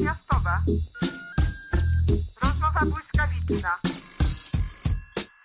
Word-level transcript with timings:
Międzymiastowa. 0.00 0.62
Rozmowa 2.42 2.80
błyskawiczna. 2.80 3.78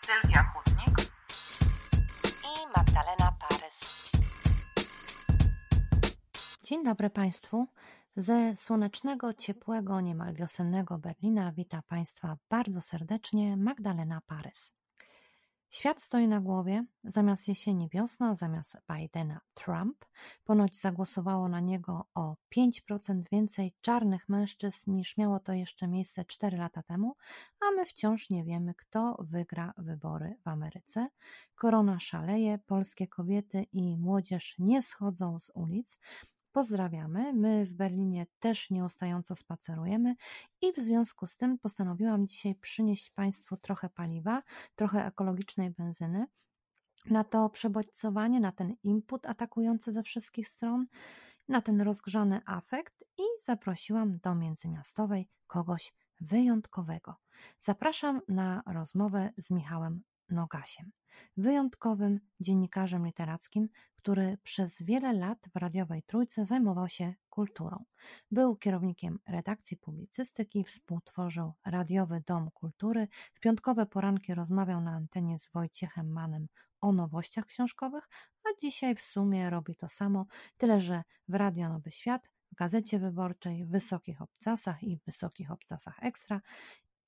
Sylwia 0.06 0.44
Chudnik 0.44 1.12
i 2.44 2.78
Magdalena 2.78 3.32
Parys. 3.40 4.12
Dzień 6.64 6.84
dobry 6.84 7.10
Państwu. 7.10 7.68
Ze 8.16 8.56
słonecznego, 8.56 9.34
ciepłego, 9.34 10.02
niemal 10.02 10.34
wiosennego 10.34 10.98
Berlina 10.98 11.52
wita 11.52 11.82
Państwa 11.82 12.38
bardzo 12.50 12.82
serdecznie 12.82 13.58
Magdalena 13.58 14.22
Parys. 14.28 14.72
Świat 15.76 16.02
stoi 16.02 16.28
na 16.28 16.42
głowie, 16.42 16.86
zamiast 17.04 17.48
jesieni 17.48 17.90
wiosna, 17.90 18.36
zamiast 18.36 18.78
Bidena 18.94 19.40
Trump. 19.54 20.06
Ponoć 20.44 20.78
zagłosowało 20.78 21.50
na 21.50 21.60
niego 21.60 22.06
o 22.14 22.36
5% 22.58 23.22
więcej 23.32 23.74
czarnych 23.82 24.30
mężczyzn 24.30 24.92
niż 24.92 25.18
miało 25.18 25.40
to 25.40 25.54
jeszcze 25.54 25.88
miejsce 25.88 26.26
4 26.26 26.58
lata 26.58 26.84
temu, 26.84 27.16
a 27.62 27.72
my 27.72 27.86
wciąż 27.86 28.30
nie 28.30 28.44
wiemy, 28.44 28.74
kto 28.74 29.18
wygra 29.20 29.74
wybory 29.78 30.36
w 30.44 30.48
Ameryce. 30.48 31.08
Korona 31.56 32.00
szaleje, 32.00 32.60
polskie 32.66 33.08
kobiety 33.08 33.64
i 33.64 33.98
młodzież 33.98 34.56
nie 34.60 34.82
schodzą 34.82 35.40
z 35.40 35.52
ulic, 35.56 36.00
Pozdrawiamy. 36.56 37.34
My 37.34 37.66
w 37.66 37.74
Berlinie 37.74 38.26
też 38.40 38.70
nieustająco 38.70 39.36
spacerujemy 39.36 40.16
i 40.62 40.74
w 40.74 40.76
związku 40.76 41.28
z 41.28 41.38
tym 41.38 41.58
postanowiłam 41.58 42.28
dzisiaj 42.28 42.56
przynieść 42.56 43.12
Państwu 43.12 43.58
trochę 43.58 43.90
paliwa, 43.90 44.44
trochę 44.76 45.06
ekologicznej 45.06 45.70
benzyny 45.72 46.26
na 47.10 47.24
to 47.24 47.50
przebodźcowanie, 47.50 48.40
na 48.40 48.52
ten 48.52 48.76
input 48.84 49.26
atakujący 49.26 49.92
ze 49.92 50.04
wszystkich 50.04 50.48
stron, 50.48 50.86
na 51.48 51.62
ten 51.62 51.82
rozgrzany 51.82 52.42
afekt 52.46 53.04
i 53.18 53.24
zaprosiłam 53.46 54.20
do 54.20 54.36
międzymiastowej 54.36 55.30
kogoś 55.48 55.94
wyjątkowego. 56.22 57.16
Zapraszam 57.60 58.22
na 58.28 58.64
rozmowę 58.66 59.30
z 59.38 59.52
Michałem 59.52 60.04
Nogasiem, 60.30 60.92
wyjątkowym 61.38 62.20
dziennikarzem 62.40 63.06
literackim, 63.06 63.70
który 63.96 64.38
przez 64.44 64.82
wiele 64.84 65.14
lat 65.14 65.40
w 65.54 65.58
radiowej 65.58 66.04
trójce 66.04 66.46
zajmował 66.46 66.88
się 66.88 67.14
kulturą. 67.30 67.86
Był 68.32 68.56
kierownikiem 68.56 69.20
redakcji 69.28 69.78
publicystyki, 69.78 70.64
współtworzył 70.64 71.54
Radiowy 71.66 72.24
Dom 72.28 72.52
Kultury, 72.52 73.08
w 73.34 73.40
piątkowe 73.40 73.86
poranki 73.86 74.34
rozmawiał 74.34 74.82
na 74.82 74.92
antenie 74.92 75.38
z 75.38 75.52
Wojciechem 75.52 76.12
Manem 76.12 76.48
o 76.82 76.92
nowościach 76.92 77.46
książkowych, 77.46 78.10
a 78.44 78.50
dzisiaj 78.62 78.96
w 78.96 79.02
sumie 79.02 79.50
robi 79.50 79.76
to 79.76 79.90
samo, 79.90 80.26
tyle 80.58 80.82
że 80.82 81.04
w 81.28 81.34
Radio 81.34 81.70
Nowy 81.70 81.92
Świat 81.92 82.30
w 82.52 82.56
Gazecie 82.56 83.00
Wyborczej, 83.00 83.66
w 83.66 83.70
Wysokich 83.70 84.22
Obcasach 84.22 84.84
i 84.84 85.00
Wysokich 85.06 85.52
Obcasach 85.52 86.04
Ekstra 86.04 86.42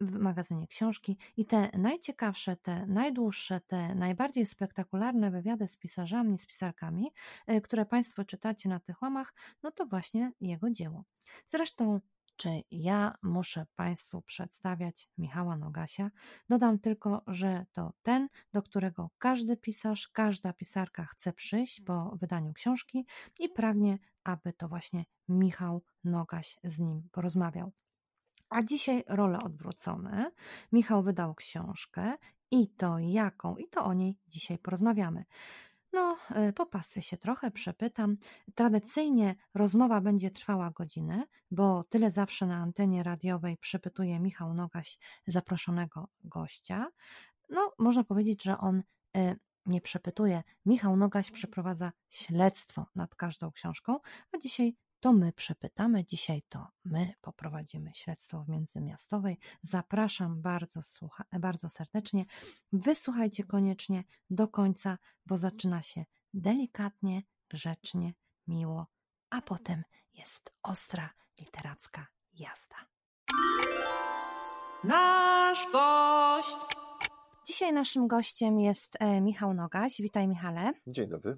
w 0.01 0.11
magazynie 0.11 0.67
książki 0.67 1.17
i 1.37 1.45
te 1.45 1.69
najciekawsze, 1.77 2.55
te 2.55 2.85
najdłuższe, 2.85 3.61
te 3.67 3.95
najbardziej 3.95 4.45
spektakularne 4.45 5.31
wywiady 5.31 5.67
z 5.67 5.77
pisarzami, 5.77 6.37
z 6.37 6.45
pisarkami, 6.45 7.11
e, 7.47 7.61
które 7.61 7.85
Państwo 7.85 8.25
czytacie 8.25 8.69
na 8.69 8.79
tych 8.79 9.01
łamach, 9.01 9.33
no 9.63 9.71
to 9.71 9.85
właśnie 9.85 10.31
jego 10.41 10.69
dzieło. 10.69 11.03
Zresztą 11.47 11.99
czy 12.37 12.61
ja 12.71 13.13
muszę 13.23 13.65
Państwu 13.75 14.21
przedstawiać 14.21 15.09
Michała 15.17 15.57
Nogasia. 15.57 16.11
Dodam 16.49 16.79
tylko, 16.79 17.23
że 17.27 17.65
to 17.71 17.93
ten, 18.03 18.27
do 18.53 18.61
którego 18.61 19.09
każdy 19.17 19.57
pisarz, 19.57 20.07
każda 20.07 20.53
pisarka 20.53 21.05
chce 21.05 21.33
przyjść 21.33 21.81
po 21.81 22.17
wydaniu 22.21 22.53
książki 22.53 23.05
i 23.39 23.49
pragnie, 23.49 23.99
aby 24.23 24.53
to 24.53 24.67
właśnie 24.67 25.05
Michał 25.29 25.83
Nogaś 26.03 26.59
z 26.63 26.79
nim 26.79 27.09
porozmawiał. 27.11 27.71
A 28.49 28.63
dzisiaj 28.63 29.03
role 29.07 29.39
odwrócone. 29.39 30.31
Michał 30.71 31.03
wydał 31.03 31.35
książkę 31.35 32.13
i 32.51 32.67
to 32.67 32.99
jaką, 32.99 33.57
i 33.57 33.67
to 33.67 33.83
o 33.83 33.93
niej 33.93 34.17
dzisiaj 34.27 34.57
porozmawiamy. 34.57 35.25
No, 35.93 36.17
e, 36.29 36.53
popastwię 36.53 37.01
się 37.01 37.17
trochę, 37.17 37.51
przepytam. 37.51 38.17
Tradycyjnie 38.55 39.35
rozmowa 39.53 40.01
będzie 40.01 40.31
trwała 40.31 40.71
godzinę, 40.71 41.23
bo 41.51 41.83
tyle 41.83 42.11
zawsze 42.11 42.45
na 42.47 42.57
antenie 42.57 43.03
radiowej 43.03 43.57
przepytuje 43.57 44.19
Michał 44.19 44.53
Nogaś 44.53 44.97
zaproszonego 45.27 46.07
gościa. 46.23 46.87
No, 47.49 47.71
można 47.79 48.03
powiedzieć, 48.03 48.43
że 48.43 48.57
on 48.57 48.83
e, 49.17 49.35
nie 49.65 49.81
przepytuje. 49.81 50.43
Michał 50.65 50.97
Nogaś 50.97 51.31
przeprowadza 51.31 51.91
śledztwo 52.09 52.85
nad 52.95 53.15
każdą 53.15 53.51
książką, 53.51 53.99
a 54.31 54.37
dzisiaj 54.37 54.75
to 54.99 55.13
my 55.13 55.33
przepytamy. 55.33 56.05
Dzisiaj 56.05 56.41
to 56.49 56.67
my 56.85 57.13
poprowadzimy 57.21 57.91
śledztwo 57.93 58.43
w 58.43 58.49
międzymiastowej. 58.49 59.37
Zapraszam 59.61 60.41
bardzo, 60.41 60.83
słucha, 60.83 61.23
bardzo 61.39 61.69
serdecznie. 61.69 62.25
Wysłuchajcie 62.73 63.43
koniecznie 63.43 64.03
do 64.29 64.47
końca, 64.47 64.97
bo 65.25 65.37
zaczyna 65.37 65.81
się 65.81 66.05
delikatnie, 66.33 67.21
grzecznie, 67.49 68.13
miło, 68.47 68.87
a 69.29 69.41
potem 69.41 69.83
jest 70.13 70.53
ostra 70.63 71.09
literacka 71.39 72.07
jazda. 72.33 72.75
Nasz 74.83 75.71
gość. 75.71 76.57
Dzisiaj 77.47 77.73
naszym 77.73 78.07
gościem 78.07 78.59
jest 78.59 78.97
e, 78.99 79.21
Michał 79.21 79.53
Nogaś. 79.53 80.01
Witaj, 80.01 80.27
Michale. 80.27 80.71
Dzień 80.87 81.09
dobry 81.09 81.37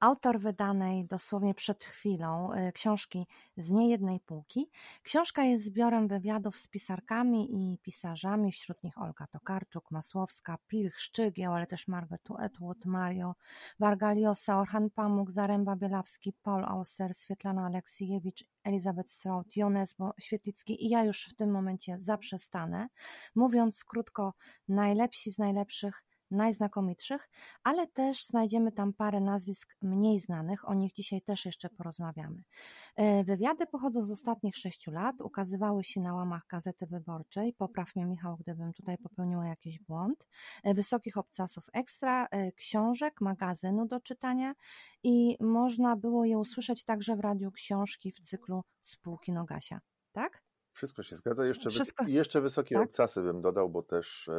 autor 0.00 0.40
wydanej 0.40 1.04
dosłownie 1.04 1.54
przed 1.54 1.84
chwilą 1.84 2.52
y, 2.52 2.72
książki 2.72 3.26
z 3.56 3.70
niejednej 3.70 4.20
półki. 4.20 4.70
Książka 5.02 5.44
jest 5.44 5.64
zbiorem 5.64 6.08
wywiadów 6.08 6.56
z 6.56 6.68
pisarkami 6.68 7.72
i 7.72 7.78
pisarzami, 7.78 8.52
wśród 8.52 8.82
nich 8.82 8.98
Olga 8.98 9.26
Tokarczuk, 9.26 9.90
Masłowska, 9.90 10.58
Pilch, 10.66 11.00
Szczygieł, 11.00 11.52
ale 11.54 11.66
też 11.66 11.88
Margaret 11.88 12.22
Atwood, 12.38 12.84
Mario 12.84 13.34
Vargaliosa, 13.78 14.60
Orhan 14.60 14.90
Pamuk, 14.90 15.30
Zaręba 15.30 15.76
Bielawski, 15.76 16.32
Paul 16.42 16.64
Auster, 16.64 17.14
Swietlana 17.14 17.66
Aleksijewicz, 17.66 18.44
Elizabeth 18.64 19.10
Strout, 19.10 19.56
Jonesbo 19.56 20.14
Świetlicki 20.20 20.86
i 20.86 20.88
ja 20.88 21.04
już 21.04 21.28
w 21.28 21.34
tym 21.34 21.50
momencie 21.50 21.98
zaprzestanę, 21.98 22.88
mówiąc 23.34 23.84
krótko, 23.84 24.34
najlepsi 24.68 25.32
z 25.32 25.38
najlepszych 25.38 26.02
najznakomitszych, 26.30 27.28
ale 27.64 27.86
też 27.86 28.26
znajdziemy 28.26 28.72
tam 28.72 28.92
parę 28.92 29.20
nazwisk 29.20 29.76
mniej 29.82 30.20
znanych, 30.20 30.68
o 30.68 30.74
nich 30.74 30.92
dzisiaj 30.92 31.22
też 31.22 31.46
jeszcze 31.46 31.70
porozmawiamy. 31.70 32.42
E, 32.96 33.24
wywiady 33.24 33.66
pochodzą 33.66 34.04
z 34.04 34.10
ostatnich 34.10 34.56
sześciu 34.56 34.90
lat, 34.90 35.20
ukazywały 35.20 35.84
się 35.84 36.00
na 36.00 36.14
łamach 36.14 36.42
Gazety 36.50 36.86
Wyborczej, 36.86 37.54
popraw 37.58 37.96
mnie 37.96 38.06
Michał, 38.06 38.36
gdybym 38.36 38.72
tutaj 38.72 38.98
popełniła 38.98 39.46
jakiś 39.46 39.78
błąd, 39.78 40.26
e, 40.64 40.74
Wysokich 40.74 41.16
Obcasów 41.16 41.64
Ekstra, 41.72 42.26
e, 42.30 42.52
książek, 42.52 43.20
magazynu 43.20 43.86
do 43.86 44.00
czytania 44.00 44.54
i 45.02 45.36
można 45.40 45.96
było 45.96 46.24
je 46.24 46.38
usłyszeć 46.38 46.84
także 46.84 47.16
w 47.16 47.20
Radiu 47.20 47.50
Książki 47.50 48.12
w 48.12 48.20
cyklu 48.20 48.62
Spółki 48.80 49.32
Nogasia, 49.32 49.80
tak? 50.12 50.42
Wszystko 50.72 51.02
się 51.02 51.16
zgadza. 51.16 51.46
Jeszcze, 51.46 51.70
Wszystko... 51.70 52.04
jeszcze 52.06 52.40
Wysokie 52.40 52.74
tak? 52.74 52.84
Obcasy 52.84 53.22
bym 53.22 53.42
dodał, 53.42 53.70
bo 53.70 53.82
też 53.82 54.30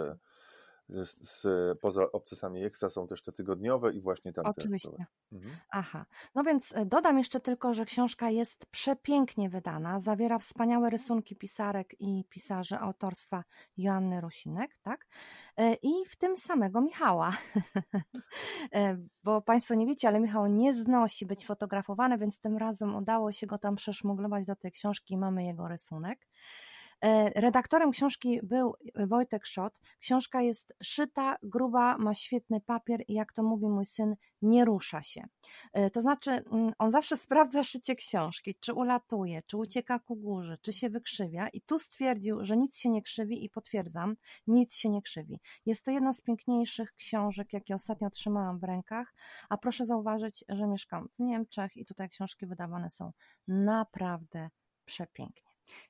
z, 0.90 1.48
poza 1.80 2.12
obcasami 2.12 2.64
ekstra 2.64 2.90
są 2.90 3.08
też 3.08 3.22
te 3.22 3.32
tygodniowe 3.32 3.94
i 3.94 4.02
właśnie 4.02 4.34
tam. 4.34 4.46
Oczywiście. 4.46 5.06
Mhm. 5.32 5.56
Aha. 5.72 6.06
No 6.36 6.44
więc 6.44 6.76
e, 6.76 6.86
dodam 6.86 7.18
jeszcze 7.18 7.40
tylko, 7.40 7.74
że 7.74 7.86
książka 7.86 8.30
jest 8.30 8.66
przepięknie 8.66 9.50
wydana. 9.50 10.00
Zawiera 10.00 10.40
wspaniałe 10.40 10.90
rysunki 10.90 11.36
pisarek 11.36 11.96
i 12.00 12.26
pisarzy 12.30 12.78
autorstwa 12.78 13.44
Joanny 13.78 14.22
Rusinek, 14.22 14.78
tak? 14.82 15.08
E, 15.58 15.74
I 15.74 16.06
w 16.08 16.16
tym 16.16 16.38
samego 16.38 16.82
Michała. 16.82 17.32
E, 18.74 18.98
bo 19.24 19.42
Państwo 19.42 19.74
nie 19.74 19.86
wiecie, 19.86 20.08
ale 20.08 20.20
Michał 20.20 20.48
nie 20.48 20.76
znosi 20.76 21.26
być 21.26 21.46
fotografowany, 21.46 22.18
więc 22.18 22.40
tym 22.40 22.58
razem 22.58 22.96
udało 22.96 23.32
się 23.32 23.48
go 23.48 23.58
tam 23.58 23.76
przeszmuglować 23.76 24.46
do 24.46 24.56
tej 24.56 24.72
książki 24.72 25.14
i 25.14 25.18
mamy 25.18 25.46
jego 25.46 25.68
rysunek. 25.68 26.28
E, 27.02 27.30
redaktorem 27.42 27.92
książki 27.92 28.40
był 28.44 28.74
Wojtek 29.08 29.46
Szot. 29.46 29.80
Książka 30.00 30.42
jest 30.42 30.74
szyta, 30.84 31.38
gruba, 31.44 31.98
ma 31.98 32.14
świetny 32.14 32.62
papier 32.62 33.04
i 33.08 33.14
jak 33.14 33.34
to 33.34 33.44
mówi 33.44 33.66
mój 33.70 33.86
syn, 33.86 34.16
nie 34.42 34.66
rusza 34.66 35.02
się. 35.02 35.28
E, 35.74 35.90
to 35.90 36.02
znaczy, 36.02 36.32
mm, 36.32 36.74
on 36.80 36.92
zawsze 36.92 37.18
sprawdza 37.28 37.64
szycie 37.64 37.96
książki, 37.96 38.56
czy 38.60 38.74
ulatuje, 38.74 39.42
czy 39.48 39.58
ucieka 39.58 40.00
ku 40.00 40.16
górze, 40.16 40.58
czy 40.62 40.74
się 40.74 40.90
wykrzywia 40.90 41.48
i 41.50 41.62
tu 41.62 41.80
stwierdził, 41.80 42.46
że 42.46 42.58
nic 42.58 42.78
się 42.78 42.90
nie 42.90 43.02
krzywi 43.02 43.46
i 43.46 43.50
potwierdzam, 43.50 44.16
nic 44.48 44.76
się 44.76 44.90
nie 44.90 45.02
krzywi. 45.02 45.40
Jest 45.66 45.86
to 45.86 45.92
jedna 45.92 46.14
z 46.14 46.22
piękniejszych 46.22 46.94
książek, 46.94 47.54
jakie 47.54 47.76
ostatnio 47.76 48.10
trzymałam 48.10 48.60
w 48.60 48.64
rękach, 48.64 49.14
a 49.50 49.58
proszę 49.58 49.86
zauważyć, 49.86 50.46
że 50.50 50.68
mieszkam 50.68 51.08
w 51.20 51.20
Niemczech 51.20 51.78
i 51.78 51.86
tutaj 51.86 52.10
książki 52.10 52.46
wydawane 52.46 52.90
są 52.90 53.12
naprawdę 53.48 54.50
przepięknie. 54.86 55.47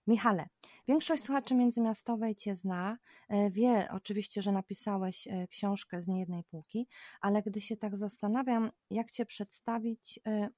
Michale, 0.08 0.48
większość 0.88 1.24
słuchaczy 1.24 1.56
międzymiastowej 1.56 2.36
Cię 2.36 2.56
zna, 2.56 2.98
e, 3.30 3.52
wie 3.52 3.88
oczywiście, 3.92 4.42
że 4.42 4.52
napisałeś 4.52 5.28
e, 5.28 5.48
książkę 5.48 6.02
z 6.02 6.08
niejednej 6.08 6.44
półki, 6.44 6.88
ale 7.22 7.42
gdy 7.42 7.62
się 7.62 7.78
tak 7.78 7.98
zastanawiam, 7.98 8.72
jak 8.90 9.12
Cię 9.12 9.26
przedstawić, 9.26 10.20
e, 10.28 10.50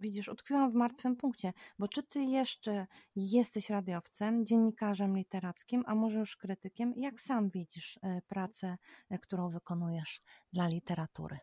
widzisz, 0.00 0.28
utkwiłam 0.28 0.70
w 0.70 0.74
martwym 0.74 1.16
punkcie, 1.16 1.52
bo 1.78 1.88
czy 1.88 2.02
ty 2.02 2.22
jeszcze 2.22 2.86
jesteś 3.16 3.70
radiowcem, 3.70 4.46
dziennikarzem 4.46 5.16
literackim, 5.16 5.84
a 5.86 5.94
może 5.94 6.18
już 6.18 6.36
krytykiem? 6.36 6.92
Jak 6.96 7.20
sam 7.20 7.50
widzisz 7.50 7.98
pracę, 8.28 8.76
którą 9.20 9.50
wykonujesz 9.50 10.22
dla 10.52 10.68
literatury? 10.68 11.38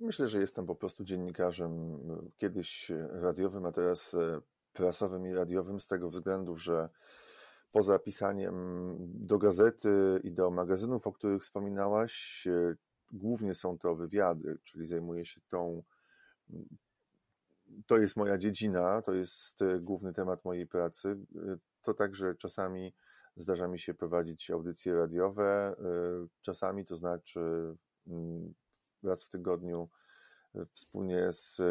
Myślę, 0.00 0.28
że 0.28 0.40
jestem 0.40 0.66
po 0.66 0.74
prostu 0.74 1.04
dziennikarzem 1.04 1.98
kiedyś 2.36 2.92
radiowym, 3.10 3.66
a 3.66 3.72
teraz 3.72 4.16
prasowym 4.72 5.26
i 5.26 5.32
radiowym 5.32 5.80
z 5.80 5.86
tego 5.86 6.10
względu, 6.10 6.56
że 6.56 6.88
poza 7.72 7.98
pisaniem 7.98 8.96
do 9.00 9.38
gazety 9.38 10.20
i 10.24 10.32
do 10.32 10.50
magazynów, 10.50 11.06
o 11.06 11.12
których 11.12 11.42
wspominałaś, 11.42 12.48
głównie 13.12 13.54
są 13.54 13.78
to 13.78 13.94
wywiady, 13.94 14.58
czyli 14.64 14.86
zajmuję 14.86 15.24
się 15.24 15.40
tą. 15.48 15.82
To 17.86 17.98
jest 17.98 18.16
moja 18.16 18.38
dziedzina, 18.38 19.02
to 19.02 19.14
jest 19.14 19.62
e, 19.62 19.80
główny 19.80 20.12
temat 20.12 20.44
mojej 20.44 20.66
pracy. 20.66 21.08
E, 21.08 21.56
to 21.82 21.94
także 21.94 22.34
czasami 22.34 22.94
zdarza 23.36 23.68
mi 23.68 23.78
się 23.78 23.94
prowadzić 23.94 24.50
audycje 24.50 24.94
radiowe, 24.94 25.44
e, 25.44 25.74
czasami 26.40 26.84
to 26.84 26.96
znaczy 26.96 27.40
mm, 28.06 28.54
raz 29.02 29.24
w 29.24 29.28
tygodniu 29.28 29.88
wspólnie 30.74 31.32
z 31.32 31.62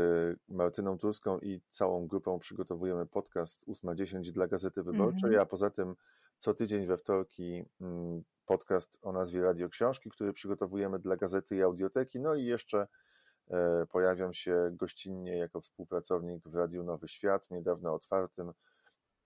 Martyną 0.47 0.97
Turską 0.97 1.39
i 1.39 1.61
całą 1.69 2.07
grupą 2.07 2.39
przygotowujemy 2.39 3.05
podcast 3.05 3.67
8.10 3.67 4.31
dla 4.31 4.47
Gazety 4.47 4.83
Wyborczej, 4.83 5.29
mm 5.29 5.39
-hmm. 5.39 5.41
a 5.41 5.45
poza 5.45 5.69
tym 5.69 5.95
co 6.39 6.53
tydzień 6.53 6.87
we 6.87 6.97
wtorki 6.97 7.65
mm, 7.81 8.23
podcast 8.45 8.97
o 9.01 9.11
nazwie 9.11 9.41
Radio 9.41 9.69
Książki, 9.69 10.09
który 10.09 10.33
przygotowujemy 10.33 10.99
dla 10.99 11.15
Gazety 11.15 11.55
i 11.55 11.61
Audioteki, 11.61 12.19
no 12.19 12.35
i 12.35 12.45
jeszcze 12.45 12.87
e, 13.49 13.85
pojawiam 13.85 14.33
się 14.33 14.69
gościnnie 14.71 15.37
jako 15.37 15.61
współpracownik 15.61 16.47
w 16.47 16.55
Radiu 16.55 16.83
Nowy 16.83 17.07
Świat, 17.07 17.51
niedawno 17.51 17.93
otwartym, 17.93 18.51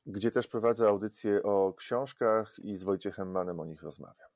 gdzie 0.05 0.31
też 0.31 0.47
prowadzę 0.47 0.87
audycję 0.87 1.43
o 1.43 1.73
książkach 1.77 2.59
i 2.59 2.77
z 2.77 2.83
Wojciechem 2.83 3.31
Manem 3.31 3.59
o 3.59 3.65
nich 3.65 3.83
rozmawiam. 3.83 4.32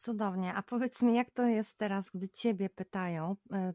Cudownie. 0.00 0.54
A 0.54 0.62
powiedz 0.62 1.02
mi, 1.02 1.14
jak 1.14 1.30
to 1.30 1.46
jest 1.46 1.78
teraz, 1.78 2.10
gdy 2.10 2.28
ciebie 2.28 2.70
pytają 2.70 3.36
e, 3.52 3.72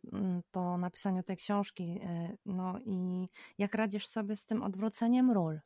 po 0.51 0.77
napisaniu 0.77 1.24
tej 1.24 1.38
książki, 1.38 2.00
e, 2.04 2.38
no 2.45 2.80
i 2.86 3.27
jak 3.57 3.75
radzisz 3.75 4.07
sobie 4.07 4.36
z 4.36 4.45
tym 4.45 4.63
odwróceniem 4.63 5.31
ról? 5.31 5.60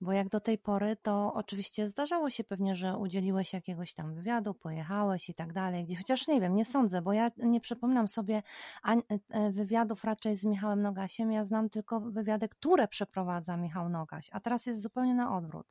Bo 0.00 0.12
jak 0.12 0.28
do 0.28 0.40
tej 0.40 0.58
pory, 0.58 0.96
to 0.96 1.34
oczywiście 1.34 1.88
zdarzało 1.88 2.30
się 2.30 2.44
pewnie, 2.44 2.76
że 2.76 2.96
udzieliłeś 2.96 3.52
jakiegoś 3.52 3.94
tam 3.94 4.14
wywiadu, 4.14 4.54
pojechałeś 4.54 5.30
i 5.30 5.34
tak 5.34 5.52
dalej, 5.52 5.84
gdzieś, 5.84 5.98
chociaż 5.98 6.28
nie 6.28 6.40
wiem, 6.40 6.54
nie 6.54 6.64
sądzę, 6.64 7.02
bo 7.02 7.12
ja 7.12 7.30
nie 7.36 7.60
przypominam 7.60 8.08
sobie 8.08 8.42
e, 8.84 9.50
wywiadów 9.52 10.04
raczej 10.04 10.36
z 10.36 10.44
Michałem 10.44 10.82
Nogasiem, 10.82 11.32
ja 11.32 11.44
znam 11.44 11.70
tylko 11.70 12.00
wywiady, 12.00 12.48
które 12.48 12.88
przeprowadza 12.88 13.56
Michał 13.56 13.88
Nogaś, 13.88 14.30
a 14.32 14.40
teraz 14.40 14.66
jest 14.66 14.82
zupełnie 14.82 15.14
na 15.14 15.36
odwrót. 15.36 15.66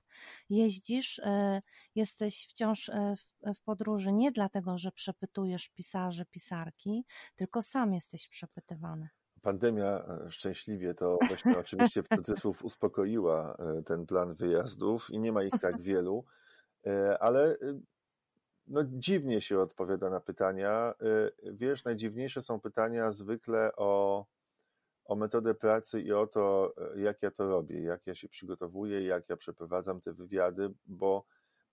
Jeździsz, 0.50 1.19
e, 1.19 1.62
jesteś 1.95 2.47
wciąż 2.50 2.89
e, 2.89 3.15
w 3.56 3.62
podróży 3.62 4.12
nie 4.13 4.31
dlatego, 4.31 4.77
że 4.77 4.91
przepytujesz 4.91 5.69
pisarzy, 5.69 6.25
pisarki, 6.25 7.06
tylko 7.35 7.62
sam 7.62 7.94
jesteś 7.94 8.27
przepytywany 8.27 9.09
pandemia 9.48 10.06
e, 10.06 10.32
szczęśliwie 10.32 10.94
to 10.94 11.20
właśnie 11.28 11.58
oczywiście 11.60 12.04
w 12.04 12.08
cudzysłów 12.08 12.64
uspokoiła 12.64 13.56
e, 13.60 13.84
ten 13.84 14.06
plan 14.06 14.34
wyjazdów 14.34 15.10
i 15.10 15.20
nie 15.20 15.32
ma 15.32 15.44
ich 15.44 15.54
tak 15.62 15.82
wielu, 15.90 16.26
e, 16.86 17.18
ale 17.20 17.58
no 18.68 18.82
dziwnie 18.84 19.42
się 19.42 19.60
odpowiada 19.60 20.10
na 20.10 20.20
pytania. 20.20 20.94
Wiesz, 21.44 21.84
najdziwniejsze 21.84 22.42
są 22.42 22.60
pytania 22.60 23.12
zwykle 23.12 23.76
o, 23.76 24.26
o 25.06 25.16
metodę 25.16 25.56
pracy 25.56 26.02
i 26.02 26.14
o 26.14 26.28
to, 26.28 26.74
jak 26.96 27.22
ja 27.22 27.32
to 27.32 27.48
robię, 27.48 27.82
jak 27.82 28.08
ja 28.08 28.16
się 28.16 28.30
przygotowuję, 28.30 29.02
jak 29.02 29.30
ja 29.30 29.38
przeprowadzam 29.38 30.02
te 30.02 30.14
wywiady, 30.14 30.74
bo 30.86 31.26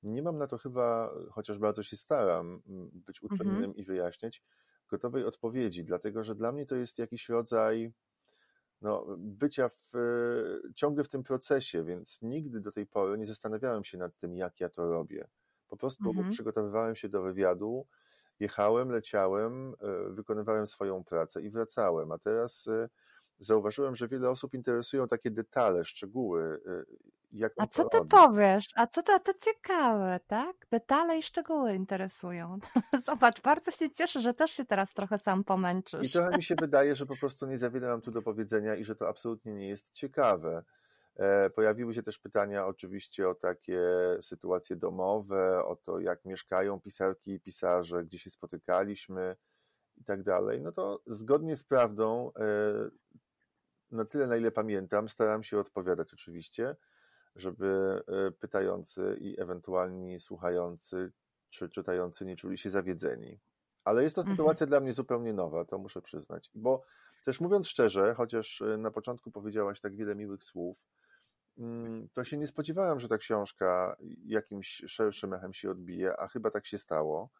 nie 0.02 0.22
mam 0.22 0.38
na 0.38 0.46
to 0.46 0.58
chyba, 0.58 1.14
chociaż 1.30 1.58
bardzo 1.58 1.82
się 1.82 1.96
staram 1.96 2.62
być 2.92 3.20
mhm. 3.30 3.76
i 3.76 3.84
wyjaśniać, 3.84 4.42
gotowej 4.88 5.24
odpowiedzi, 5.24 5.84
dlatego 5.84 6.24
że 6.24 6.34
dla 6.34 6.52
mnie 6.52 6.66
to 6.66 6.76
jest 6.76 6.98
jakiś 6.98 7.28
rodzaj 7.28 7.92
no, 8.84 9.06
bycia 9.18 9.68
w, 9.68 9.92
ciągle 10.74 11.04
w 11.04 11.08
tym 11.08 11.22
procesie, 11.22 11.84
więc 11.84 12.22
nigdy 12.22 12.60
do 12.60 12.72
tej 12.72 12.86
pory 12.86 13.18
nie 13.18 13.26
zastanawiałem 13.26 13.84
się 13.84 13.98
nad 13.98 14.16
tym, 14.16 14.36
jak 14.36 14.60
ja 14.60 14.68
to 14.68 14.90
robię. 14.90 15.28
Po 15.68 15.76
prostu 15.76 16.08
mhm. 16.08 16.30
przygotowywałem 16.30 16.96
się 16.96 17.08
do 17.08 17.22
wywiadu, 17.22 17.86
jechałem, 18.40 18.90
leciałem, 18.90 19.74
e, 19.80 20.10
wykonywałem 20.10 20.66
swoją 20.66 21.04
pracę 21.04 21.42
i 21.42 21.50
wracałem. 21.50 22.12
A 22.12 22.18
teraz 22.18 22.66
e, 22.66 22.88
zauważyłem, 23.38 23.96
że 23.96 24.08
wiele 24.08 24.30
osób 24.30 24.54
interesują 24.54 25.08
takie 25.08 25.30
detale, 25.30 25.84
szczegóły. 25.84 26.60
Y, 26.66 27.50
A 27.58 27.66
co 27.66 27.88
ty 27.88 27.98
robi. 27.98 28.10
powiesz? 28.10 28.68
A 28.74 28.86
co 28.86 29.02
to, 29.02 29.20
to 29.20 29.32
ciekawe, 29.40 30.20
tak? 30.26 30.66
Detale 30.70 31.18
i 31.18 31.22
szczegóły 31.22 31.74
interesują. 31.74 32.58
Zobacz, 33.06 33.40
bardzo 33.40 33.70
się 33.70 33.90
cieszę, 33.90 34.20
że 34.20 34.34
też 34.34 34.50
się 34.50 34.64
teraz 34.64 34.92
trochę 34.92 35.18
sam 35.18 35.44
pomęczysz. 35.44 36.08
I 36.08 36.12
trochę 36.12 36.36
mi 36.36 36.42
się 36.42 36.54
wydaje, 36.60 36.96
że 36.96 37.06
po 37.06 37.16
prostu 37.16 37.46
nie 37.46 37.58
za 37.58 37.70
wiele 37.70 37.88
mam 37.88 38.00
tu 38.00 38.10
do 38.10 38.22
powiedzenia 38.22 38.74
i 38.74 38.84
że 38.84 38.96
to 38.96 39.08
absolutnie 39.08 39.54
nie 39.54 39.68
jest 39.68 39.92
ciekawe. 39.92 40.64
E, 41.16 41.50
pojawiły 41.50 41.94
się 41.94 42.02
też 42.02 42.18
pytania 42.18 42.66
oczywiście 42.66 43.28
o 43.28 43.34
takie 43.34 43.80
sytuacje 44.20 44.76
domowe, 44.76 45.64
o 45.64 45.76
to, 45.76 46.00
jak 46.00 46.24
mieszkają 46.24 46.80
pisarki 46.80 47.32
i 47.32 47.40
pisarze, 47.40 48.04
gdzie 48.04 48.18
się 48.18 48.30
spotykaliśmy 48.30 49.36
i 49.96 50.04
tak 50.04 50.22
dalej. 50.22 50.60
No 50.60 50.72
to 50.72 51.00
zgodnie 51.06 51.56
z 51.56 51.64
prawdą 51.64 52.32
e, 52.36 52.42
na 53.94 54.04
tyle, 54.04 54.26
na 54.26 54.36
ile 54.36 54.50
pamiętam, 54.50 55.08
staram 55.08 55.42
się 55.42 55.58
odpowiadać 55.58 56.14
oczywiście, 56.14 56.76
żeby 57.36 58.02
e, 58.08 58.30
pytający 58.30 59.16
i 59.20 59.40
ewentualni 59.40 60.20
słuchający 60.20 61.12
czy 61.50 61.68
czytający 61.68 62.24
nie 62.24 62.36
czuli 62.36 62.58
się 62.58 62.70
zawiedzeni. 62.70 63.40
Ale 63.84 64.02
jest 64.02 64.16
to 64.16 64.22
mhm. 64.22 64.36
sytuacja 64.36 64.64
mhm. 64.64 64.68
dla 64.68 64.80
mnie 64.80 64.94
zupełnie 64.94 65.32
nowa, 65.32 65.64
to 65.64 65.78
muszę 65.78 66.02
przyznać. 66.02 66.50
Bo 66.54 66.84
też 67.24 67.40
mówiąc 67.40 67.68
szczerze, 67.68 68.14
chociaż 68.14 68.62
e, 68.62 68.76
na 68.76 68.90
początku 68.90 69.30
powiedziałaś 69.30 69.80
tak 69.80 69.96
wiele 69.96 70.14
miłych 70.14 70.44
słów, 70.44 70.86
mm, 71.58 72.08
to 72.08 72.24
się 72.24 72.36
nie 72.36 72.46
spodziewałem, 72.46 73.00
że 73.00 73.08
ta 73.08 73.18
książka 73.18 73.96
jakimś 74.24 74.82
szerszym 74.86 75.34
echem 75.34 75.52
się 75.54 75.70
odbije, 75.70 76.16
a 76.16 76.28
chyba 76.28 76.50
tak 76.50 76.66
się 76.66 76.78
stało 76.78 77.30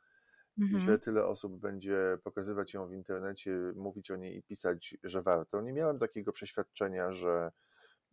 mhm. 0.58 0.80
że 0.80 0.98
tyle 0.98 1.26
osób 1.26 1.60
będzie 1.60 2.18
pokazywać 2.24 2.74
ją 2.74 2.86
w 2.86 2.92
internecie, 2.92 3.72
mówić 3.76 4.10
o 4.10 4.16
niej 4.16 4.36
i 4.36 4.42
pisać, 4.42 4.96
że 5.04 5.22
warto. 5.22 5.60
Nie 5.60 5.72
miałem 5.72 5.98
takiego 5.98 6.32
przeświadczenia, 6.32 7.12
że 7.12 7.52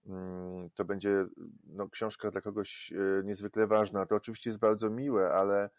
mm, 0.06 0.70
to 0.70 0.86
będzie 0.86 1.26
no, 1.64 1.90
książka 1.90 2.32
dla 2.32 2.42
kogoś 2.42 2.94
e, 2.94 3.24
niezwykle 3.24 3.68
ważna. 3.68 4.06
To 4.06 4.16
oczywiście 4.16 4.50
jest 4.50 4.60
bardzo 4.60 4.90
miłe, 4.90 5.32
ale 5.32 5.70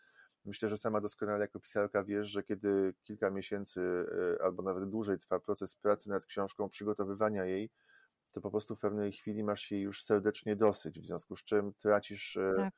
myślę, 0.44 0.68
że 0.68 0.78
sama 0.78 1.00
doskonale 1.00 1.40
jako 1.40 1.60
pisarka 1.60 2.04
wiesz, 2.04 2.28
że 2.28 2.42
kiedy 2.42 2.94
kilka 3.02 3.30
miesięcy 3.30 4.06
e, 4.40 4.42
albo 4.44 4.62
nawet 4.62 4.90
dłużej 4.90 5.18
trwa 5.18 5.40
proces 5.40 5.76
pracy 5.76 6.10
nad 6.10 6.26
książką, 6.26 6.68
przygotowywania 6.68 7.44
jej, 7.44 7.70
to 8.32 8.40
po 8.40 8.50
prostu 8.50 8.76
w 8.76 8.80
pewnej 8.80 9.12
chwili 9.12 9.44
masz 9.44 9.70
jej 9.70 9.82
już 9.82 10.04
serdecznie 10.04 10.56
dosyć, 10.56 11.00
w 11.00 11.04
związku 11.04 11.36
z 11.36 11.44
czym 11.44 11.72
tracisz 11.74 12.36
e, 12.36 12.52
tak 12.56 12.72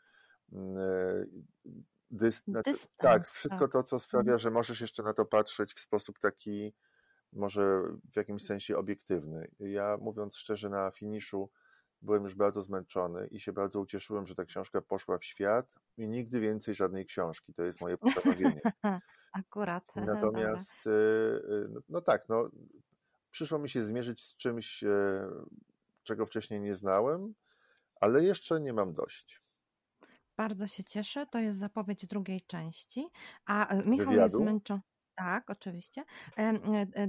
dys, 2.10 2.42
Dystans, 2.46 2.88
tak, 2.96 3.28
wszystko 3.28 3.60
tak. 3.60 3.72
to, 3.72 3.82
co 3.82 3.98
sprawia, 3.98 4.32
mhm. 4.32 4.38
że 4.38 4.50
możesz 4.50 4.80
jeszcze 4.80 5.02
na 5.02 5.14
to 5.14 5.24
patrzeć 5.24 5.74
w 5.74 5.80
sposób 5.80 6.18
taki, 6.18 6.74
może 7.32 7.82
w 8.12 8.16
jakimś 8.16 8.44
sensie 8.44 8.76
obiektywny. 8.76 9.50
Ja 9.58 9.96
mówiąc 10.00 10.36
szczerze, 10.36 10.68
na 10.68 10.90
finiszu 10.90 11.50
byłem 12.02 12.24
już 12.24 12.34
bardzo 12.34 12.62
zmęczony 12.62 13.26
i 13.26 13.40
się 13.40 13.52
bardzo 13.52 13.80
ucieszyłem, 13.80 14.26
że 14.26 14.34
ta 14.34 14.44
książka 14.44 14.80
poszła 14.80 15.18
w 15.18 15.24
świat 15.24 15.66
i 15.96 16.08
nigdy 16.08 16.40
więcej 16.40 16.74
żadnej 16.74 17.06
książki. 17.06 17.54
To 17.54 17.62
jest 17.62 17.80
moje 17.80 17.98
postanowienie. 17.98 18.60
Akurat. 19.32 19.84
Natomiast, 20.06 20.86
y, 20.86 20.90
y, 20.90 21.68
no, 21.70 21.80
no 21.88 22.00
tak, 22.00 22.28
no, 22.28 22.50
przyszło 23.30 23.58
mi 23.58 23.68
się 23.68 23.82
zmierzyć 23.82 24.22
z 24.24 24.36
czymś, 24.36 24.82
y, 24.82 25.28
czego 26.02 26.26
wcześniej 26.26 26.60
nie 26.60 26.74
znałem, 26.74 27.34
ale 28.00 28.24
jeszcze 28.24 28.60
nie 28.60 28.72
mam 28.72 28.94
dość. 28.94 29.43
Bardzo 30.36 30.66
się 30.66 30.84
cieszę. 30.84 31.26
To 31.26 31.38
jest 31.38 31.58
zapowiedź 31.58 32.06
drugiej 32.06 32.40
części. 32.46 33.08
A 33.46 33.68
e, 33.68 33.76
Michał 33.76 34.06
Wywiadu? 34.06 34.22
jest 34.22 34.36
zmęczony. 34.36 34.80
Tak, 35.16 35.50
oczywiście. 35.50 36.04
E, 36.38 36.52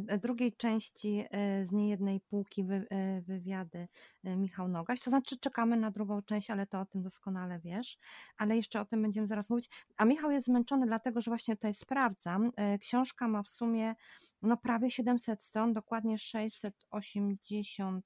e, 0.08 0.17
drugiej 0.17 0.53
części 0.53 1.25
z 1.63 1.72
niejednej 1.72 2.22
półki 2.22 2.63
wy, 2.63 2.88
wywiady 3.27 3.88
Michał 4.24 4.67
Nogaś. 4.67 5.01
To 5.01 5.10
znaczy 5.10 5.38
czekamy 5.39 5.77
na 5.77 5.91
drugą 5.91 6.22
część, 6.22 6.50
ale 6.50 6.67
to 6.67 6.79
o 6.79 6.86
tym 6.86 7.01
doskonale 7.01 7.60
wiesz. 7.60 7.98
Ale 8.38 8.55
jeszcze 8.55 8.82
o 8.82 8.86
tym 8.86 9.01
będziemy 9.01 9.27
zaraz 9.27 9.50
mówić. 9.50 9.70
A 9.98 10.05
Michał 10.05 10.32
jest 10.32 10.46
zmęczony 10.46 10.86
dlatego, 10.86 11.22
że 11.22 11.32
właśnie 11.32 11.55
tutaj 11.55 11.74
sprawdzam. 11.74 12.51
Książka 12.79 13.27
ma 13.27 13.44
w 13.44 13.48
sumie 13.48 13.96
no 14.41 14.58
prawie 14.58 14.91
700 14.91 15.44
stron, 15.44 15.74
dokładnie 15.74 16.17
680 16.17 18.05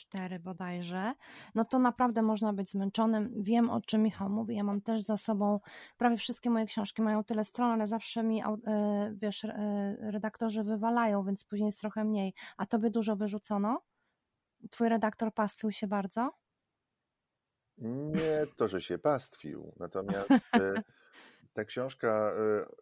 4 0.00 0.38
bodajże, 0.38 1.12
no 1.54 1.64
to 1.64 1.78
naprawdę 1.78 2.22
można 2.22 2.52
być 2.52 2.70
zmęczonym. 2.70 3.34
Wiem, 3.36 3.70
o 3.70 3.80
czym 3.80 4.02
Michał 4.02 4.30
mówi. 4.30 4.56
Ja 4.56 4.64
mam 4.64 4.80
też 4.80 5.02
za 5.02 5.16
sobą, 5.16 5.60
prawie 5.96 6.16
wszystkie 6.16 6.50
moje 6.50 6.66
książki 6.66 7.02
mają 7.02 7.24
tyle 7.24 7.44
stron, 7.44 7.70
ale 7.70 7.88
zawsze 7.88 8.22
mi, 8.22 8.42
e, 8.42 9.14
wiesz, 9.22 9.44
e, 9.44 9.96
redaktorzy 10.00 10.64
wywalają, 10.64 11.24
więc 11.24 11.44
później 11.44 11.66
jest 11.66 11.80
trochę 11.80 12.04
mniej. 12.04 12.34
A 12.56 12.66
tobie 12.66 12.90
dużo 12.90 13.16
wyrzucono? 13.16 13.82
Twój 14.70 14.88
redaktor 14.88 15.34
pastwił 15.34 15.72
się 15.72 15.86
bardzo? 15.86 16.30
Nie 17.78 18.46
to, 18.56 18.68
że 18.68 18.80
się 18.80 18.98
pastwił, 18.98 19.72
natomiast 19.80 20.28
ta 21.54 21.64
książka, 21.64 22.32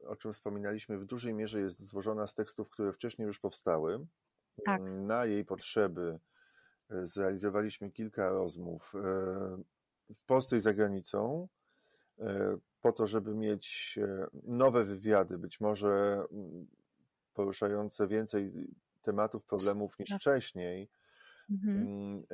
o 0.07 0.17
czym 0.17 0.33
wspominaliśmy, 0.33 0.99
w 0.99 1.05
dużej 1.05 1.35
mierze 1.35 1.61
jest 1.61 1.85
złożona 1.85 2.27
z 2.27 2.35
tekstów, 2.35 2.71
które 2.71 2.93
wcześniej 2.93 3.27
już 3.27 3.41
powstały. 3.41 4.07
Tak. 4.65 4.83
Na 4.83 5.27
jej 5.27 5.45
potrzeby 5.45 6.19
zrealizowaliśmy 7.03 7.91
kilka 7.91 8.31
rozmów 8.31 8.93
w 10.15 10.25
Polsce 10.27 10.57
i 10.57 10.61
za 10.61 10.75
granicą, 10.75 11.49
po 12.81 12.93
to, 12.93 13.07
żeby 13.07 13.35
mieć 13.35 13.99
nowe 14.45 14.85
wywiady, 14.85 15.39
być 15.39 15.61
może 15.61 16.25
poruszające 17.35 18.09
więcej 18.09 18.53
tematów, 19.03 19.45
problemów 19.45 19.99
niż 19.99 20.09
tak. 20.09 20.21
wcześniej. 20.21 20.91
Mhm. 21.51 21.77
Mm, 21.79 22.25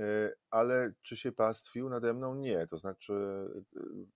ale 0.50 0.92
czy 1.02 1.16
się 1.16 1.32
pastwił 1.32 1.88
nade 1.88 2.14
mną? 2.14 2.34
Nie. 2.34 2.66
To 2.66 2.76
znaczy, 2.76 3.14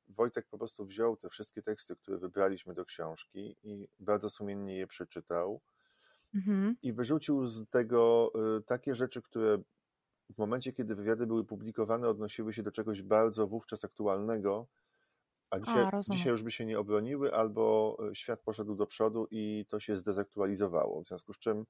Wojtek 0.09 0.47
po 0.47 0.59
prostu 0.59 0.87
wziął 0.87 1.17
te 1.17 1.29
wszystkie 1.29 1.63
teksty, 1.63 1.97
które 1.97 2.19
wybraliśmy 2.19 2.75
do 2.75 2.85
książki 2.85 3.57
i 3.63 3.89
bardzo 4.01 4.31
sumiennie 4.31 4.77
je 4.77 4.87
przeczytał. 4.87 5.61
Mhm. 6.35 6.77
I 6.83 6.93
wyrzucił 6.93 7.47
z 7.47 7.69
tego 7.71 8.33
takie 8.67 8.95
rzeczy, 8.95 9.23
które 9.23 9.63
w 10.35 10.39
momencie, 10.39 10.73
kiedy 10.73 10.95
wywiady 10.95 11.27
były 11.27 11.45
publikowane, 11.45 12.09
odnosiły 12.09 12.53
się 12.53 12.63
do 12.63 12.73
czegoś 12.73 13.03
bardzo 13.03 13.47
wówczas 13.47 13.85
aktualnego, 13.85 14.67
a 15.51 15.61
dzisiaj, 15.61 15.89
a, 15.93 16.01
dzisiaj 16.01 16.33
już 16.33 16.43
by 16.43 16.51
się 16.51 16.67
nie 16.67 16.79
obroniły, 16.79 17.35
albo 17.35 17.97
e, 18.11 18.15
świat 18.15 18.41
poszedł 18.41 18.75
do 18.75 18.87
przodu 18.87 19.27
i 19.31 19.67
to 19.69 19.81
się 19.81 19.97
zdezaktualizowało. 19.97 21.03
W 21.03 21.07
związku 21.07 21.33
z 21.33 21.39
czym 21.39 21.67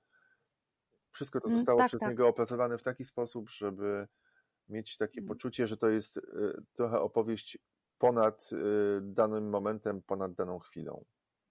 wszystko 1.10 1.40
to 1.40 1.46
mm, 1.46 1.58
zostało 1.58 1.78
tak, 1.78 1.88
przez 1.88 2.00
tak. 2.00 2.08
niego 2.08 2.28
opracowane 2.28 2.78
w 2.78 2.82
taki 2.82 3.04
sposób, 3.04 3.50
żeby 3.50 4.08
mieć 4.68 4.96
takie 4.96 5.20
mm. 5.20 5.28
poczucie, 5.28 5.66
że 5.66 5.76
to 5.76 5.88
jest 5.88 6.16
e, 6.16 6.20
trochę 6.74 7.00
opowieść 7.00 7.58
ponad 7.98 8.50
e, 8.52 8.56
danym 9.02 9.50
momentem, 9.50 10.02
ponad 10.02 10.34
daną 10.34 10.58
chwilą. 10.58 11.04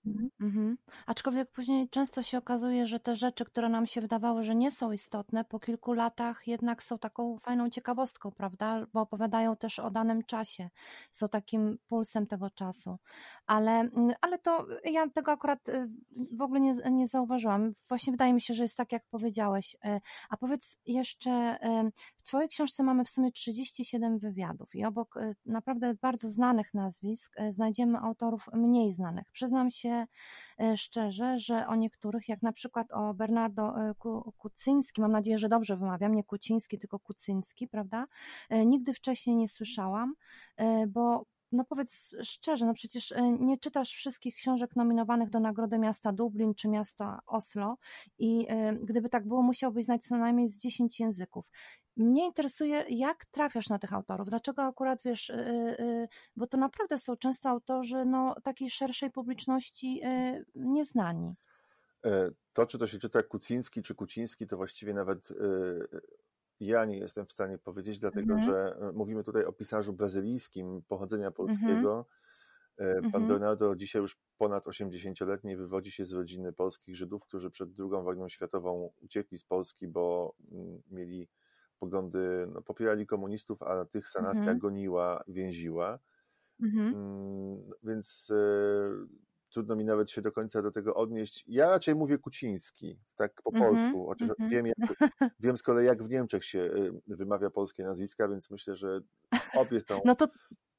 Mhm, 0.06 0.30
mhm. 0.42 0.78
Aczkolwiek 1.06 1.52
później 1.52 1.90
często 1.90 2.22
się 2.24 2.38
okazuje, 2.38 2.88
że 2.88 3.00
te 3.00 3.16
rzeczy, 3.16 3.46
które 3.46 3.70
nam 3.70 3.86
się 3.86 4.02
wydawały, 4.02 4.44
że 4.44 4.56
nie 4.56 4.72
są 4.72 4.92
istotne, 4.92 5.44
po 5.46 5.60
kilku 5.60 5.94
latach 5.94 6.48
jednak 6.48 6.84
są 6.84 7.00
taką 7.00 7.40
fajną 7.40 7.70
ciekawostką, 7.70 8.32
prawda? 8.32 8.88
Bo 8.94 9.02
opowiadają 9.02 9.56
też 9.56 9.80
o 9.80 9.92
danym 9.92 10.24
czasie, 10.24 10.70
są 11.12 11.30
takim 11.30 11.78
pulsem 11.88 12.28
tego 12.28 12.50
czasu. 12.50 12.98
Ale, 13.48 13.72
mm, 13.72 14.14
ale 14.22 14.40
to 14.40 14.68
ja 14.86 15.10
tego 15.10 15.32
akurat 15.32 15.70
y, 15.70 15.90
w 16.32 16.42
ogóle 16.42 16.60
nie, 16.60 16.74
nie 16.92 17.08
zauważyłam. 17.08 17.74
Właśnie 17.90 18.12
wydaje 18.12 18.34
mi 18.34 18.42
się, 18.42 18.54
że 18.54 18.64
jest 18.64 18.78
tak, 18.78 18.92
jak 18.92 19.04
powiedziałeś. 19.10 19.76
Y, 19.86 20.02
a 20.30 20.38
powiedz 20.38 20.78
jeszcze, 20.86 21.58
y, 21.88 21.92
w 22.18 22.24
Twojej 22.24 22.50
książce 22.50 22.84
mamy 22.84 23.04
w 23.06 23.10
sumie 23.10 23.32
37 23.32 24.20
wywiadów 24.20 24.76
i 24.76 24.86
obok 24.86 25.16
naprawdę 25.46 25.94
bardzo 26.02 26.30
znanych 26.30 26.74
nazwisk 26.74 27.36
znajdziemy 27.50 27.98
autorów 28.00 28.50
mniej 28.54 28.92
znanych. 28.92 29.32
Przyznam 29.32 29.72
się, 29.72 29.87
E, 29.90 30.78
szczerze, 30.78 31.40
że 31.40 31.68
o 31.68 31.76
niektórych, 31.76 32.30
jak 32.30 32.42
na 32.42 32.52
przykład 32.52 32.88
o 32.92 33.14
Bernardo 33.14 33.82
e, 33.82 33.94
Kucyński, 34.38 35.02
mam 35.02 35.12
nadzieję, 35.12 35.38
że 35.38 35.50
dobrze 35.50 35.78
wymawiam, 35.78 36.16
nie 36.16 36.24
Kuciński, 36.24 36.80
tylko 36.80 37.00
Kucyński, 37.00 37.68
prawda? 37.68 38.06
E, 38.50 38.66
nigdy 38.66 38.94
wcześniej 38.94 39.36
nie 39.36 39.48
słyszałam, 39.48 40.14
bo 40.88 41.26
no 41.52 41.66
powiedz 41.66 42.16
szczerze, 42.24 42.66
no 42.66 42.74
przecież 42.74 43.14
nie 43.40 43.58
czytasz 43.58 43.90
wszystkich 43.90 44.36
książek 44.36 44.76
nominowanych 44.76 45.30
do 45.30 45.40
Nagrody 45.40 45.80
Miasta 45.80 46.12
Dublin 46.12 46.56
czy 46.56 46.68
Miasta 46.68 47.20
Oslo 47.28 47.78
i 48.20 48.48
gdyby 48.82 49.10
tak 49.10 49.28
było, 49.28 49.42
musiałbyś 49.42 49.86
znać 49.86 50.04
co 50.04 50.18
najmniej 50.18 50.50
z 50.50 50.62
10 50.62 51.00
języków. 51.00 51.50
Mnie 51.98 52.26
interesuje, 52.26 52.86
jak 52.90 53.26
trafiasz 53.26 53.70
na 53.70 53.80
tych 53.80 53.94
autorów, 53.94 54.30
dlaczego 54.30 54.64
akurat 54.64 55.04
wiesz, 55.04 55.30
yy, 55.30 56.08
bo 56.36 56.48
to 56.48 56.58
naprawdę 56.58 56.98
są 56.98 57.18
często 57.18 57.50
autorzy 57.50 58.06
no, 58.06 58.36
takiej 58.44 58.70
szerszej 58.70 59.12
publiczności 59.12 60.02
nieznani. 60.56 61.34
E, 62.06 62.32
to, 62.54 62.66
czy 62.66 62.78
to 62.78 62.88
się 62.88 63.00
czyta 63.00 63.24
Kuciński 63.24 63.82
czy 63.82 63.96
Kuciński, 63.96 64.48
to 64.48 64.58
właściwie 64.58 64.94
nawet 64.94 65.34
ja 66.60 66.86
nie 66.86 66.98
jestem 66.98 67.26
w 67.26 67.32
stanie 67.32 67.58
powiedzieć, 67.58 68.00
dlatego 68.00 68.34
mhm. 68.34 68.44
że 68.52 68.78
mówimy 68.94 69.24
tutaj 69.24 69.46
o 69.46 69.54
pisarzu 69.54 69.94
brazylijskim 69.94 70.82
pochodzenia 70.88 71.32
polskiego. 71.32 71.98
Mhm. 72.78 73.02
Pan 73.02 73.06
mhm. 73.06 73.28
Bernardo, 73.28 73.76
dzisiaj 73.76 74.02
już 74.02 74.18
ponad 74.38 74.66
80-letni, 74.66 75.56
wywodzi 75.56 75.92
się 75.92 76.06
z 76.06 76.12
rodziny 76.12 76.54
polskich 76.54 76.96
Żydów, 76.96 77.24
którzy 77.24 77.50
przed 77.50 77.70
II 77.80 78.04
wojną 78.04 78.30
światową 78.30 78.92
uciekli 79.02 79.38
z 79.38 79.46
Polski, 79.46 79.88
bo 79.88 80.36
mm, 80.52 80.82
mieli 80.92 81.30
poglądy, 81.80 82.48
no, 82.54 82.62
popierali 82.62 83.08
komunistów, 83.08 83.64
a 83.64 83.86
tych 83.86 84.10
sanacja 84.10 84.40
mhm. 84.40 84.60
goniła, 84.60 85.24
więziła. 85.28 86.00
Mhm. 86.62 86.88
Mm, 86.88 87.72
więc 87.84 88.32
e, 88.32 88.38
trudno 89.50 89.76
mi 89.76 89.86
nawet 89.86 90.12
się 90.12 90.22
do 90.22 90.32
końca 90.32 90.62
do 90.62 90.72
tego 90.72 90.96
odnieść. 90.96 91.44
Ja 91.48 91.70
raczej 91.70 91.96
mówię 91.96 92.18
Kuciński, 92.18 93.00
tak 93.16 93.42
po 93.44 93.52
mhm. 93.52 93.74
polsku, 93.74 94.06
chociaż 94.06 94.50
wiem, 94.50 94.66
jak, 94.66 94.78
wiem 95.40 95.58
z 95.58 95.64
kolei 95.64 95.86
jak 95.86 96.04
w 96.04 96.10
Niemczech 96.10 96.46
się 96.46 96.60
e, 96.60 97.16
wymawia 97.16 97.50
polskie 97.50 97.84
nazwiska, 97.84 98.28
więc 98.28 98.52
myślę, 98.52 98.76
że 98.76 99.02
obie 99.56 99.82
są... 99.82 100.02
No 100.06 100.16
to 100.16 100.28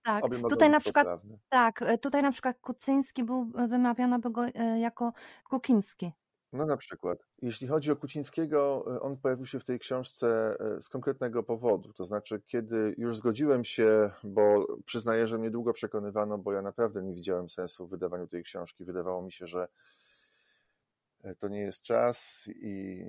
tak, 0.02 0.24
tutaj 0.50 0.70
na 0.70 0.80
przykład 0.80 1.08
tak, 1.48 1.82
e, 1.82 1.98
tutaj 1.98 2.22
na 2.22 2.32
przykład 2.32 2.58
Kucyński 2.60 3.24
był, 3.24 3.52
wymawiano 3.68 4.18
by 4.18 4.30
go 4.30 4.42
jako 4.80 5.12
Kukiński. 5.50 6.12
No 6.52 6.66
na 6.66 6.76
przykład. 6.76 7.18
Jeśli 7.42 7.68
chodzi 7.68 7.92
o 7.92 7.96
Kucińskiego, 7.96 8.84
e, 8.96 9.00
on 9.00 9.16
pojawił 9.16 9.46
się 9.46 9.60
w 9.60 9.64
tej 9.64 9.78
książce 9.78 10.56
e, 10.60 10.80
z 10.80 10.88
konkretnego 10.88 11.42
powodu. 11.42 11.92
To 11.92 12.04
znaczy, 12.04 12.42
kiedy 12.46 12.94
już 12.98 13.16
zgodziłem 13.16 13.64
się, 13.64 14.10
bo 14.24 14.66
przyznaję, 14.84 15.26
że 15.26 15.38
mnie 15.38 15.50
długo 15.50 15.72
przekonywano, 15.72 16.38
bo 16.38 16.52
ja 16.52 16.62
naprawdę 16.62 17.02
nie 17.02 17.14
widziałem 17.14 17.48
sensu 17.48 17.86
w 17.86 17.90
wydawaniu 17.90 18.26
tej 18.28 18.42
książki. 18.42 18.84
Wydawało 18.84 19.22
mi 19.22 19.32
się, 19.32 19.46
że 19.46 19.68
e, 21.22 21.34
to 21.34 21.48
nie 21.48 21.60
jest 21.60 21.82
czas 21.82 22.48
i 22.54 23.04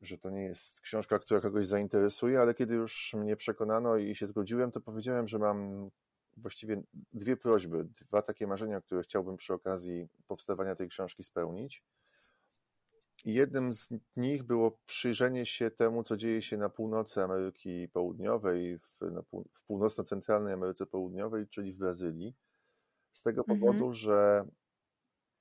że 0.00 0.18
to 0.18 0.30
nie 0.30 0.42
jest 0.44 0.80
książka, 0.80 1.18
która 1.18 1.40
kogoś 1.40 1.66
zainteresuje, 1.66 2.40
ale 2.40 2.54
kiedy 2.54 2.74
już 2.74 3.14
mnie 3.14 3.36
przekonano 3.36 3.96
i 3.96 4.14
się 4.14 4.26
zgodziłem, 4.26 4.72
to 4.72 4.80
powiedziałem, 4.80 5.28
że 5.28 5.38
mam 5.38 5.90
właściwie 6.36 6.82
dwie 7.12 7.36
prośby, 7.36 7.84
dwa 7.84 8.22
takie 8.22 8.46
marzenia, 8.46 8.80
które 8.80 9.02
chciałbym 9.02 9.36
przy 9.36 9.54
okazji 9.54 10.08
powstawania 10.26 10.74
tej 10.74 10.88
książki 10.88 11.24
spełnić. 11.24 11.84
Jednym 13.24 13.74
z 13.74 13.88
nich 14.16 14.42
było 14.42 14.78
przyjrzenie 14.86 15.46
się 15.46 15.70
temu, 15.70 16.02
co 16.02 16.16
dzieje 16.16 16.42
się 16.42 16.56
na 16.56 16.68
północy 16.68 17.22
Ameryki 17.22 17.88
Południowej, 17.88 18.78
w, 18.78 18.98
w 19.52 19.64
północno-centralnej 19.66 20.54
Ameryce 20.54 20.86
Południowej, 20.86 21.48
czyli 21.48 21.72
w 21.72 21.78
Brazylii. 21.78 22.36
Z 23.12 23.22
tego 23.22 23.40
mhm. 23.40 23.60
powodu, 23.60 23.92
że 23.92 24.44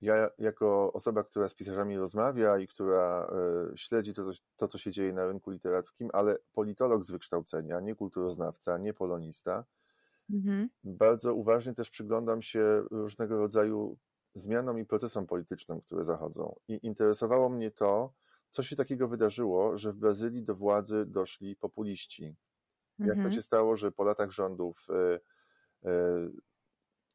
ja, 0.01 0.29
jako 0.37 0.93
osoba, 0.93 1.23
która 1.23 1.49
z 1.49 1.55
pisarzami 1.55 1.97
rozmawia 1.97 2.57
i 2.57 2.67
która 2.67 3.31
y, 3.73 3.77
śledzi 3.77 4.13
to, 4.13 4.31
to, 4.55 4.67
co 4.67 4.77
się 4.77 4.91
dzieje 4.91 5.13
na 5.13 5.27
rynku 5.27 5.51
literackim, 5.51 6.09
ale 6.13 6.37
politolog 6.53 7.03
z 7.03 7.11
wykształcenia, 7.11 7.79
nie 7.79 7.95
kulturoznawca, 7.95 8.77
nie 8.77 8.93
polonista, 8.93 9.65
mhm. 10.29 10.69
bardzo 10.83 11.33
uważnie 11.33 11.73
też 11.73 11.89
przyglądam 11.89 12.41
się 12.41 12.83
różnego 12.91 13.37
rodzaju 13.37 13.97
zmianom 14.37 14.79
i 14.79 14.85
procesom 14.85 15.27
politycznym, 15.27 15.81
które 15.81 16.03
zachodzą. 16.03 16.55
I 16.67 16.79
interesowało 16.83 17.49
mnie 17.49 17.71
to, 17.71 18.13
co 18.49 18.63
się 18.63 18.75
takiego 18.75 19.07
wydarzyło, 19.07 19.77
że 19.77 19.91
w 19.91 19.97
Brazylii 19.97 20.43
do 20.43 20.55
władzy 20.55 21.05
doszli 21.05 21.55
populiści. 21.55 22.35
Jak 22.99 23.09
to 23.09 23.13
mhm. 23.13 23.31
się 23.31 23.41
stało, 23.41 23.75
że 23.75 23.91
po 23.91 24.03
latach 24.03 24.31
rządów 24.31 24.87
e, 24.89 25.19
e, 25.89 26.29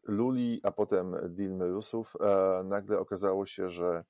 Luli, 0.02 0.60
a 0.62 0.72
potem 0.72 1.16
Dilmy 1.28 1.68
Rusów, 1.68 2.14
e, 2.20 2.62
nagle 2.64 2.98
okazało 2.98 3.46
się, 3.46 3.68
że 3.70 4.04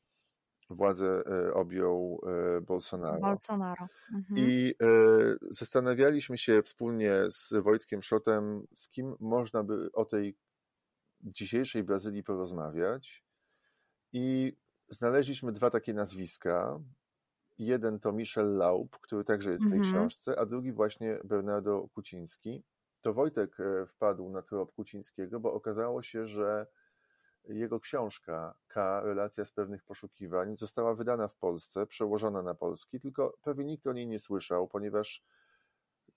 władzę 0.70 1.22
objął 1.54 2.20
Bolsonaro. 2.62 3.20
Bolsonaro. 3.20 3.86
Mhm. 4.14 4.38
I 4.38 4.74
zastanawialiśmy 5.50 6.38
się 6.38 6.62
wspólnie 6.62 7.12
z 7.30 7.54
Wojtkiem 7.62 8.02
Szotem, 8.02 8.66
z 8.74 8.88
kim 8.88 9.16
można 9.20 9.62
by 9.62 9.92
o 9.92 10.04
tej 10.04 10.36
dzisiejszej 11.22 11.84
Brazylii 11.84 12.22
porozmawiać 12.22 13.24
i 14.12 14.56
znaleźliśmy 14.88 15.52
dwa 15.52 15.70
takie 15.70 15.94
nazwiska. 15.94 16.80
Jeden 17.58 18.00
to 18.00 18.12
Michel 18.12 18.56
Laub, 18.56 18.98
który 19.00 19.24
także 19.24 19.50
jest 19.50 19.64
w 19.64 19.68
tej 19.68 19.78
mhm. 19.78 19.94
książce, 19.94 20.38
a 20.38 20.46
drugi 20.46 20.72
właśnie 20.72 21.18
Bernardo 21.24 21.88
Kuciński. 21.94 22.64
To 23.00 23.14
Wojtek 23.14 23.60
e, 23.60 23.86
wpadł 23.86 24.30
na 24.30 24.42
trop 24.42 24.72
Kucińskiego, 24.72 25.40
bo 25.40 25.52
okazało 25.52 26.02
się, 26.02 26.26
że 26.26 26.66
jego 27.44 27.80
książka 27.80 28.54
K, 28.68 29.00
Relacja 29.00 29.44
z 29.44 29.52
pewnych 29.52 29.84
poszukiwań, 29.84 30.56
została 30.56 30.94
wydana 30.94 31.28
w 31.28 31.36
Polsce, 31.36 31.86
przełożona 31.86 32.42
na 32.42 32.54
polski, 32.54 33.00
tylko 33.00 33.38
pewnie 33.42 33.64
nikt 33.64 33.86
o 33.86 33.92
niej 33.92 34.06
nie 34.06 34.18
słyszał, 34.18 34.68
ponieważ 34.68 35.24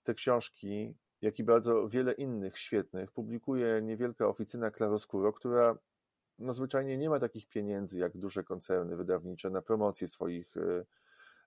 te 0.02 0.14
książki, 0.14 0.94
jak 1.22 1.38
i 1.38 1.44
bardzo 1.44 1.88
wiele 1.88 2.12
innych 2.12 2.58
świetnych, 2.58 3.12
publikuje 3.12 3.82
niewielka 3.82 4.26
oficyna 4.26 4.70
Claroscuro, 4.70 5.32
która 5.32 5.78
no 6.38 6.54
zwyczajnie 6.54 6.98
nie 6.98 7.10
ma 7.10 7.20
takich 7.20 7.48
pieniędzy 7.48 7.98
jak 7.98 8.16
duże 8.16 8.44
koncerny 8.44 8.96
wydawnicze 8.96 9.50
na 9.50 9.62
promocję 9.62 10.08
swoich, 10.08 10.56
e, 10.56 10.84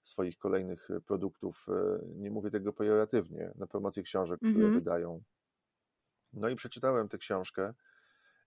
swoich 0.04 0.38
kolejnych 0.38 0.90
produktów. 1.06 1.66
E, 1.70 2.00
nie 2.06 2.32
mówię 2.32 2.52
tego 2.52 2.74
pejoratywnie, 2.74 3.52
na 3.56 3.68
promocję 3.68 4.04
książek, 4.04 4.40
które 4.40 4.54
mm 4.54 4.72
-hmm. 4.72 4.74
wydają. 4.74 5.24
No 6.34 6.50
i 6.50 6.56
przeczytałem 6.56 7.10
tę 7.10 7.18
książkę 7.18 7.74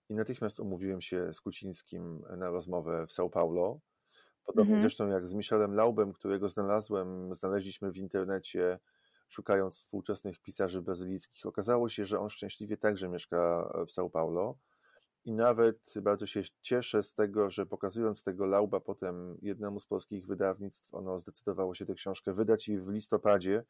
i 0.09 0.15
natychmiast 0.15 0.61
umówiłem 0.61 1.01
się 1.01 1.33
z 1.33 1.41
Kucińskim 1.41 2.23
na 2.37 2.51
rozmowę 2.51 3.07
w 3.07 3.11
São 3.11 3.31
Paulo. 3.31 3.81
Podobnie 4.45 4.77
-hmm. 4.77 4.81
zresztą 4.81 5.09
jak 5.09 5.29
z 5.29 5.35
Michelem 5.35 5.75
Laubem, 5.75 6.13
którego 6.13 6.49
znalazłem, 6.49 7.35
znaleźliśmy 7.35 7.93
w 7.93 7.97
internecie, 7.97 8.79
szukając 9.33 9.77
współczesnych 9.77 10.39
pisarzy 10.39 10.83
brazylijskich. 10.83 11.47
Okazało 11.47 11.89
się, 11.89 12.07
że 12.07 12.21
on 12.21 12.31
szczęśliwie 12.31 12.77
także 12.77 13.09
mieszka 13.09 13.71
w 13.87 13.91
São 13.91 14.11
Paulo. 14.11 14.59
I 15.25 15.33
nawet 15.33 15.95
bardzo 16.03 16.27
się 16.27 16.43
cieszę 16.61 17.03
z 17.03 17.15
tego, 17.15 17.51
że 17.51 17.67
pokazując 17.67 18.25
tego 18.25 18.47
Lauba 18.47 18.81
potem 18.81 19.39
jednemu 19.43 19.81
z 19.81 19.87
polskich 19.87 20.27
wydawnictw, 20.27 20.95
ono 20.95 21.19
zdecydowało 21.19 21.75
się 21.75 21.87
tę 21.87 21.95
książkę 21.95 22.33
wydać 22.33 22.69
i 22.69 22.79
w 22.79 22.91
listopadzie, 22.91 23.65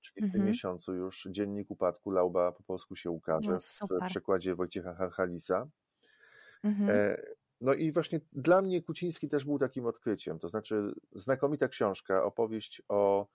czyli 0.00 0.28
w 0.28 0.32
tym 0.32 0.40
mhm. 0.40 0.44
miesiącu 0.44 0.94
już 0.94 1.28
Dziennik 1.30 1.70
Upadku 1.70 2.10
Lauba 2.10 2.52
po 2.52 2.62
polsku 2.62 2.96
się 2.96 3.10
ukaże 3.10 3.58
no, 3.80 3.86
w 4.00 4.06
przekładzie 4.06 4.54
Wojciecha 4.54 4.94
Harchalisa. 4.94 5.68
Mhm. 6.64 6.90
E, 6.90 7.22
no 7.60 7.74
i 7.74 7.92
właśnie 7.92 8.20
dla 8.32 8.62
mnie 8.62 8.82
Kuciński 8.82 9.28
też 9.28 9.44
był 9.44 9.58
takim 9.58 9.86
odkryciem, 9.86 10.38
to 10.38 10.48
znaczy 10.48 10.94
znakomita 11.12 11.68
książka, 11.68 12.24
opowieść 12.24 12.82
o 12.88 13.26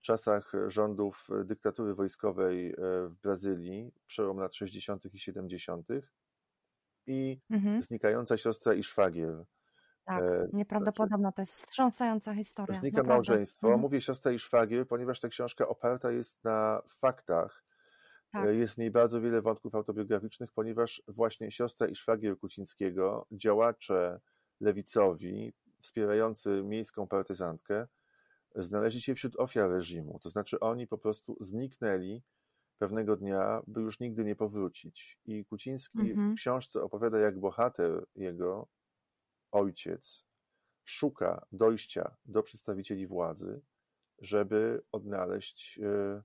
czasach 0.00 0.52
rządów 0.66 1.28
dyktatury 1.44 1.94
wojskowej 1.94 2.70
e, 2.70 2.74
w 3.08 3.14
Brazylii, 3.22 3.92
przełom 4.06 4.38
lat 4.38 4.54
60. 4.54 5.14
i 5.14 5.18
70 5.18 5.88
i 7.06 7.40
mhm. 7.50 7.82
znikająca 7.82 8.36
siostra 8.36 8.74
i 8.74 8.82
szwagier. 8.82 9.44
Tak, 10.04 10.22
e, 10.22 10.28
znaczy 10.28 10.50
nieprawdopodobna, 10.52 11.32
to 11.32 11.42
jest 11.42 11.52
wstrząsająca 11.52 12.34
historia. 12.34 12.78
Znika 12.78 12.96
naprawdę. 12.96 13.14
małżeństwo. 13.14 13.66
Mhm. 13.66 13.80
Mówię 13.80 14.00
siostra 14.00 14.32
i 14.32 14.38
szwagier, 14.38 14.86
ponieważ 14.86 15.20
ta 15.20 15.28
książka 15.28 15.68
oparta 15.68 16.10
jest 16.10 16.44
na 16.44 16.82
faktach. 16.88 17.64
E, 18.34 18.38
tak. 18.38 18.56
Jest 18.56 18.74
w 18.74 18.78
niej 18.78 18.90
bardzo 18.90 19.20
wiele 19.20 19.40
wątków 19.42 19.74
autobiograficznych, 19.74 20.52
ponieważ 20.52 21.02
właśnie 21.08 21.50
siostra 21.50 21.86
i 21.86 21.94
szwagier 21.94 22.38
Kucińskiego, 22.38 23.26
działacze 23.32 24.20
lewicowi, 24.60 25.52
wspierający 25.80 26.62
miejską 26.62 27.06
partyzantkę, 27.06 27.86
znaleźli 28.54 29.00
się 29.00 29.14
wśród 29.14 29.36
ofiar 29.36 29.70
reżimu. 29.70 30.18
To 30.18 30.30
znaczy 30.30 30.60
oni 30.60 30.86
po 30.86 30.98
prostu 30.98 31.36
zniknęli 31.40 32.22
pewnego 32.78 33.16
dnia, 33.16 33.62
by 33.66 33.80
już 33.80 34.00
nigdy 34.00 34.24
nie 34.24 34.36
powrócić. 34.36 35.18
I 35.24 35.44
Kuciński 35.44 35.98
mhm. 35.98 36.32
w 36.32 36.34
książce 36.36 36.82
opowiada, 36.82 37.18
jak 37.18 37.40
bohater 37.40 38.06
jego, 38.14 38.68
ojciec, 39.52 40.26
szuka 40.84 41.46
dojścia 41.52 42.16
do 42.24 42.42
przedstawicieli 42.42 43.06
władzy, 43.06 43.60
żeby 44.18 44.82
odnaleźć, 44.92 45.78
e, 45.78 46.22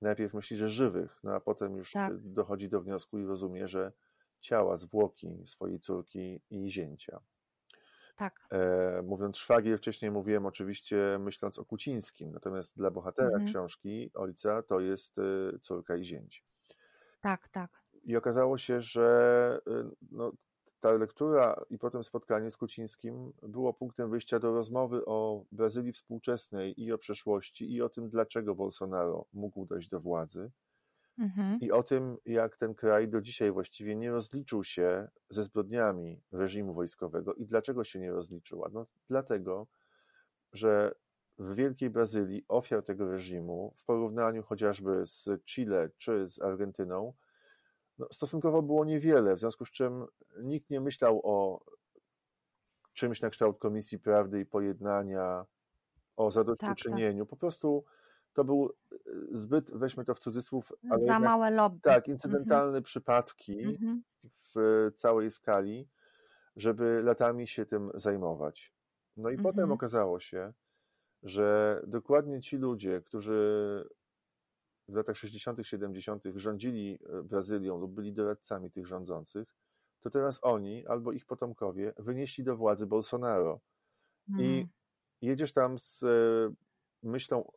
najpierw 0.00 0.34
myśli, 0.34 0.56
że 0.56 0.68
żywych, 0.68 1.20
no 1.22 1.34
a 1.34 1.40
potem 1.40 1.76
już 1.76 1.92
tak. 1.92 2.32
dochodzi 2.32 2.68
do 2.68 2.80
wniosku 2.80 3.18
i 3.18 3.24
rozumie, 3.24 3.68
że 3.68 3.92
ciała, 4.40 4.76
zwłoki 4.76 5.42
swojej 5.46 5.80
córki 5.80 6.40
i 6.50 6.70
zięcia. 6.70 7.20
Tak. 8.16 8.46
E, 8.50 9.02
mówiąc 9.02 9.36
szwagier, 9.36 9.78
wcześniej 9.78 10.10
mówiłem 10.10 10.46
oczywiście 10.46 11.18
myśląc 11.20 11.58
o 11.58 11.64
Kucińskim, 11.64 12.32
natomiast 12.32 12.76
dla 12.76 12.90
bohatera 12.90 13.28
mhm. 13.28 13.46
książki, 13.46 14.10
ojca, 14.14 14.62
to 14.62 14.80
jest 14.80 15.18
y, 15.18 15.58
córka 15.62 15.96
i 15.96 16.04
zięć. 16.04 16.44
Tak, 17.20 17.48
tak. 17.48 17.82
I 18.04 18.16
okazało 18.16 18.58
się, 18.58 18.80
że 18.80 19.60
y, 19.68 19.96
no, 20.10 20.32
ta 20.80 20.92
lektura 20.92 21.64
i 21.70 21.78
potem 21.78 22.04
spotkanie 22.04 22.50
z 22.50 22.56
Kucińskim 22.56 23.32
było 23.42 23.74
punktem 23.74 24.10
wyjścia 24.10 24.38
do 24.38 24.52
rozmowy 24.52 25.04
o 25.04 25.44
Brazylii 25.52 25.92
współczesnej 25.92 26.82
i 26.82 26.92
o 26.92 26.98
przeszłości, 26.98 27.72
i 27.72 27.82
o 27.82 27.88
tym, 27.88 28.08
dlaczego 28.08 28.54
Bolsonaro 28.54 29.26
mógł 29.32 29.66
dojść 29.66 29.88
do 29.88 30.00
władzy. 30.00 30.50
Mhm. 31.18 31.58
I 31.60 31.70
o 31.70 31.82
tym, 31.82 32.16
jak 32.26 32.56
ten 32.56 32.74
kraj 32.74 33.08
do 33.08 33.20
dzisiaj 33.20 33.52
właściwie 33.52 33.96
nie 33.96 34.10
rozliczył 34.10 34.64
się 34.64 35.08
ze 35.30 35.44
zbrodniami 35.44 36.22
reżimu 36.32 36.74
wojskowego 36.74 37.34
i 37.34 37.46
dlaczego 37.46 37.84
się 37.84 37.98
nie 37.98 38.12
rozliczyła. 38.12 38.68
No, 38.72 38.86
dlatego, 39.08 39.66
że 40.52 40.94
w 41.38 41.54
Wielkiej 41.54 41.90
Brazylii 41.90 42.44
ofiar 42.48 42.82
tego 42.82 43.10
reżimu, 43.10 43.72
w 43.76 43.84
porównaniu 43.84 44.42
chociażby 44.42 45.06
z 45.06 45.28
Chile 45.44 45.90
czy 45.96 46.28
z 46.28 46.42
Argentyną, 46.42 47.14
no, 47.98 48.06
stosunkowo 48.12 48.62
było 48.62 48.84
niewiele, 48.84 49.34
w 49.34 49.40
związku 49.40 49.64
z 49.64 49.70
czym 49.70 50.06
nikt 50.42 50.70
nie 50.70 50.80
myślał 50.80 51.20
o 51.24 51.64
czymś 52.92 53.20
na 53.20 53.30
kształt 53.30 53.58
Komisji 53.58 53.98
Prawdy 53.98 54.40
i 54.40 54.46
Pojednania, 54.46 55.46
o 56.16 56.30
zadośćuczynieniu. 56.30 57.24
Tak, 57.24 57.26
tak. 57.26 57.30
Po 57.30 57.36
prostu 57.36 57.84
to 58.32 58.44
był 58.44 58.72
e, 58.92 58.96
zbyt, 59.32 59.70
weźmy 59.74 60.04
to 60.04 60.14
w 60.14 60.18
cudzysłów, 60.18 60.72
ale 60.90 61.00
za 61.00 61.12
jednak, 61.12 61.30
małe 61.30 61.50
lobby. 61.50 61.80
Tak, 61.80 62.08
incydentalne 62.08 62.66
mhm. 62.66 62.84
przypadki 62.84 63.60
mhm. 63.60 64.02
w 64.54 64.54
całej 64.96 65.30
skali, 65.30 65.88
żeby 66.56 67.00
latami 67.02 67.46
się 67.46 67.66
tym 67.66 67.90
zajmować. 67.94 68.72
No 69.16 69.30
i 69.30 69.36
potem 69.36 69.60
mhm. 69.60 69.72
okazało 69.72 70.20
się, 70.20 70.52
że 71.22 71.80
dokładnie 71.86 72.40
ci 72.40 72.56
ludzie, 72.56 73.00
którzy 73.00 73.84
w 74.88 74.94
latach 74.94 75.16
60., 75.16 75.58
70. 75.62 76.24
rządzili 76.34 76.98
e, 77.06 77.22
Brazylią 77.22 77.78
lub 77.78 77.92
byli 77.92 78.12
doradcami 78.12 78.70
tych 78.70 78.86
rządzących, 78.86 79.54
to 80.00 80.10
teraz 80.10 80.38
oni 80.42 80.86
albo 80.86 81.12
ich 81.12 81.26
potomkowie 81.26 81.92
wynieśli 81.98 82.44
do 82.44 82.56
władzy 82.56 82.86
Bolsonaro. 82.86 83.60
I 84.28 84.32
mm. 84.32 84.68
jedziesz 85.20 85.52
tam 85.52 85.78
z 85.78 86.02
e, 86.02 86.08
myślą 87.02 87.52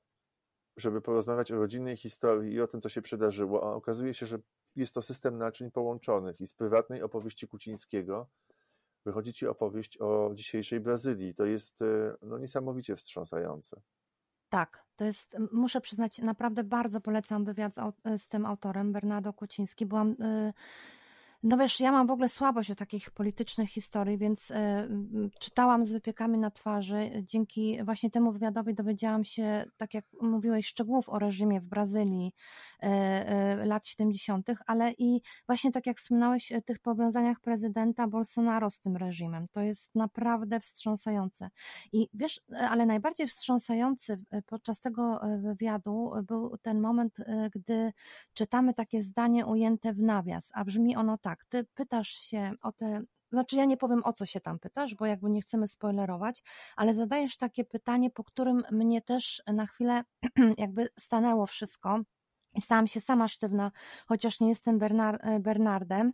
żeby 0.77 1.01
porozmawiać 1.01 1.51
o 1.51 1.55
rodzinnej 1.55 1.97
historii 1.97 2.53
i 2.53 2.61
o 2.61 2.67
tym, 2.67 2.81
co 2.81 2.89
się 2.89 3.01
przydarzyło, 3.01 3.63
a 3.63 3.75
okazuje 3.75 4.13
się, 4.13 4.25
że 4.25 4.39
jest 4.75 4.93
to 4.93 5.01
system 5.01 5.37
naczyń 5.37 5.71
połączonych 5.71 6.41
i 6.41 6.47
z 6.47 6.53
prywatnej 6.53 7.03
opowieści 7.03 7.47
Kucińskiego 7.47 8.27
wychodzi 9.05 9.33
ci 9.33 9.47
opowieść 9.47 9.97
o 9.97 10.31
dzisiejszej 10.33 10.79
Brazylii. 10.79 11.35
To 11.35 11.45
jest 11.45 11.81
e, 11.81 12.15
no, 12.21 12.37
niesamowicie 12.37 12.95
wstrząsające. 12.95 13.81
Tak, 14.49 14.85
to 14.95 15.05
jest, 15.05 15.37
muszę 15.51 15.81
przyznać, 15.81 16.19
naprawdę 16.19 16.63
bardzo 16.63 17.01
polecam 17.01 17.45
wywiad 17.45 17.75
z, 17.75 17.81
z 18.21 18.27
tym 18.27 18.45
autorem, 18.45 18.91
Bernardo 18.91 19.33
Kuciński. 19.33 19.85
Byłam. 19.85 20.09
Yy 20.09 20.53
no 21.43 21.57
wiesz, 21.57 21.79
ja 21.79 21.91
mam 21.91 22.07
w 22.07 22.11
ogóle 22.11 22.29
słabość 22.29 22.71
o 22.71 22.75
takich 22.75 23.11
politycznych 23.11 23.69
historii, 23.69 24.17
więc 24.17 24.51
y, 24.51 24.55
czytałam 25.39 25.85
z 25.85 25.91
wypiekami 25.91 26.37
na 26.37 26.51
twarzy. 26.51 27.11
Dzięki 27.23 27.83
właśnie 27.83 28.09
temu 28.09 28.31
wywiadowi 28.31 28.73
dowiedziałam 28.73 29.23
się, 29.23 29.65
tak 29.77 29.93
jak 29.93 30.05
mówiłeś, 30.21 30.67
szczegółów 30.67 31.09
o 31.09 31.19
reżimie 31.19 31.61
w 31.61 31.65
Brazylii 31.65 32.33
y, 32.83 32.87
y, 33.61 33.65
lat 33.65 33.87
70., 33.87 34.47
ale 34.65 34.91
i 34.91 35.21
właśnie 35.47 35.71
tak 35.71 35.85
jak 35.87 35.97
wspomniałeś, 35.97 36.53
tych 36.65 36.79
powiązaniach 36.79 37.39
prezydenta 37.39 38.07
Bolsonaro 38.07 38.69
z 38.69 38.79
tym 38.79 38.97
reżimem. 38.97 39.47
To 39.51 39.61
jest 39.61 39.95
naprawdę 39.95 40.59
wstrząsające. 40.59 41.49
I 41.93 42.09
wiesz, 42.13 42.41
ale 42.69 42.85
najbardziej 42.85 43.27
wstrząsający 43.27 44.23
podczas 44.45 44.79
tego 44.79 45.21
wywiadu 45.39 46.11
był 46.23 46.57
ten 46.61 46.81
moment, 46.81 47.17
gdy 47.55 47.93
czytamy 48.33 48.73
takie 48.73 49.03
zdanie 49.03 49.45
ujęte 49.45 49.93
w 49.93 49.99
nawias, 49.99 50.51
a 50.53 50.65
brzmi 50.65 50.95
ono 50.95 51.17
tak 51.17 51.34
tak, 51.35 51.45
ty 51.45 51.63
pytasz 51.73 52.09
się 52.09 52.51
o 52.61 52.71
te 52.71 53.01
znaczy, 53.31 53.55
ja 53.55 53.65
nie 53.65 53.77
powiem 53.77 54.01
o 54.03 54.13
co 54.13 54.25
się 54.25 54.39
tam 54.39 54.59
pytasz, 54.59 54.95
bo 54.95 55.05
jakby 55.05 55.29
nie 55.29 55.41
chcemy 55.41 55.67
spoilerować, 55.67 56.43
ale 56.75 56.93
zadajesz 56.95 57.37
takie 57.37 57.65
pytanie, 57.65 58.11
po 58.11 58.23
którym 58.23 58.63
mnie 58.71 59.01
też 59.01 59.43
na 59.47 59.65
chwilę 59.65 60.03
jakby 60.57 60.89
stanęło 60.99 61.45
wszystko. 61.45 61.99
I 62.53 62.61
stałam 62.61 62.87
się 62.87 62.99
sama 62.99 63.27
sztywna, 63.27 63.71
chociaż 64.07 64.39
nie 64.39 64.49
jestem 64.49 64.79
Bernar 64.79 65.19
e, 65.21 65.39
Bernardem. 65.39 66.13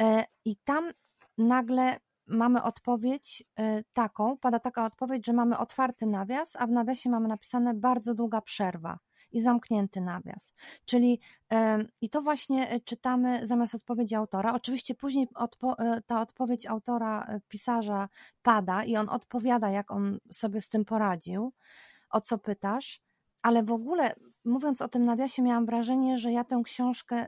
E, 0.00 0.24
I 0.44 0.56
tam 0.56 0.90
nagle 1.38 1.96
mamy 2.26 2.62
odpowiedź 2.62 3.44
e, 3.58 3.82
taką, 3.92 4.38
pada 4.38 4.58
taka 4.58 4.84
odpowiedź, 4.84 5.26
że 5.26 5.32
mamy 5.32 5.58
otwarty 5.58 6.06
nawias, 6.06 6.56
a 6.56 6.66
w 6.66 6.70
nawiasie 6.70 7.10
mamy 7.10 7.28
napisane 7.28 7.74
bardzo 7.74 8.14
długa 8.14 8.40
przerwa 8.40 8.98
i 9.32 9.40
zamknięty 9.40 10.00
nawias. 10.00 10.54
Czyli 10.84 11.20
i 12.00 12.10
to 12.10 12.22
właśnie 12.22 12.70
e, 12.70 12.80
czytamy 12.80 13.46
zamiast 13.46 13.74
odpowiedzi 13.74 14.14
autora. 14.14 14.54
Oczywiście 14.54 14.94
później 14.94 15.28
odpo 15.34 15.78
e, 15.78 16.02
ta 16.06 16.20
odpowiedź 16.20 16.66
autora, 16.66 17.24
e, 17.24 17.40
pisarza 17.48 18.08
pada 18.42 18.84
i 18.84 18.96
on 18.96 19.08
odpowiada, 19.08 19.70
jak 19.70 19.90
on 19.90 20.18
sobie 20.32 20.60
z 20.60 20.68
tym 20.68 20.84
poradził, 20.84 21.52
o 22.10 22.20
co 22.20 22.38
pytasz, 22.38 23.00
ale 23.42 23.62
w 23.62 23.72
ogóle 23.72 24.14
mówiąc 24.44 24.82
o 24.82 24.88
tym 24.88 25.04
nawiasie, 25.04 25.42
miałam 25.42 25.66
wrażenie, 25.66 26.18
że 26.18 26.32
ja 26.32 26.44
tę 26.44 26.60
książkę 26.64 27.26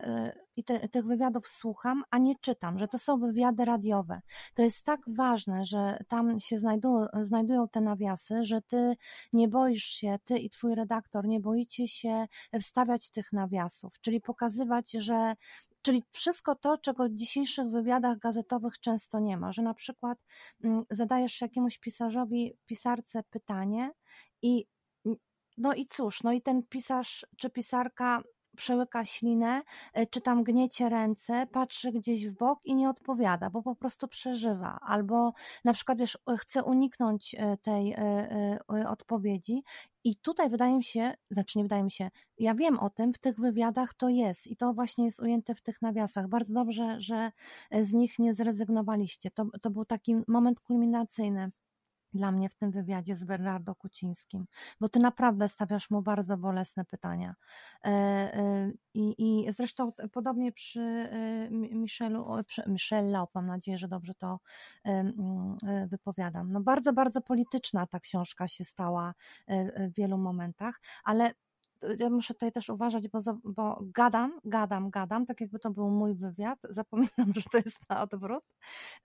i 0.56 0.64
te, 0.64 0.88
tych 0.88 1.06
wywiadów 1.06 1.48
słucham, 1.48 2.02
a 2.10 2.18
nie 2.18 2.34
czytam, 2.40 2.78
że 2.78 2.88
to 2.88 2.98
są 2.98 3.18
wywiady 3.18 3.64
radiowe. 3.64 4.20
To 4.54 4.62
jest 4.62 4.84
tak 4.84 5.00
ważne, 5.06 5.64
że 5.64 5.98
tam 6.08 6.40
się 6.40 6.58
znajdują, 6.58 7.06
znajdują 7.20 7.68
te 7.68 7.80
nawiasy, 7.80 8.44
że 8.44 8.62
ty 8.62 8.96
nie 9.32 9.48
boisz 9.48 9.84
się, 9.84 10.16
ty 10.24 10.38
i 10.38 10.50
twój 10.50 10.74
redaktor 10.74 11.26
nie 11.26 11.40
boicie 11.40 11.88
się 11.88 12.26
wstawiać 12.60 13.10
tych 13.10 13.32
nawiasów, 13.32 14.00
czyli 14.00 14.20
pokazywać, 14.20 14.90
że 14.90 15.34
Czyli 15.82 16.04
wszystko 16.10 16.54
to, 16.54 16.78
czego 16.78 17.08
w 17.08 17.14
dzisiejszych 17.14 17.68
wywiadach 17.68 18.18
gazetowych 18.18 18.80
często 18.80 19.20
nie 19.20 19.36
ma, 19.36 19.52
że 19.52 19.62
na 19.62 19.74
przykład 19.74 20.18
mm, 20.64 20.84
zadajesz 20.90 21.40
jakiemuś 21.40 21.78
pisarzowi, 21.78 22.56
pisarce 22.66 23.22
pytanie 23.30 23.90
i 24.42 24.66
no 25.58 25.74
i 25.74 25.86
cóż, 25.86 26.22
no 26.22 26.32
i 26.32 26.42
ten 26.42 26.62
pisarz 26.62 27.26
czy 27.36 27.50
pisarka 27.50 28.22
przełyka 28.56 29.04
ślinę, 29.04 29.62
e, 29.94 30.06
czy 30.06 30.20
tam 30.20 30.44
gniecie 30.44 30.88
ręce, 30.88 31.46
patrzy 31.46 31.92
gdzieś 31.92 32.28
w 32.28 32.32
bok 32.38 32.58
i 32.64 32.74
nie 32.74 32.90
odpowiada, 32.90 33.50
bo 33.50 33.62
po 33.62 33.74
prostu 33.74 34.08
przeżywa, 34.08 34.78
albo 34.82 35.32
na 35.64 35.72
przykład 35.72 35.98
wiesz, 35.98 36.18
chce 36.38 36.64
uniknąć 36.64 37.34
e, 37.38 37.56
tej 37.56 37.92
e, 37.92 38.58
odpowiedzi. 38.88 39.62
I 40.04 40.16
tutaj 40.16 40.50
wydaje 40.50 40.76
mi 40.76 40.84
się, 40.84 41.14
znaczy 41.30 41.58
nie 41.58 41.64
wydaje 41.64 41.82
mi 41.82 41.90
się, 41.90 42.10
ja 42.38 42.54
wiem 42.54 42.78
o 42.78 42.90
tym, 42.90 43.12
w 43.12 43.18
tych 43.18 43.40
wywiadach 43.40 43.94
to 43.94 44.08
jest 44.08 44.46
i 44.46 44.56
to 44.56 44.72
właśnie 44.72 45.04
jest 45.04 45.20
ujęte 45.20 45.54
w 45.54 45.62
tych 45.62 45.82
nawiasach. 45.82 46.28
Bardzo 46.28 46.54
dobrze, 46.54 47.00
że 47.00 47.32
z 47.80 47.92
nich 47.92 48.18
nie 48.18 48.34
zrezygnowaliście. 48.34 49.30
To, 49.30 49.44
to 49.62 49.70
był 49.70 49.84
taki 49.84 50.16
moment 50.28 50.60
kulminacyjny 50.60 51.50
dla 52.14 52.32
mnie 52.32 52.48
w 52.48 52.54
tym 52.54 52.70
wywiadzie 52.70 53.16
z 53.16 53.24
Bernardo 53.24 53.74
Kucińskim, 53.74 54.46
bo 54.80 54.88
ty 54.88 54.98
naprawdę 55.00 55.48
stawiasz 55.48 55.90
mu 55.90 56.02
bardzo 56.02 56.36
bolesne 56.36 56.84
pytania. 56.84 57.34
E, 57.84 57.88
e, 57.88 58.72
I, 58.94 59.14
i 59.18 59.52
zresztą 59.52 59.92
podobnie 60.12 60.52
przy 60.52 60.80
e, 60.80 61.50
Michelu, 61.50 62.26
przy 62.46 62.62
Michelle 62.66 63.24
mam 63.34 63.46
nadzieję, 63.46 63.78
że 63.78 63.88
dobrze 63.88 64.14
to 64.14 64.40
wypowiadam. 65.86 66.52
No 66.52 66.60
bardzo, 66.60 66.92
bardzo 66.92 67.20
polityczna 67.20 67.86
ta 67.86 68.00
książka 68.00 68.48
się 68.48 68.64
stała 68.64 69.14
w 69.88 69.94
wielu 69.96 70.18
momentach, 70.18 70.80
ale 71.04 71.34
ja 71.98 72.10
muszę 72.10 72.34
tutaj 72.34 72.52
też 72.52 72.68
uważać, 72.68 73.08
bo, 73.08 73.18
bo 73.44 73.78
gadam, 73.82 74.40
gadam, 74.44 74.90
gadam, 74.90 75.26
tak 75.26 75.40
jakby 75.40 75.58
to 75.58 75.70
był 75.70 75.90
mój 75.90 76.14
wywiad, 76.14 76.58
zapominam, 76.70 77.32
że 77.34 77.42
to 77.52 77.58
jest 77.58 77.78
na 77.90 78.02
odwrót. 78.02 78.44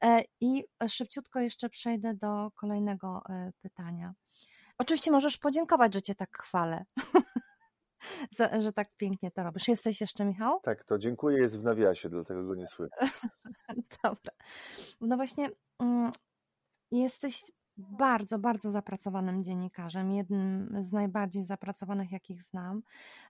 E, 0.03 0.23
I 0.41 0.63
szybciutko 0.87 1.39
jeszcze 1.39 1.69
przejdę 1.69 2.13
do 2.13 2.51
kolejnego 2.55 3.21
e, 3.29 3.51
pytania. 3.61 4.13
Oczywiście 4.77 5.11
możesz 5.11 5.37
podziękować, 5.37 5.93
że 5.93 6.01
cię 6.01 6.15
tak 6.15 6.37
chwalę. 6.37 6.85
że 8.59 8.73
tak 8.73 8.87
pięknie 8.97 9.31
to 9.31 9.43
robisz. 9.43 9.67
Jesteś 9.67 10.01
jeszcze, 10.01 10.25
Michał? 10.25 10.59
Tak, 10.63 10.83
to 10.83 10.97
dziękuję, 10.97 11.37
jest 11.37 11.59
w 11.59 11.63
nawiasie, 11.63 12.09
dlatego 12.09 12.43
go 12.43 12.55
nie 12.55 12.67
słyszę. 12.67 12.95
Dobra. 14.03 14.33
No 15.01 15.15
właśnie, 15.15 15.49
mm, 15.79 16.11
jesteś 16.91 17.43
bardzo, 17.77 18.39
bardzo 18.39 18.71
zapracowanym 18.71 19.43
dziennikarzem, 19.43 20.11
jednym 20.11 20.77
z 20.81 20.91
najbardziej 20.91 21.43
zapracowanych, 21.43 22.11
jakich 22.11 22.43
znam. 22.43 22.81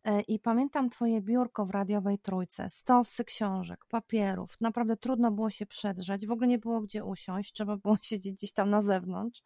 E, 0.04 0.22
I 0.22 0.40
pamiętam 0.40 0.90
Twoje 0.90 1.22
biurko 1.22 1.66
w 1.66 1.70
radiowej 1.70 2.20
trójce, 2.20 2.70
stosy 2.70 3.24
książek, 3.24 3.86
papierów. 3.86 4.58
Naprawdę 4.62 4.98
trudno 4.98 5.32
było 5.32 5.50
się 5.50 5.66
przedrzeć, 5.66 6.28
w 6.28 6.32
ogóle 6.32 6.48
nie 6.48 6.58
było 6.58 6.82
gdzie 6.82 7.06
usiąść, 7.06 7.54
trzeba 7.54 7.78
było 7.78 7.98
siedzieć 8.02 8.36
gdzieś 8.36 8.52
tam 8.52 8.70
na 8.70 8.82
zewnątrz. 8.82 9.42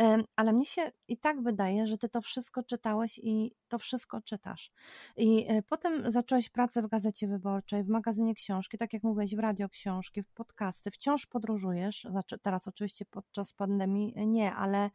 E, 0.00 0.18
ale 0.36 0.52
mnie 0.52 0.66
się 0.66 0.92
i 1.08 1.16
tak 1.16 1.42
wydaje, 1.42 1.86
że 1.86 1.98
Ty 1.98 2.08
to 2.08 2.20
wszystko 2.20 2.62
czytałeś 2.62 3.20
i 3.22 3.52
to 3.68 3.78
wszystko 3.78 4.20
czytasz. 4.20 4.70
I 5.16 5.46
e, 5.48 5.62
potem 5.62 6.12
zacząłeś 6.12 6.48
pracę 6.48 6.82
w 6.82 6.88
Gazecie 6.88 7.28
Wyborczej, 7.28 7.84
w 7.84 7.88
magazynie 7.88 8.34
książki, 8.34 8.78
tak 8.78 8.92
jak 8.92 9.02
mówiłeś, 9.02 9.36
w 9.36 9.38
radio 9.38 9.68
książki, 9.68 10.22
w 10.22 10.32
podcasty, 10.32 10.90
wciąż 10.90 11.26
podróżujesz, 11.26 12.06
znaczy 12.10 12.38
teraz 12.38 12.68
oczywiście 12.68 13.04
podczas 13.04 13.54
pandemii 13.54 14.14
nie, 14.26 14.39
ale 14.42 14.90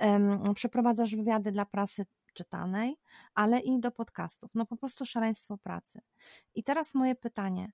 um, 0.00 0.54
przeprowadzasz 0.54 1.16
wywiady 1.16 1.52
dla 1.52 1.66
prasy 1.66 2.06
czytanej, 2.34 2.96
ale 3.34 3.60
i 3.60 3.80
do 3.80 3.90
podcastów. 3.90 4.50
No 4.54 4.66
po 4.66 4.76
prostu 4.76 5.06
szaleństwo 5.06 5.58
pracy. 5.58 6.00
I 6.54 6.64
teraz 6.64 6.94
moje 6.94 7.14
pytanie. 7.14 7.72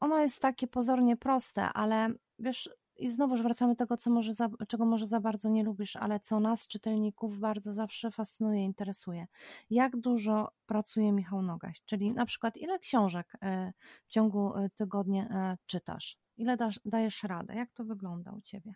Ono 0.00 0.18
jest 0.18 0.40
takie 0.40 0.66
pozornie 0.66 1.16
proste, 1.16 1.62
ale 1.62 2.08
wiesz, 2.38 2.70
i 2.96 3.10
znowuż 3.10 3.42
wracamy 3.42 3.72
do 3.72 3.78
tego, 3.78 3.96
co 3.96 4.10
może 4.10 4.34
za, 4.34 4.48
czego 4.68 4.86
może 4.86 5.06
za 5.06 5.20
bardzo 5.20 5.48
nie 5.48 5.64
lubisz, 5.64 5.96
ale 5.96 6.20
co 6.20 6.40
nas, 6.40 6.66
czytelników, 6.66 7.38
bardzo 7.38 7.72
zawsze 7.72 8.10
fascynuje, 8.10 8.64
interesuje. 8.64 9.26
Jak 9.70 9.96
dużo 9.96 10.50
pracuje 10.66 11.12
Michał 11.12 11.42
Nogaś? 11.42 11.82
Czyli 11.84 12.12
na 12.12 12.26
przykład 12.26 12.56
ile 12.56 12.78
książek 12.78 13.32
e, 13.42 13.72
w 14.06 14.10
ciągu 14.10 14.56
e, 14.56 14.70
tygodnia 14.70 15.28
e, 15.28 15.56
czytasz? 15.66 16.18
Ile 16.36 16.56
dasz, 16.56 16.80
dajesz 16.84 17.22
radę? 17.22 17.54
Jak 17.54 17.72
to 17.72 17.84
wygląda 17.84 18.32
u 18.32 18.40
Ciebie? 18.40 18.74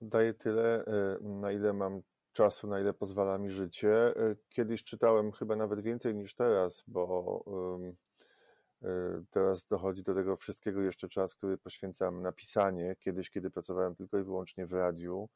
Daję 0.00 0.34
tyle, 0.34 0.84
na 1.20 1.52
ile 1.52 1.72
mam 1.72 2.02
czasu, 2.32 2.66
na 2.66 2.80
ile 2.80 2.92
pozwala 2.92 3.38
mi 3.38 3.50
życie. 3.50 4.14
Kiedyś 4.48 4.84
czytałem 4.84 5.32
chyba 5.32 5.56
nawet 5.56 5.80
więcej 5.80 6.14
niż 6.14 6.34
teraz, 6.34 6.84
bo 6.86 7.44
Y, 8.82 9.24
teraz 9.30 9.66
dochodzi 9.66 10.02
do 10.02 10.14
tego 10.14 10.36
wszystkiego 10.36 10.80
jeszcze 10.80 11.08
czas, 11.08 11.34
który 11.34 11.58
poświęcam 11.58 12.22
na 12.22 12.32
pisanie. 12.32 12.96
Kiedyś, 12.98 13.30
kiedy 13.30 13.50
pracowałem 13.50 13.94
tylko 13.94 14.18
i 14.18 14.22
wyłącznie 14.22 14.66
w 14.66 14.72
radiu, 14.72 15.28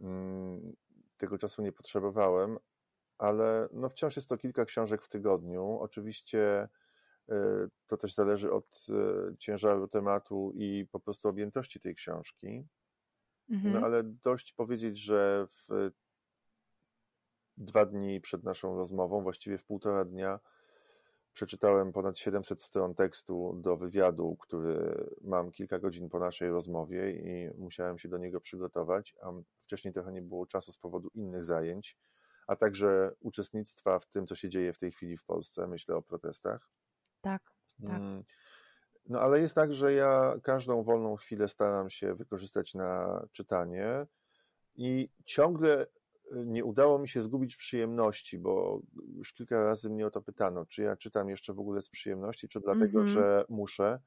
mm, 0.00 0.72
tego 1.16 1.38
czasu 1.38 1.62
nie 1.62 1.72
potrzebowałem, 1.72 2.58
ale 3.18 3.68
no 3.72 3.88
wciąż 3.88 4.16
jest 4.16 4.28
to 4.28 4.36
kilka 4.36 4.64
książek 4.64 5.02
w 5.02 5.08
tygodniu. 5.08 5.78
Oczywiście 5.80 6.68
y, 7.28 7.34
to 7.86 7.96
też 7.96 8.14
zależy 8.14 8.52
od 8.52 8.86
y, 9.32 9.36
ciężaru 9.36 9.88
tematu 9.88 10.52
i 10.54 10.86
po 10.92 11.00
prostu 11.00 11.28
objętości 11.28 11.80
tej 11.80 11.94
książki. 11.94 12.66
No 13.50 13.56
mhm. 13.56 13.84
ale 13.84 14.02
dość 14.02 14.52
powiedzieć, 14.52 14.98
że 14.98 15.46
w 15.48 15.90
dwa 17.56 17.86
dni 17.86 18.20
przed 18.20 18.44
naszą 18.44 18.76
rozmową, 18.76 19.22
właściwie 19.22 19.58
w 19.58 19.64
półtora 19.64 20.04
dnia, 20.04 20.40
Przeczytałem 21.32 21.92
ponad 21.92 22.18
700 22.18 22.62
stron 22.62 22.94
tekstu 22.94 23.60
do 23.62 23.76
wywiadu, 23.76 24.36
który 24.36 25.06
mam 25.20 25.52
kilka 25.52 25.78
godzin 25.78 26.08
po 26.08 26.18
naszej 26.18 26.50
rozmowie 26.50 27.10
i 27.10 27.50
musiałem 27.58 27.98
się 27.98 28.08
do 28.08 28.18
niego 28.18 28.40
przygotować, 28.40 29.14
a 29.22 29.32
wcześniej 29.60 29.94
trochę 29.94 30.12
nie 30.12 30.22
było 30.22 30.46
czasu 30.46 30.72
z 30.72 30.78
powodu 30.78 31.08
innych 31.14 31.44
zajęć, 31.44 31.98
a 32.46 32.56
także 32.56 33.12
uczestnictwa 33.20 33.98
w 33.98 34.06
tym, 34.06 34.26
co 34.26 34.34
się 34.34 34.48
dzieje 34.48 34.72
w 34.72 34.78
tej 34.78 34.92
chwili 34.92 35.16
w 35.16 35.24
Polsce. 35.24 35.66
Myślę 35.66 35.96
o 35.96 36.02
protestach. 36.02 36.70
Tak, 37.20 37.42
tak. 37.86 38.02
No 39.10 39.20
ale 39.20 39.40
jest 39.40 39.54
tak, 39.54 39.74
że 39.74 39.92
ja 39.92 40.34
każdą 40.42 40.82
wolną 40.82 41.16
chwilę 41.16 41.48
staram 41.48 41.90
się 41.90 42.14
wykorzystać 42.14 42.74
na 42.74 43.22
czytanie 43.32 44.06
i 44.74 45.10
ciągle 45.24 45.86
nie 46.32 46.64
udało 46.64 46.98
mi 46.98 47.08
się 47.08 47.22
zgubić 47.22 47.56
przyjemności, 47.56 48.38
bo 48.38 48.80
już 49.16 49.32
kilka 49.32 49.64
razy 49.64 49.90
mnie 49.90 50.06
o 50.06 50.10
to 50.10 50.22
pytano, 50.22 50.66
czy 50.66 50.82
ja 50.82 50.96
czytam 50.96 51.28
jeszcze 51.28 51.54
w 51.54 51.60
ogóle 51.60 51.82
z 51.82 51.88
przyjemności, 51.88 52.48
czy 52.48 52.60
dlatego, 52.60 52.98
mm 52.98 53.06
-hmm. 53.06 53.14
że 53.14 53.44
muszę. 53.48 54.00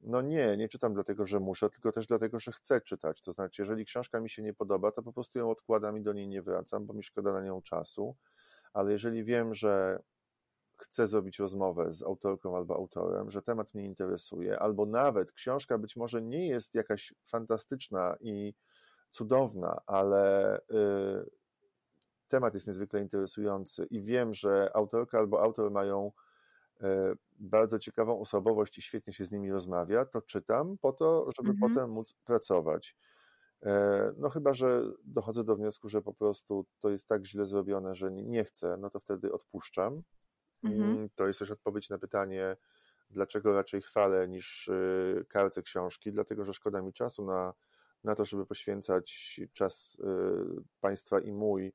No 0.00 0.22
nie, 0.22 0.56
nie 0.56 0.68
czytam 0.68 0.94
dlatego, 0.94 1.26
że 1.26 1.40
muszę, 1.40 1.70
tylko 1.70 1.92
też 1.92 2.06
dlatego, 2.06 2.40
że 2.40 2.52
chcę 2.52 2.80
czytać. 2.80 3.22
To 3.22 3.32
znaczy, 3.32 3.62
jeżeli 3.62 3.84
książka 3.84 4.20
mi 4.20 4.30
się 4.30 4.42
nie 4.42 4.54
podoba, 4.54 4.92
to 4.92 5.02
po 5.02 5.12
prostu 5.12 5.38
ją 5.38 5.50
odkładam 5.50 5.98
i 5.98 6.02
do 6.02 6.12
niej 6.12 6.28
nie 6.28 6.42
wracam, 6.42 6.86
bo 6.86 6.94
mi 6.94 7.02
szkoda 7.02 7.32
na 7.32 7.42
nią 7.42 7.62
czasu. 7.62 8.16
Ale 8.72 8.92
jeżeli 8.92 9.24
wiem, 9.24 9.54
że 9.54 10.02
chcę 10.78 11.06
zrobić 11.06 11.38
rozmowę 11.38 11.92
z 11.92 12.02
autorką 12.02 12.56
albo 12.56 12.76
autorem, 12.76 13.30
że 13.30 13.42
temat 13.42 13.74
mnie 13.74 13.84
interesuje, 13.84 14.58
albo 14.58 14.86
nawet 14.86 15.32
książka 15.32 15.78
być 15.78 15.96
może 15.96 16.22
nie 16.22 16.48
jest 16.48 16.74
jakaś 16.74 17.14
fantastyczna 17.24 18.16
i 18.20 18.54
cudowna, 19.10 19.80
ale 19.86 20.58
y, 20.58 21.30
temat 22.28 22.54
jest 22.54 22.66
niezwykle 22.66 23.00
interesujący 23.00 23.86
i 23.90 24.00
wiem, 24.00 24.34
że 24.34 24.70
autorka 24.74 25.18
albo 25.18 25.42
autor 25.42 25.70
mają 25.70 26.12
e, 26.80 27.12
bardzo 27.38 27.78
ciekawą 27.78 28.20
osobowość 28.20 28.78
i 28.78 28.82
świetnie 28.82 29.12
się 29.12 29.24
z 29.24 29.32
nimi 29.32 29.50
rozmawia, 29.52 30.04
to 30.04 30.22
czytam 30.22 30.78
po 30.78 30.92
to, 30.92 31.26
żeby 31.38 31.50
mhm. 31.50 31.72
potem 31.72 31.90
móc 31.90 32.14
pracować. 32.24 32.96
E, 33.62 34.12
no 34.16 34.30
chyba, 34.30 34.54
że 34.54 34.82
dochodzę 35.04 35.44
do 35.44 35.56
wniosku, 35.56 35.88
że 35.88 36.02
po 36.02 36.14
prostu 36.14 36.66
to 36.80 36.90
jest 36.90 37.08
tak 37.08 37.26
źle 37.26 37.44
zrobione, 37.44 37.94
że 37.94 38.10
nie 38.10 38.44
chcę, 38.44 38.76
no 38.76 38.90
to 38.90 39.00
wtedy 39.00 39.32
odpuszczam. 39.32 40.02
Mhm. 40.62 40.90
Mm, 40.90 41.08
to 41.14 41.26
jest 41.26 41.38
też 41.38 41.50
odpowiedź 41.50 41.90
na 41.90 41.98
pytanie, 41.98 42.56
dlaczego 43.10 43.52
raczej 43.52 43.82
chwalę 43.82 44.28
niż 44.28 44.68
y, 44.68 45.24
karcę 45.28 45.62
książki, 45.62 46.12
dlatego 46.12 46.44
że 46.44 46.52
szkoda 46.52 46.82
mi 46.82 46.92
czasu 46.92 47.24
na, 47.24 47.54
na 48.04 48.14
to, 48.14 48.24
żeby 48.24 48.46
poświęcać 48.46 49.40
czas 49.52 49.98
y, 50.00 50.62
Państwa 50.80 51.20
i 51.20 51.32
mój 51.32 51.72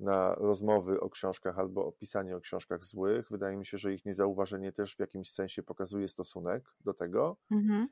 na 0.00 0.34
rozmowy 0.34 1.00
o 1.00 1.10
książkach 1.10 1.58
albo 1.58 1.86
o 1.86 1.92
pisanie 1.92 2.36
o 2.36 2.40
książkach 2.40 2.84
złych. 2.84 3.30
Wydaje 3.30 3.56
mi 3.56 3.66
się, 3.66 3.78
że 3.78 3.94
ich 3.94 4.04
niezauważenie 4.04 4.72
też 4.72 4.96
w 4.96 5.00
jakimś 5.00 5.30
sensie 5.30 5.62
pokazuje 5.62 6.08
stosunek 6.08 6.74
do 6.80 6.94
tego. 6.94 7.36
Mm 7.50 7.64
-hmm. 7.64 7.86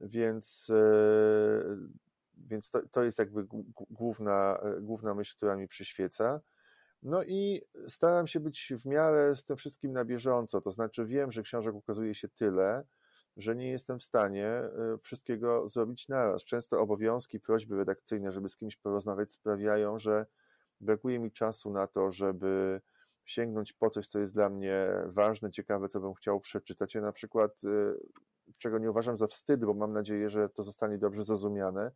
Więc, 0.00 0.70
e, 0.70 1.76
więc 2.36 2.70
to, 2.70 2.80
to 2.90 3.02
jest 3.02 3.18
jakby 3.18 3.46
główna, 3.90 4.60
główna 4.80 5.14
myśl, 5.14 5.36
która 5.36 5.56
mi 5.56 5.68
przyświeca. 5.68 6.40
No 7.02 7.22
i 7.22 7.62
staram 7.88 8.26
się 8.26 8.40
być 8.40 8.72
w 8.78 8.86
miarę 8.86 9.36
z 9.36 9.44
tym 9.44 9.56
wszystkim 9.56 9.92
na 9.92 10.04
bieżąco. 10.04 10.60
To 10.60 10.70
znaczy, 10.70 11.04
wiem, 11.04 11.32
że 11.32 11.42
książek 11.42 11.74
ukazuje 11.74 12.14
się 12.14 12.28
tyle, 12.28 12.84
że 13.36 13.56
nie 13.56 13.70
jestem 13.70 13.98
w 13.98 14.02
stanie 14.02 14.62
y, 14.94 14.98
wszystkiego 14.98 15.68
zrobić 15.68 16.08
naraz. 16.08 16.44
Często 16.44 16.80
obowiązki, 16.80 17.40
prośby 17.40 17.76
redakcyjne, 17.76 18.32
żeby 18.32 18.48
z 18.48 18.56
kimś 18.56 18.76
porozmawiać, 18.76 19.32
sprawiają, 19.32 19.98
że 19.98 20.26
brakuje 20.80 21.18
mi 21.18 21.32
czasu 21.32 21.70
na 21.70 21.86
to, 21.86 22.10
żeby 22.10 22.80
sięgnąć 23.24 23.72
po 23.72 23.90
coś, 23.90 24.06
co 24.06 24.18
jest 24.18 24.34
dla 24.34 24.48
mnie 24.48 24.88
ważne, 25.06 25.50
ciekawe, 25.50 25.88
co 25.88 26.00
bym 26.00 26.14
chciał 26.14 26.40
przeczytać. 26.40 26.94
Ja 26.94 27.00
na 27.00 27.12
przykład, 27.12 27.64
y, 27.64 27.94
czego 28.58 28.78
nie 28.78 28.90
uważam 28.90 29.16
za 29.16 29.26
wstyd, 29.26 29.64
bo 29.64 29.74
mam 29.74 29.92
nadzieję, 29.92 30.30
że 30.30 30.48
to 30.48 30.62
zostanie 30.62 30.98
dobrze 30.98 31.24
zrozumiane 31.24 31.90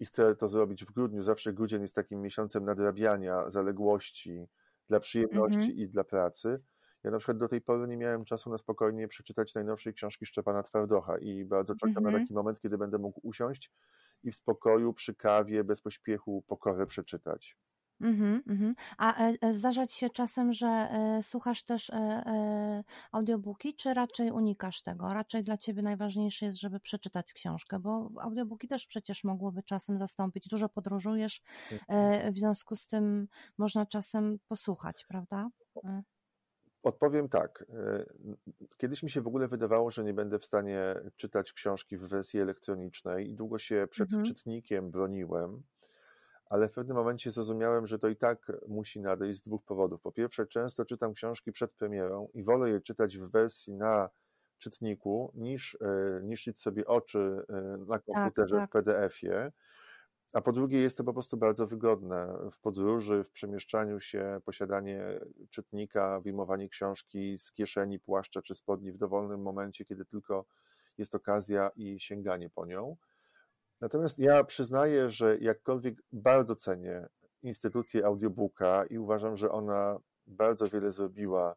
i 0.00 0.06
chcę 0.06 0.36
to 0.36 0.48
zrobić 0.48 0.84
w 0.84 0.92
grudniu. 0.92 1.22
Zawsze 1.22 1.52
grudzień 1.52 1.82
jest 1.82 1.94
takim 1.94 2.22
miesiącem 2.22 2.64
nadrabiania 2.64 3.50
zaległości 3.50 4.46
dla 4.88 5.00
przyjemności 5.00 5.58
mm 5.58 5.70
-hmm. 5.70 5.78
i 5.78 5.88
dla 5.88 6.04
pracy. 6.04 6.60
Ja 7.04 7.10
na 7.10 7.18
przykład 7.18 7.38
do 7.38 7.48
tej 7.48 7.60
pory 7.60 7.88
nie 7.88 7.96
miałem 7.96 8.24
czasu 8.24 8.50
na 8.50 8.58
spokojnie 8.58 9.08
przeczytać 9.08 9.54
najnowszej 9.54 9.94
książki 9.94 10.26
Szczepana 10.26 10.62
Twardocha 10.62 11.18
i 11.18 11.44
bardzo 11.44 11.74
czekam 11.74 11.90
mm 11.90 12.00
-hmm. 12.00 12.04
na 12.04 12.08
mhm. 12.08 12.24
taki 12.24 12.34
moment, 12.34 12.60
kiedy 12.60 12.78
będę 12.78 12.98
mógł 12.98 13.20
usiąść 13.22 13.72
i 14.22 14.30
w 14.30 14.34
spokoju, 14.34 14.92
przy 14.92 15.14
kawie, 15.14 15.64
bez 15.64 15.82
pośpiechu 15.82 16.44
pokorę 16.46 16.86
przeczytać. 16.86 17.56
Mhm, 18.00 18.42
mhm. 18.48 18.74
A 18.98 19.28
e, 19.28 19.34
e, 19.40 19.52
zdarza 19.52 19.86
ci 19.86 19.98
się 19.98 20.10
czasem, 20.10 20.52
że 20.52 20.66
e, 20.66 21.22
słuchasz 21.22 21.62
też 21.62 21.90
audiobooki, 23.12 23.74
czy 23.74 23.94
raczej 23.94 24.30
unikasz 24.30 24.82
tego? 24.82 25.08
Raczej 25.08 25.42
dla 25.42 25.56
ciebie 25.56 25.82
najważniejsze 25.82 26.46
jest, 26.46 26.60
żeby 26.60 26.80
przeczytać 26.80 27.32
książkę, 27.32 27.78
bo 27.78 28.10
audiobooki 28.20 28.68
też 28.68 28.86
przecież 28.86 29.24
mogłyby 29.24 29.62
czasem 29.62 29.98
zastąpić. 29.98 30.48
Dużo 30.48 30.68
podróżujesz, 30.68 31.42
w 32.32 32.38
związku 32.38 32.76
z 32.76 32.86
tym 32.86 33.28
można 33.58 33.86
czasem 33.86 34.38
posłuchać, 34.48 35.04
prawda? 35.08 35.48
Odpowiem 36.82 37.28
tak. 37.28 37.64
Kiedyś 38.76 39.02
mi 39.02 39.10
się 39.10 39.20
w 39.20 39.26
ogóle 39.26 39.48
wydawało, 39.48 39.90
że 39.90 40.04
nie 40.04 40.14
będę 40.14 40.38
w 40.38 40.44
stanie 40.44 40.94
czytać 41.16 41.52
książki 41.52 41.96
w 41.96 42.08
wersji 42.08 42.40
elektronicznej 42.40 43.30
i 43.30 43.34
długo 43.34 43.58
się 43.58 43.86
przed 43.90 44.12
mhm. 44.12 44.24
czytnikiem 44.24 44.90
broniłem 44.90 45.62
ale 46.50 46.68
w 46.68 46.72
pewnym 46.72 46.96
momencie 46.96 47.30
zrozumiałem, 47.30 47.86
że 47.86 47.98
to 47.98 48.08
i 48.08 48.16
tak 48.16 48.52
musi 48.68 49.00
nadejść 49.00 49.38
z 49.38 49.42
dwóch 49.42 49.64
powodów. 49.64 50.02
Po 50.02 50.12
pierwsze, 50.12 50.46
często 50.46 50.84
czytam 50.84 51.14
książki 51.14 51.52
przed 51.52 51.72
premierą 51.72 52.28
i 52.34 52.42
wolę 52.42 52.70
je 52.70 52.80
czytać 52.80 53.18
w 53.18 53.30
wersji 53.30 53.74
na 53.74 54.10
czytniku, 54.58 55.32
niż 55.34 55.78
e, 55.80 56.20
niszczyć 56.22 56.60
sobie 56.60 56.86
oczy 56.86 57.44
e, 57.48 57.62
na 57.78 57.86
tak, 57.98 58.04
komputerze 58.04 58.56
tak, 58.56 58.70
tak. 58.70 58.70
w 58.70 58.72
PDF-ie. 58.72 59.52
A 60.32 60.40
po 60.40 60.52
drugie, 60.52 60.80
jest 60.80 60.98
to 60.98 61.04
po 61.04 61.12
prostu 61.12 61.36
bardzo 61.36 61.66
wygodne 61.66 62.34
w 62.52 62.60
podróży, 62.60 63.24
w 63.24 63.30
przemieszczaniu 63.30 64.00
się, 64.00 64.40
posiadanie 64.44 65.20
czytnika, 65.50 66.20
wyjmowanie 66.20 66.68
książki 66.68 67.38
z 67.38 67.52
kieszeni, 67.52 67.98
płaszcza 67.98 68.42
czy 68.42 68.54
spodni 68.54 68.92
w 68.92 68.98
dowolnym 68.98 69.42
momencie, 69.42 69.84
kiedy 69.84 70.04
tylko 70.04 70.44
jest 70.98 71.14
okazja 71.14 71.70
i 71.76 72.00
sięganie 72.00 72.50
po 72.50 72.66
nią. 72.66 72.96
Natomiast 73.80 74.18
ja 74.18 74.44
przyznaję, 74.44 75.10
że 75.10 75.38
jakkolwiek 75.38 76.02
bardzo 76.12 76.56
cenię 76.56 77.08
instytucję 77.42 78.06
audiobooka 78.06 78.84
i 78.84 78.98
uważam, 78.98 79.36
że 79.36 79.50
ona 79.50 79.98
bardzo 80.26 80.68
wiele 80.68 80.92
zrobiła 80.92 81.56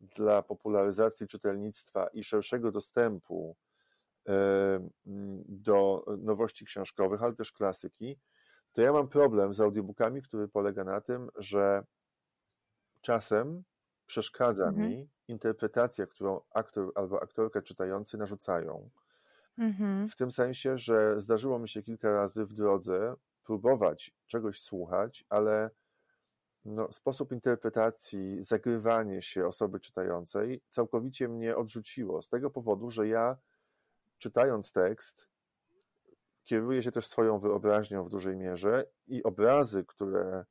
dla 0.00 0.42
popularyzacji 0.42 1.26
czytelnictwa 1.26 2.06
i 2.06 2.24
szerszego 2.24 2.72
dostępu 2.72 3.56
do 5.48 6.04
nowości 6.18 6.64
książkowych, 6.64 7.22
ale 7.22 7.34
też 7.34 7.52
klasyki, 7.52 8.18
to 8.72 8.82
ja 8.82 8.92
mam 8.92 9.08
problem 9.08 9.54
z 9.54 9.60
audiobookami, 9.60 10.22
który 10.22 10.48
polega 10.48 10.84
na 10.84 11.00
tym, 11.00 11.28
że 11.36 11.84
czasem 13.00 13.64
przeszkadza 14.06 14.68
mhm. 14.68 14.88
mi 14.88 15.08
interpretacja, 15.28 16.06
którą 16.06 16.40
aktor 16.54 16.92
albo 16.94 17.22
aktorka 17.22 17.62
czytający 17.62 18.18
narzucają. 18.18 18.90
Mhm. 19.58 20.08
W 20.08 20.16
tym 20.16 20.30
sensie, 20.30 20.78
że 20.78 21.20
zdarzyło 21.20 21.58
mi 21.58 21.68
się 21.68 21.82
kilka 21.82 22.12
razy 22.12 22.44
w 22.44 22.52
drodze 22.52 23.14
próbować 23.44 24.14
czegoś 24.26 24.60
słuchać, 24.60 25.24
ale 25.28 25.70
no, 26.64 26.92
sposób 26.92 27.32
interpretacji, 27.32 28.42
zagrywanie 28.42 29.22
się 29.22 29.46
osoby 29.46 29.80
czytającej 29.80 30.62
całkowicie 30.70 31.28
mnie 31.28 31.56
odrzuciło. 31.56 32.22
Z 32.22 32.28
tego 32.28 32.50
powodu, 32.50 32.90
że 32.90 33.08
ja 33.08 33.36
czytając 34.18 34.72
tekst, 34.72 35.28
kieruję 36.44 36.82
się 36.82 36.92
też 36.92 37.06
swoją 37.06 37.38
wyobraźnią 37.38 38.04
w 38.04 38.08
dużej 38.08 38.36
mierze 38.36 38.84
i 39.06 39.22
obrazy, 39.22 39.84
które 39.84 40.44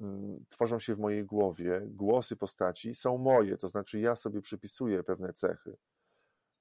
mm, 0.00 0.44
tworzą 0.48 0.78
się 0.78 0.94
w 0.94 0.98
mojej 0.98 1.24
głowie, 1.24 1.82
głosy 1.86 2.36
postaci 2.36 2.94
są 2.94 3.18
moje, 3.18 3.58
to 3.58 3.68
znaczy 3.68 4.00
ja 4.00 4.16
sobie 4.16 4.40
przypisuję 4.40 5.02
pewne 5.02 5.32
cechy. 5.32 5.76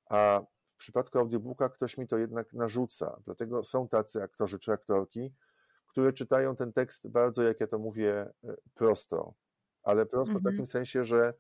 A 0.10 0.42
w 0.76 0.78
przypadku 0.78 1.20
audiobooka 1.20 1.70
ktoś 1.70 1.98
mi 1.98 2.08
to 2.08 2.18
jednak 2.18 2.54
narzuca, 2.54 3.20
dlatego 3.26 3.64
są 3.64 3.88
tacy 3.88 4.24
aktorzy 4.24 4.60
czy 4.60 4.72
aktorki, 4.72 5.34
które 5.88 6.14
czytają 6.14 6.56
ten 6.56 6.74
tekst 6.74 7.08
bardzo, 7.08 7.44
jak 7.44 7.60
ja 7.60 7.68
to 7.68 7.80
mówię, 7.80 8.14
e, 8.44 8.56
prosto, 8.74 9.34
ale 9.84 10.06
prosto 10.06 10.34
mhm. 10.34 10.40
w 10.40 10.52
takim 10.52 10.68
sensie, 10.68 11.04
że 11.04 11.34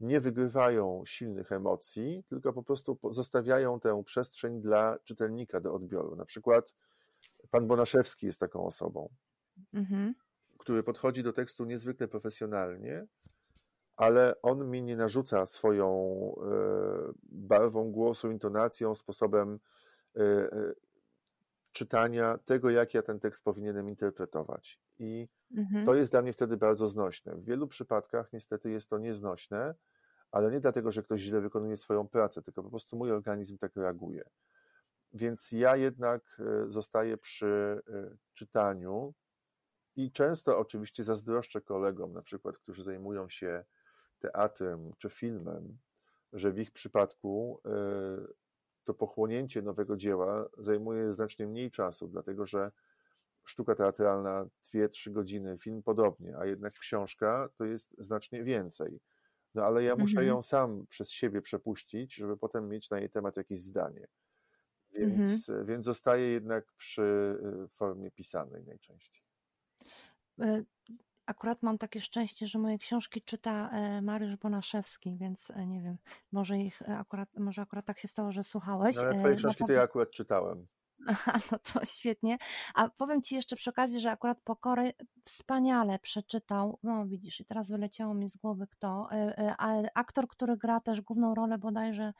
nie 0.00 0.20
wygrywają 0.20 1.02
silnych 1.06 1.52
emocji, 1.52 2.24
tylko 2.28 2.52
po 2.52 2.62
prostu 2.62 2.98
zostawiają 3.10 3.80
tę 3.80 4.02
przestrzeń 4.04 4.60
dla 4.60 4.98
czytelnika 5.04 5.60
do 5.60 5.74
odbioru. 5.74 6.16
Na 6.16 6.24
przykład 6.24 6.74
pan 7.50 7.66
Bonaszewski 7.66 8.26
jest 8.26 8.40
taką 8.40 8.66
osobą, 8.66 9.08
mhm. 9.74 10.14
który 10.58 10.82
podchodzi 10.82 11.22
do 11.22 11.32
tekstu 11.32 11.64
niezwykle 11.64 12.08
profesjonalnie, 12.08 13.06
ale 14.02 14.42
on 14.42 14.70
mi 14.70 14.82
nie 14.82 14.96
narzuca 14.96 15.46
swoją 15.46 15.88
e, 16.36 17.12
barwą 17.24 17.92
głosu, 17.92 18.30
intonacją, 18.30 18.94
sposobem 18.94 19.60
e, 20.16 20.20
e, 20.20 20.72
czytania 21.72 22.38
tego, 22.44 22.70
jak 22.70 22.94
ja 22.94 23.02
ten 23.02 23.20
tekst 23.20 23.44
powinienem 23.44 23.88
interpretować. 23.88 24.80
I 24.98 25.28
mhm. 25.56 25.86
to 25.86 25.94
jest 25.94 26.10
dla 26.10 26.22
mnie 26.22 26.32
wtedy 26.32 26.56
bardzo 26.56 26.88
znośne. 26.88 27.36
W 27.36 27.44
wielu 27.44 27.68
przypadkach 27.68 28.32
niestety 28.32 28.70
jest 28.70 28.90
to 28.90 28.98
nieznośne, 28.98 29.74
ale 30.30 30.50
nie 30.50 30.60
dlatego, 30.60 30.92
że 30.92 31.02
ktoś 31.02 31.20
źle 31.20 31.40
wykonuje 31.40 31.76
swoją 31.76 32.08
pracę, 32.08 32.42
tylko 32.42 32.62
po 32.62 32.70
prostu 32.70 32.96
mój 32.96 33.12
organizm 33.12 33.58
tak 33.58 33.76
reaguje. 33.76 34.24
Więc 35.12 35.52
ja 35.52 35.76
jednak 35.76 36.42
zostaję 36.68 37.16
przy 37.16 37.82
czytaniu 38.34 39.14
i 39.96 40.12
często 40.12 40.58
oczywiście 40.58 41.04
zazdroszczę 41.04 41.60
kolegom, 41.60 42.12
na 42.12 42.22
przykład, 42.22 42.58
którzy 42.58 42.84
zajmują 42.84 43.28
się 43.28 43.64
teatrem 44.22 44.92
czy 44.98 45.10
filmem, 45.10 45.78
że 46.32 46.52
w 46.52 46.58
ich 46.58 46.70
przypadku 46.70 47.60
e, 47.66 47.70
to 48.84 48.94
pochłonięcie 48.94 49.62
nowego 49.62 49.96
dzieła 49.96 50.48
zajmuje 50.58 51.12
znacznie 51.12 51.46
mniej 51.46 51.70
czasu, 51.70 52.08
dlatego 52.08 52.46
że 52.46 52.72
sztuka 53.44 53.74
teatralna 53.74 54.46
2-3 54.64 55.12
godziny, 55.12 55.58
film 55.58 55.82
podobnie, 55.82 56.38
a 56.38 56.46
jednak 56.46 56.78
książka 56.78 57.48
to 57.56 57.64
jest 57.64 57.94
znacznie 57.98 58.44
więcej. 58.44 59.00
No 59.54 59.62
ale 59.64 59.82
ja 59.82 59.96
muszę 59.96 60.10
mhm. 60.10 60.26
ją 60.26 60.42
sam 60.42 60.86
przez 60.86 61.10
siebie 61.10 61.42
przepuścić, 61.42 62.14
żeby 62.14 62.36
potem 62.36 62.68
mieć 62.68 62.90
na 62.90 62.98
jej 62.98 63.10
temat 63.10 63.36
jakieś 63.36 63.60
zdanie. 63.60 64.06
Więc, 64.92 65.48
mhm. 65.48 65.66
więc 65.66 65.84
zostaję 65.84 66.28
jednak 66.28 66.72
przy 66.72 67.38
e, 67.64 67.68
formie 67.68 68.10
pisanej 68.10 68.64
najczęściej. 68.64 69.22
Akurat 71.26 71.62
mam 71.62 71.78
takie 71.78 72.00
szczęście, 72.00 72.46
że 72.46 72.58
moje 72.58 72.78
książki 72.78 73.22
czyta 73.22 73.70
e, 73.70 74.02
Mariusz 74.02 74.36
Bonaszewski, 74.36 75.16
więc 75.16 75.50
e, 75.50 75.66
nie 75.66 75.82
wiem, 75.82 75.96
może 76.32 76.58
ich 76.58 76.82
e, 76.82 76.98
akurat, 76.98 77.28
może 77.38 77.62
akurat 77.62 77.84
tak 77.84 77.98
się 77.98 78.08
stało, 78.08 78.32
że 78.32 78.44
słuchałeś. 78.44 78.96
No, 78.96 79.02
ale 79.02 79.18
twoje 79.18 79.36
książki 79.36 79.64
to 79.64 79.72
ja 79.72 79.82
akurat 79.82 80.10
czytałem. 80.10 80.66
No 81.52 81.58
to 81.58 81.84
świetnie. 81.84 82.38
A 82.74 82.88
powiem 82.88 83.22
Ci 83.22 83.34
jeszcze 83.34 83.56
przy 83.56 83.70
okazji, 83.70 84.00
że 84.00 84.10
akurat 84.10 84.40
Pokory 84.40 84.92
wspaniale 85.24 85.98
przeczytał, 85.98 86.78
no 86.82 87.06
widzisz, 87.06 87.40
i 87.40 87.44
teraz 87.44 87.70
wyleciało 87.70 88.14
mi 88.14 88.28
z 88.28 88.36
głowy 88.36 88.66
kto, 88.66 89.08
e, 89.12 89.38
e, 89.38 89.86
aktor, 89.94 90.28
który 90.28 90.56
gra 90.56 90.80
też 90.80 91.00
główną 91.00 91.34
rolę 91.34 91.58
bodajże, 91.58 92.12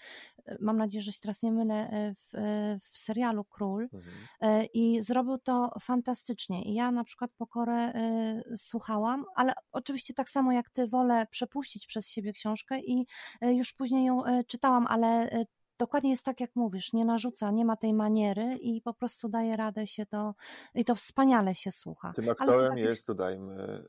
e, 0.46 0.56
mam 0.60 0.76
nadzieję, 0.76 1.02
że 1.02 1.12
się 1.12 1.20
teraz 1.20 1.42
nie 1.42 1.52
mylę, 1.52 1.88
w, 2.20 2.78
w 2.90 2.98
serialu 2.98 3.44
Król 3.44 3.88
mhm. 3.92 4.66
i 4.74 5.02
zrobił 5.02 5.38
to 5.38 5.70
fantastycznie. 5.80 6.62
I 6.62 6.74
ja 6.74 6.90
na 6.90 7.04
przykład 7.04 7.30
Pokorę 7.38 7.92
słuchałam, 8.56 9.24
ale 9.34 9.52
oczywiście 9.72 10.14
tak 10.14 10.30
samo 10.30 10.52
jak 10.52 10.70
Ty 10.70 10.86
wolę 10.86 11.26
przepuścić 11.30 11.86
przez 11.86 12.08
siebie 12.08 12.32
książkę 12.32 12.80
i 12.80 13.06
już 13.42 13.72
później 13.72 14.04
ją 14.04 14.22
czytałam, 14.46 14.86
ale 14.86 15.30
dokładnie 15.82 16.10
jest 16.10 16.24
tak, 16.24 16.40
jak 16.40 16.56
mówisz, 16.56 16.92
nie 16.92 17.04
narzuca, 17.04 17.50
nie 17.50 17.64
ma 17.64 17.76
tej 17.76 17.94
maniery 17.94 18.56
i 18.56 18.80
po 18.80 18.94
prostu 18.94 19.28
daje 19.28 19.56
radę 19.56 19.86
się 19.86 20.06
to, 20.06 20.34
i 20.74 20.84
to 20.84 20.94
wspaniale 20.94 21.54
się 21.54 21.72
słucha. 21.72 22.12
Tym 22.12 22.28
aktorem 22.28 22.78
jest, 22.78 23.06
dodajmy, 23.06 23.84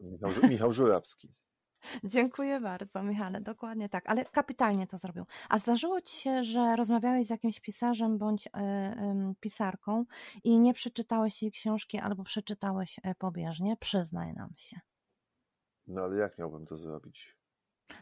y, 0.00 0.02
Michał, 0.02 0.30
Michał 0.50 0.72
Żurawski. 0.72 1.34
Dziękuję 2.04 2.60
bardzo, 2.60 3.02
Michale, 3.02 3.40
dokładnie 3.40 3.88
tak, 3.88 4.04
ale 4.06 4.24
kapitalnie 4.24 4.86
to 4.86 4.96
zrobił. 4.98 5.24
A 5.48 5.58
zdarzyło 5.58 6.00
ci 6.00 6.16
się, 6.16 6.42
że 6.42 6.76
rozmawiałeś 6.76 7.26
z 7.26 7.30
jakimś 7.30 7.60
pisarzem 7.60 8.18
bądź 8.18 8.46
y, 8.46 8.50
y, 8.50 9.34
pisarką 9.40 10.04
i 10.44 10.58
nie 10.58 10.74
przeczytałeś 10.74 11.42
jej 11.42 11.52
książki 11.52 11.98
albo 11.98 12.24
przeczytałeś 12.24 13.00
e, 13.02 13.14
pobieżnie? 13.14 13.76
Przyznaj 13.76 14.32
nam 14.34 14.50
się. 14.56 14.80
No 15.86 16.02
ale 16.02 16.16
jak 16.16 16.38
miałbym 16.38 16.66
to 16.66 16.76
zrobić? 16.76 17.35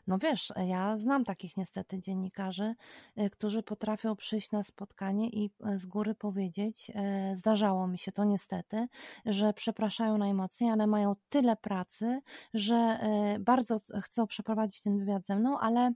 No 0.07 0.19
wiesz, 0.19 0.53
ja 0.57 0.99
znam 0.99 1.25
takich 1.25 1.57
niestety 1.57 2.01
dziennikarzy, 2.01 2.75
y, 3.19 3.31
którzy 3.31 3.63
potrafią 3.63 4.17
przyjść 4.17 4.51
na 4.51 4.63
spotkanie 4.63 5.29
i 5.29 5.51
y, 5.75 5.79
z 5.79 5.87
góry 5.87 6.15
powiedzieć, 6.15 6.91
zdarzało 7.33 7.87
mi 7.87 7.99
się 7.99 8.13
to 8.13 8.25
niestety, 8.25 8.87
że 9.27 9.53
przepraszają 9.53 10.19
najmocniej, 10.19 10.71
ale 10.71 10.87
mają 10.87 11.17
tyle 11.29 11.57
pracy, 11.57 12.21
że 12.55 12.99
bardzo 13.41 13.81
chcą 14.03 14.27
przeprowadzić 14.27 14.81
ten 14.81 14.99
wywiad 14.99 15.27
ze 15.27 15.37
mną, 15.37 15.59
ale 15.59 15.93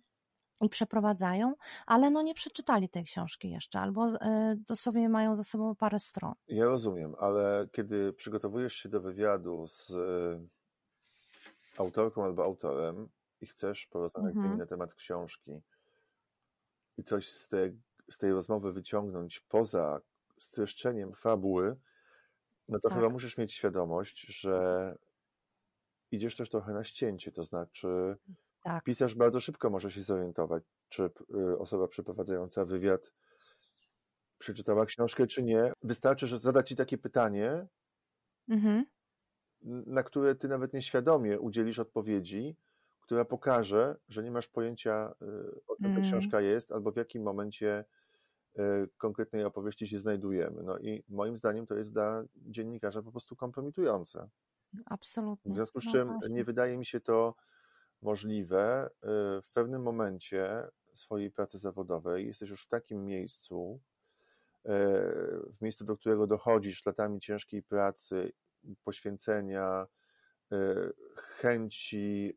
i 0.61 0.68
przeprowadzają, 0.68 1.55
ale 1.87 2.11
no 2.11 2.22
nie 2.22 2.35
przeczytali 2.35 2.88
tej 2.88 3.05
książki 3.05 3.51
jeszcze, 3.51 3.81
albo 3.81 4.07
dosłownie 4.66 5.09
mają 5.09 5.37
za 5.37 5.44
sobą 5.44 5.74
parę 5.74 5.98
stron. 5.98 6.33
Ja 6.48 6.64
rozumiem, 6.64 7.14
ale 7.18 7.68
kiedy 7.72 8.12
przygotowujesz 8.12 8.74
się 8.74 8.88
do 8.88 9.01
wywiadu 9.01 9.66
z 9.66 9.92
autorką 11.79 12.24
albo 12.24 12.44
autorem, 12.44 13.09
i 13.40 13.46
chcesz 13.46 13.87
porozmawiać 13.87 14.35
mhm. 14.35 14.42
z 14.42 14.44
nimi 14.44 14.59
na 14.59 14.66
temat 14.66 14.94
książki 14.94 15.61
i 16.96 17.05
coś 17.05 17.31
z 17.33 17.48
tej, 17.48 17.81
z 18.11 18.18
tej 18.18 18.33
rozmowy 18.33 18.72
wyciągnąć 18.72 19.40
poza 19.40 20.01
streszczeniem 20.38 21.14
fabuły, 21.14 21.77
no 22.68 22.81
to 22.81 22.88
tak. 22.88 22.98
chyba 22.98 23.09
musisz 23.12 23.38
mieć 23.38 23.53
świadomość, 23.53 24.27
że 24.40 24.96
idziesz 26.11 26.37
też 26.37 26.51
trochę 26.51 26.72
na 26.72 26.85
ścięcie, 26.85 27.33
to 27.33 27.42
znaczy 27.42 28.16
tak. 28.64 28.85
pisarz 28.85 29.14
bardzo 29.14 29.40
szybko 29.40 29.70
może 29.70 29.90
się 29.90 30.03
zorientować, 30.03 30.62
czy 30.88 31.11
y, 31.35 31.59
osoba 31.59 31.88
przeprowadzająca 31.88 32.64
wywiad 32.64 33.12
przeczytała 34.38 34.87
książkę, 34.87 35.27
czy 35.27 35.42
nie. 35.42 35.72
Wystarczy, 35.83 36.27
że 36.27 36.38
zadać 36.38 36.68
ci 36.68 36.77
takie 36.77 36.98
pytanie, 36.98 37.66
mhm. 38.48 38.87
na 39.87 40.03
które 40.03 40.35
ty 40.35 40.48
nawet 40.48 40.72
nieświadomie 40.72 41.40
udzielisz 41.40 41.79
odpowiedzi, 41.79 42.57
która 43.08 43.24
pokaże, 43.24 43.96
że 44.08 44.22
nie 44.22 44.30
masz 44.30 44.48
pojęcia, 44.48 45.14
y, 45.22 45.60
o 45.66 45.76
czym 45.76 45.84
ta 45.84 45.90
mm. 45.90 46.02
książka 46.02 46.40
jest, 46.40 46.72
albo 46.72 46.92
w 46.92 46.96
jakim 46.96 47.22
momencie 47.22 47.84
y, 48.58 48.88
konkretnej 48.98 49.44
opowieści 49.44 49.88
się 49.88 49.98
znajdujemy. 49.98 50.62
No 50.62 50.78
i 50.78 51.04
moim 51.08 51.36
zdaniem 51.36 51.66
to 51.66 51.74
jest 51.74 51.92
dla 51.92 52.24
dziennikarza 52.36 53.02
po 53.02 53.10
prostu 53.10 53.36
kompromitujące. 53.36 54.28
Absolutnie. 54.86 55.52
W 55.52 55.54
związku 55.54 55.80
z 55.80 55.84
no 55.84 55.92
czym 55.92 56.18
no 56.22 56.28
nie 56.28 56.44
wydaje 56.44 56.78
mi 56.78 56.84
się 56.84 57.00
to 57.00 57.34
możliwe. 58.02 58.86
Y, 58.86 59.42
w 59.42 59.50
pewnym 59.52 59.82
momencie 59.82 60.68
swojej 60.94 61.30
pracy 61.30 61.58
zawodowej 61.58 62.26
jesteś 62.26 62.50
już 62.50 62.64
w 62.64 62.68
takim 62.68 63.04
miejscu, 63.04 63.80
w 65.52 65.62
miejscu, 65.62 65.84
do 65.84 65.96
którego 65.96 66.26
dochodzisz 66.26 66.86
latami 66.86 67.20
ciężkiej 67.20 67.62
pracy, 67.62 68.32
poświęcenia, 68.84 69.86
chęci 71.16 72.34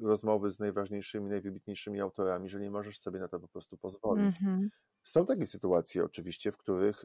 rozmowy 0.00 0.50
z 0.50 0.58
najważniejszymi, 0.58 1.30
najwybitniejszymi 1.30 2.00
autorami, 2.00 2.48
że 2.48 2.60
nie 2.60 2.70
możesz 2.70 2.98
sobie 2.98 3.20
na 3.20 3.28
to 3.28 3.40
po 3.40 3.48
prostu 3.48 3.76
pozwolić. 3.76 4.36
Mm-hmm. 4.36 4.68
Są 5.04 5.24
takie 5.24 5.46
sytuacje 5.46 6.04
oczywiście, 6.04 6.52
w 6.52 6.58
których 6.58 7.04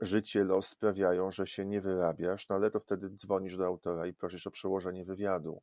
życie, 0.00 0.44
los 0.44 0.68
sprawiają, 0.68 1.30
że 1.30 1.46
się 1.46 1.66
nie 1.66 1.80
wyrabiasz, 1.80 2.48
no 2.48 2.54
ale 2.54 2.70
to 2.70 2.80
wtedy 2.80 3.10
dzwonisz 3.10 3.56
do 3.56 3.66
autora 3.66 4.06
i 4.06 4.14
prosisz 4.14 4.46
o 4.46 4.50
przełożenie 4.50 5.04
wywiadu. 5.04 5.62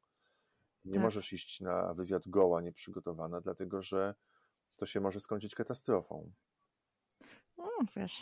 Nie 0.85 0.93
tak. 0.93 1.03
możesz 1.03 1.33
iść 1.33 1.61
na 1.61 1.93
wywiad 1.93 2.27
goła, 2.27 2.61
nieprzygotowana, 2.61 3.41
dlatego 3.41 3.81
że 3.81 4.15
to 4.75 4.85
się 4.85 4.99
może 4.99 5.19
skończyć 5.19 5.55
katastrofą. 5.55 6.31
No, 7.59 7.69
wiesz, 7.95 8.21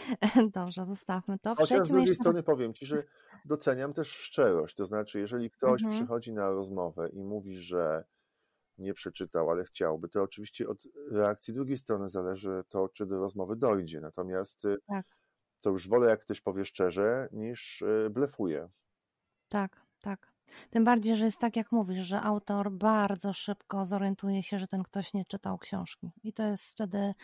dobrze, 0.54 0.84
zostawmy 0.84 1.38
to. 1.38 1.54
Chociaż 1.54 1.86
z 1.86 1.88
drugiej 1.88 2.08
jeszcze... 2.08 2.22
strony 2.22 2.42
powiem 2.42 2.74
Ci, 2.74 2.86
że 2.86 3.02
doceniam 3.44 3.92
też 3.92 4.08
szczerość, 4.08 4.74
to 4.74 4.86
znaczy 4.86 5.18
jeżeli 5.20 5.50
ktoś 5.50 5.82
mhm. 5.82 6.00
przychodzi 6.00 6.32
na 6.32 6.50
rozmowę 6.50 7.08
i 7.08 7.24
mówi, 7.24 7.58
że 7.58 8.04
nie 8.78 8.94
przeczytał, 8.94 9.50
ale 9.50 9.64
chciałby, 9.64 10.08
to 10.08 10.22
oczywiście 10.22 10.68
od 10.68 10.84
reakcji 11.10 11.54
drugiej 11.54 11.78
strony 11.78 12.08
zależy 12.08 12.64
to, 12.68 12.88
czy 12.88 13.06
do 13.06 13.18
rozmowy 13.18 13.56
dojdzie. 13.56 14.00
Natomiast 14.00 14.64
y, 14.64 14.76
tak. 14.86 15.06
to 15.60 15.70
już 15.70 15.88
wolę, 15.88 16.10
jak 16.10 16.20
ktoś 16.20 16.40
powie 16.40 16.64
szczerze, 16.64 17.28
niż 17.32 17.82
y, 17.82 18.10
blefuje. 18.10 18.68
Tak, 19.48 19.86
tak. 20.00 20.35
Tym 20.70 20.84
bardziej, 20.84 21.16
że 21.16 21.24
jest 21.24 21.38
tak, 21.38 21.56
jak 21.56 21.72
mówisz, 21.72 22.04
że 22.04 22.20
autor 22.20 22.72
bardzo 22.72 23.32
szybko 23.32 23.84
zorientuje 23.84 24.42
się, 24.42 24.58
że 24.58 24.68
ten 24.68 24.82
ktoś 24.82 25.14
nie 25.14 25.24
czytał 25.24 25.58
książki. 25.58 26.10
I 26.24 26.32
to 26.32 26.42
jest 26.42 26.64
wtedy 26.64 27.14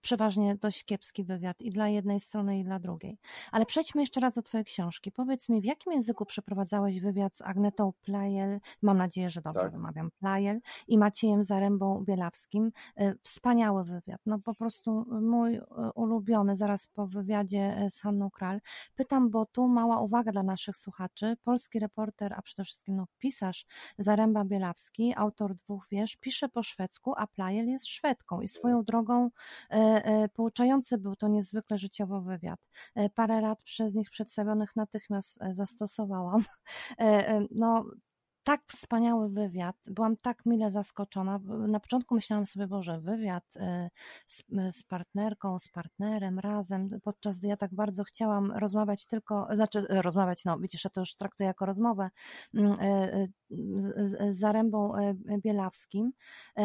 przeważnie 0.00 0.56
dość 0.56 0.84
kiepski 0.84 1.24
wywiad 1.24 1.60
i 1.60 1.70
dla 1.70 1.88
jednej 1.88 2.20
strony, 2.20 2.58
i 2.58 2.64
dla 2.64 2.78
drugiej. 2.78 3.18
Ale 3.52 3.66
przejdźmy 3.66 4.02
jeszcze 4.02 4.20
raz 4.20 4.34
do 4.34 4.42
Twojej 4.42 4.64
książki. 4.64 5.12
Powiedz 5.12 5.48
mi, 5.48 5.60
w 5.60 5.64
jakim 5.64 5.92
języku 5.92 6.26
przeprowadzałeś 6.26 7.00
wywiad 7.00 7.36
z 7.36 7.42
Agnetą 7.42 7.92
Plajel, 8.02 8.60
mam 8.82 8.98
nadzieję, 8.98 9.30
że 9.30 9.42
dobrze 9.42 9.60
tak. 9.60 9.72
wymawiam, 9.72 10.10
Plajel 10.10 10.60
i 10.88 10.98
Maciejem 10.98 11.44
Zarębą 11.44 12.04
Bielawskim. 12.04 12.72
Y, 13.00 13.18
wspaniały 13.22 13.84
wywiad. 13.84 14.20
No 14.26 14.38
po 14.38 14.54
prostu 14.54 15.06
mój 15.20 15.56
y, 15.56 15.62
ulubiony, 15.94 16.56
zaraz 16.56 16.88
po 16.88 17.06
wywiadzie 17.06 17.82
y, 17.82 17.90
z 17.90 18.00
Hanną 18.00 18.30
Kral. 18.30 18.60
Pytam, 18.94 19.30
bo 19.30 19.46
tu 19.46 19.68
mała 19.68 20.00
uwaga 20.00 20.32
dla 20.32 20.42
naszych 20.42 20.76
słuchaczy. 20.76 21.36
Polski 21.44 21.78
reporter, 21.78 22.32
a 22.32 22.42
przede 22.42 22.63
wszystkim 22.64 22.96
no, 22.96 23.06
pisarz 23.18 23.66
Zaręba 23.98 24.44
Bielawski, 24.44 25.14
autor 25.16 25.54
dwóch 25.54 25.86
wiersz, 25.90 26.16
pisze 26.16 26.48
po 26.48 26.62
szwedzku, 26.62 27.12
a 27.16 27.26
Plajel 27.26 27.68
jest 27.68 27.86
Szwedką 27.86 28.40
i 28.40 28.48
swoją 28.48 28.84
drogą 28.84 29.30
e, 29.70 29.74
e, 29.74 30.28
pouczający 30.28 30.98
był 30.98 31.16
to 31.16 31.28
niezwykle 31.28 31.78
życiowo 31.78 32.20
wywiad. 32.20 32.60
E, 32.94 33.10
parę 33.10 33.40
rad 33.40 33.62
przez 33.62 33.94
nich 33.94 34.10
przedstawionych 34.10 34.76
natychmiast 34.76 35.42
e, 35.42 35.54
zastosowałam. 35.54 36.44
E, 36.98 37.28
e, 37.28 37.46
no, 37.50 37.84
tak 38.44 38.60
wspaniały 38.66 39.28
wywiad. 39.28 39.76
Byłam 39.86 40.16
tak 40.16 40.46
mile 40.46 40.70
zaskoczona. 40.70 41.40
Na 41.68 41.80
początku 41.80 42.14
myślałam 42.14 42.46
sobie, 42.46 42.66
Boże, 42.66 43.00
wywiad 43.00 43.56
y, 43.56 43.60
z, 44.26 44.40
y, 44.40 44.72
z, 44.72 44.82
partnerką, 44.82 45.58
z 45.58 45.68
partnerem 45.68 46.38
razem, 46.38 46.88
podczas 47.02 47.38
gdy 47.38 47.48
ja 47.48 47.56
tak 47.56 47.74
bardzo 47.74 48.04
chciałam 48.04 48.52
rozmawiać 48.52 49.06
tylko, 49.06 49.48
znaczy 49.54 49.78
y, 49.78 50.02
rozmawiać, 50.02 50.44
no 50.44 50.58
widzisz, 50.58 50.84
ja 50.84 50.90
to 50.90 51.00
już 51.00 51.16
traktuję 51.16 51.46
jako 51.46 51.66
rozmowę 51.66 52.10
mm, 52.54 52.76
z 53.96 54.36
Zarębą 54.38 54.92
Bielawskim, 55.44 56.12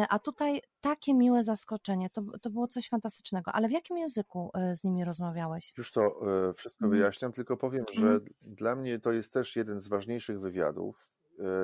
a 0.08 0.18
tutaj 0.18 0.60
takie 0.80 1.14
miłe 1.14 1.44
zaskoczenie, 1.44 2.10
to, 2.10 2.22
to 2.42 2.50
było 2.50 2.66
coś 2.66 2.88
fantastycznego. 2.88 3.52
Ale 3.52 3.68
w 3.68 3.72
jakim 3.72 3.98
języku 3.98 4.50
z 4.74 4.84
nimi 4.84 5.04
rozmawiałeś? 5.04 5.72
Już 5.78 5.92
to 5.92 6.20
wszystko 6.56 6.84
mhm. 6.84 7.00
wyjaśniam, 7.00 7.32
tylko 7.32 7.56
powiem, 7.56 7.84
że 7.92 8.06
mm. 8.06 8.24
dla 8.42 8.76
mnie 8.76 8.98
to 8.98 9.12
jest 9.12 9.32
też 9.32 9.56
jeden 9.56 9.80
z 9.80 9.88
ważniejszych 9.88 10.40
wywiadów, 10.40 11.10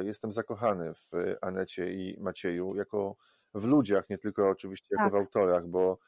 jestem 0.02 0.32
zakochany 0.32 0.94
w 0.94 1.10
Anecie 1.40 1.92
i 1.92 2.20
Macieju, 2.20 2.74
jako 2.76 3.16
w 3.54 3.64
ludziach, 3.64 4.10
nie 4.10 4.18
tylko 4.18 4.48
oczywiście 4.48 4.86
jako 4.90 5.04
tak. 5.04 5.12
w 5.12 5.16
autorach, 5.16 5.66
bo 5.66 5.98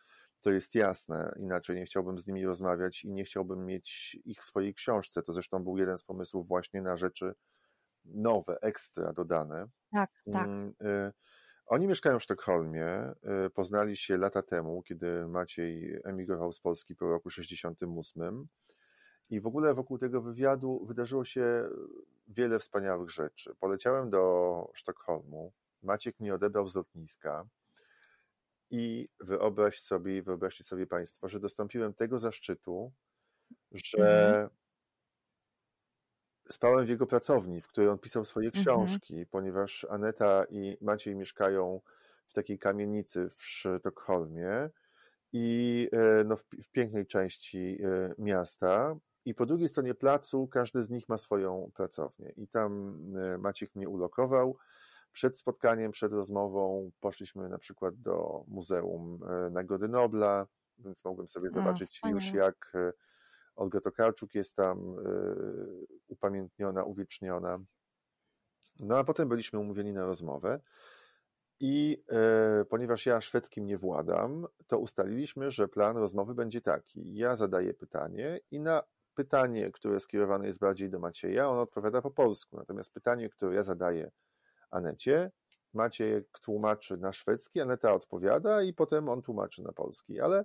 to 0.42 0.50
jest 0.50 0.74
jasne. 0.74 1.34
Inaczej 1.36 1.76
nie 1.76 1.84
chciałbym 1.84 2.18
z 2.18 2.26
nimi 2.26 2.46
rozmawiać 2.46 3.04
i 3.04 3.12
nie 3.12 3.24
chciałbym 3.24 3.66
mieć 3.66 4.18
ich 4.24 4.40
w 4.40 4.44
swojej 4.44 4.74
książce. 4.74 5.22
To 5.22 5.32
zresztą 5.32 5.64
był 5.64 5.78
jeden 5.78 5.98
z 5.98 6.04
pomysłów 6.04 6.48
właśnie 6.48 6.82
na 6.82 6.96
rzeczy 6.96 7.34
nowe, 8.04 8.58
ekstra 8.60 9.12
dodane. 9.12 9.66
Tak, 9.92 10.10
tak. 10.32 10.46
Mm, 10.46 10.74
e, 10.82 11.12
oni 11.66 11.86
mieszkają 11.86 12.18
w 12.18 12.22
Sztokholmie, 12.22 12.86
e, 12.86 13.14
poznali 13.54 13.96
się 13.96 14.16
lata 14.16 14.42
temu, 14.42 14.82
kiedy 14.82 15.26
Maciej 15.26 16.00
emigrował 16.04 16.52
z 16.52 16.60
Polski 16.60 16.96
po 16.96 17.08
roku 17.08 17.30
68. 17.30 18.48
I 19.30 19.40
w 19.40 19.46
ogóle 19.46 19.74
wokół 19.74 19.98
tego 19.98 20.22
wywiadu 20.22 20.84
wydarzyło 20.86 21.24
się 21.24 21.68
wiele 22.28 22.58
wspaniałych 22.58 23.10
rzeczy. 23.10 23.54
Poleciałem 23.60 24.10
do 24.10 24.70
Sztokholmu, 24.74 25.52
Maciek 25.82 26.20
mnie 26.20 26.34
odebrał 26.34 26.68
z 26.68 26.74
lotniska 26.74 27.46
i 28.70 29.08
wyobraź 29.20 29.80
sobie, 29.80 30.22
wyobraźcie 30.22 30.64
sobie 30.64 30.86
Państwo, 30.86 31.28
że 31.28 31.40
dostąpiłem 31.40 31.94
tego 31.94 32.18
zaszczytu, 32.18 32.92
że 33.72 34.28
mhm. 34.28 34.48
spałem 36.48 36.86
w 36.86 36.88
jego 36.88 37.06
pracowni, 37.06 37.60
w 37.60 37.68
której 37.68 37.90
on 37.90 37.98
pisał 37.98 38.24
swoje 38.24 38.48
mhm. 38.48 38.64
książki, 38.64 39.26
ponieważ 39.26 39.86
Aneta 39.90 40.44
i 40.50 40.78
Maciej 40.80 41.16
mieszkają 41.16 41.80
w 42.26 42.32
takiej 42.32 42.58
kamienicy 42.58 43.30
w 43.30 43.42
Sztokholmie 43.42 44.70
i 45.32 45.88
e, 45.92 46.24
no, 46.24 46.36
w, 46.36 46.44
w 46.62 46.68
pięknej 46.68 47.06
części 47.06 47.78
e, 47.82 48.14
miasta 48.18 48.96
i 49.28 49.34
po 49.34 49.46
drugiej 49.46 49.68
stronie 49.68 49.94
placu 49.94 50.46
każdy 50.46 50.82
z 50.82 50.90
nich 50.90 51.08
ma 51.08 51.16
swoją 51.16 51.70
pracownię. 51.74 52.32
I 52.36 52.48
tam 52.48 53.00
e, 53.16 53.38
Maciek 53.38 53.74
mnie 53.74 53.88
ulokował. 53.88 54.56
Przed 55.12 55.38
spotkaniem, 55.38 55.92
przed 55.92 56.12
rozmową 56.12 56.90
poszliśmy 57.00 57.48
na 57.48 57.58
przykład 57.58 57.94
do 57.94 58.44
Muzeum 58.46 59.20
e, 59.28 59.50
Nagrody 59.50 59.88
Nobla, 59.88 60.46
więc 60.78 61.04
mogłem 61.04 61.28
sobie 61.28 61.50
zobaczyć 61.50 62.00
o, 62.02 62.08
już 62.08 62.32
jak 62.32 62.72
e, 62.74 62.92
Olga 63.56 63.80
Tokarczuk 63.80 64.34
jest 64.34 64.56
tam 64.56 64.96
upamiętniona, 66.06 66.84
uwieczniona. 66.84 67.58
No 68.80 68.98
a 68.98 69.04
potem 69.04 69.28
byliśmy 69.28 69.58
umówieni 69.58 69.92
na 69.92 70.06
rozmowę. 70.06 70.60
I 71.60 72.04
e, 72.08 72.64
ponieważ 72.64 73.06
ja 73.06 73.20
szwedzkim 73.20 73.66
nie 73.66 73.78
władam, 73.78 74.46
to 74.66 74.78
ustaliliśmy, 74.78 75.50
że 75.50 75.68
plan 75.68 75.96
rozmowy 75.96 76.34
będzie 76.34 76.60
taki. 76.60 77.16
Ja 77.16 77.36
zadaję 77.36 77.74
pytanie 77.74 78.40
i 78.50 78.60
na 78.60 78.82
pytanie, 79.18 79.70
które 79.70 80.00
skierowane 80.00 80.46
jest 80.46 80.58
bardziej 80.58 80.90
do 80.90 80.98
Macieja, 80.98 81.48
on 81.48 81.58
odpowiada 81.58 82.02
po 82.02 82.10
polsku. 82.10 82.56
Natomiast 82.56 82.94
pytanie, 82.94 83.28
które 83.28 83.54
ja 83.54 83.62
zadaję 83.62 84.10
Anecie, 84.70 85.30
Maciek 85.74 86.38
tłumaczy 86.42 86.96
na 86.96 87.12
szwedzki, 87.12 87.60
Aneta 87.60 87.94
odpowiada 87.94 88.62
i 88.62 88.74
potem 88.74 89.08
on 89.08 89.22
tłumaczy 89.22 89.62
na 89.62 89.72
polski. 89.72 90.20
Ale 90.20 90.44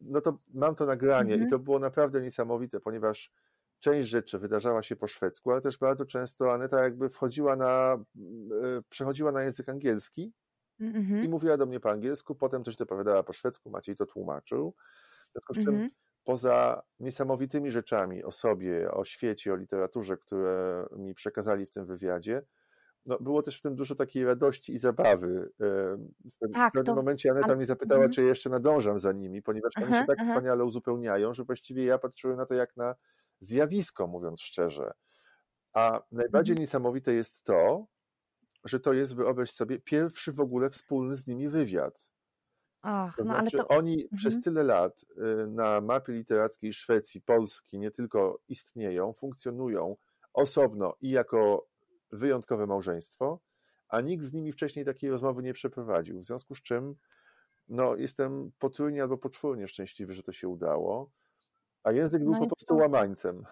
no 0.00 0.20
to 0.20 0.38
mam 0.54 0.74
to 0.74 0.86
nagranie 0.86 1.34
mhm. 1.34 1.48
i 1.48 1.50
to 1.50 1.58
było 1.58 1.78
naprawdę 1.78 2.20
niesamowite, 2.20 2.80
ponieważ 2.80 3.32
część 3.80 4.08
rzeczy 4.08 4.38
wydarzała 4.38 4.82
się 4.82 4.96
po 4.96 5.06
szwedzku, 5.06 5.50
ale 5.50 5.60
też 5.60 5.78
bardzo 5.78 6.06
często 6.06 6.52
Aneta 6.52 6.82
jakby 6.82 7.08
wchodziła 7.08 7.56
na, 7.56 7.98
e, 8.62 8.82
przechodziła 8.88 9.32
na 9.32 9.42
język 9.42 9.68
angielski 9.68 10.32
mhm. 10.80 11.24
i 11.24 11.28
mówiła 11.28 11.56
do 11.56 11.66
mnie 11.66 11.80
po 11.80 11.90
angielsku, 11.90 12.34
potem 12.34 12.64
coś 12.64 12.76
dopowiadała 12.76 13.22
po 13.22 13.32
szwedzku, 13.32 13.70
Maciej 13.70 13.96
to 13.96 14.06
tłumaczył. 14.06 14.74
W 15.28 15.32
związku 15.32 15.54
z 15.54 15.56
czym 15.56 15.74
mhm. 15.74 15.90
Poza 16.30 16.82
niesamowitymi 17.00 17.70
rzeczami 17.70 18.24
o 18.24 18.30
sobie, 18.30 18.90
o 18.90 19.04
świecie, 19.04 19.52
o 19.52 19.56
literaturze, 19.56 20.16
które 20.16 20.86
mi 20.96 21.14
przekazali 21.14 21.66
w 21.66 21.70
tym 21.70 21.86
wywiadzie, 21.86 22.42
no, 23.06 23.18
było 23.18 23.42
też 23.42 23.58
w 23.58 23.62
tym 23.62 23.76
dużo 23.76 23.94
takiej 23.94 24.24
radości 24.24 24.74
i 24.74 24.78
zabawy. 24.78 25.50
W, 25.58 26.52
tak, 26.52 26.72
pewnym 26.72 26.94
to... 26.94 26.94
momencie 26.94 27.30
Aneta 27.30 27.54
mnie 27.56 27.66
zapytała, 27.66 28.04
mhm. 28.04 28.12
czy 28.12 28.22
jeszcze 28.22 28.50
nadążam 28.50 28.98
za 28.98 29.12
nimi, 29.12 29.42
ponieważ 29.42 29.72
oni 29.76 29.94
się 29.94 30.04
tak 30.06 30.18
aha. 30.20 30.28
wspaniale 30.28 30.64
uzupełniają, 30.64 31.34
że 31.34 31.44
właściwie 31.44 31.84
ja 31.84 31.98
patrzyłem 31.98 32.36
na 32.36 32.46
to 32.46 32.54
jak 32.54 32.76
na 32.76 32.94
zjawisko, 33.40 34.06
mówiąc 34.06 34.40
szczerze. 34.40 34.92
A 35.72 36.02
najbardziej 36.12 36.52
mhm. 36.52 36.62
niesamowite 36.62 37.14
jest 37.14 37.44
to, 37.44 37.86
że 38.64 38.80
to 38.80 38.92
jest, 38.92 39.14
wyobraź 39.14 39.50
sobie, 39.50 39.78
pierwszy 39.78 40.32
w 40.32 40.40
ogóle 40.40 40.70
wspólny 40.70 41.16
z 41.16 41.26
nimi 41.26 41.48
wywiad. 41.48 42.09
Ach, 42.82 43.16
to 43.16 43.24
no 43.24 43.34
znaczy, 43.34 43.58
ale 43.58 43.66
to... 43.68 43.76
oni 43.76 44.02
mhm. 44.02 44.16
przez 44.16 44.42
tyle 44.42 44.62
lat 44.62 45.04
y, 45.42 45.46
na 45.46 45.80
mapie 45.80 46.12
literackiej 46.12 46.72
Szwecji, 46.72 47.20
Polski 47.20 47.78
nie 47.78 47.90
tylko 47.90 48.40
istnieją, 48.48 49.12
funkcjonują 49.12 49.96
osobno 50.32 50.94
i 51.00 51.10
jako 51.10 51.66
wyjątkowe 52.12 52.66
małżeństwo, 52.66 53.40
a 53.88 54.00
nikt 54.00 54.24
z 54.24 54.32
nimi 54.32 54.52
wcześniej 54.52 54.84
takiej 54.84 55.10
rozmowy 55.10 55.42
nie 55.42 55.52
przeprowadził. 55.52 56.18
W 56.18 56.24
związku 56.24 56.54
z 56.54 56.62
czym 56.62 56.94
no, 57.68 57.96
jestem 57.96 58.52
potrójnie 58.58 59.02
albo 59.02 59.18
poczwórnie 59.18 59.68
szczęśliwy, 59.68 60.14
że 60.14 60.22
to 60.22 60.32
się 60.32 60.48
udało, 60.48 61.10
a 61.82 61.92
język 61.92 62.24
był 62.24 62.32
no 62.32 62.40
po 62.40 62.46
prostu 62.46 62.76
łamańcem. 62.76 63.44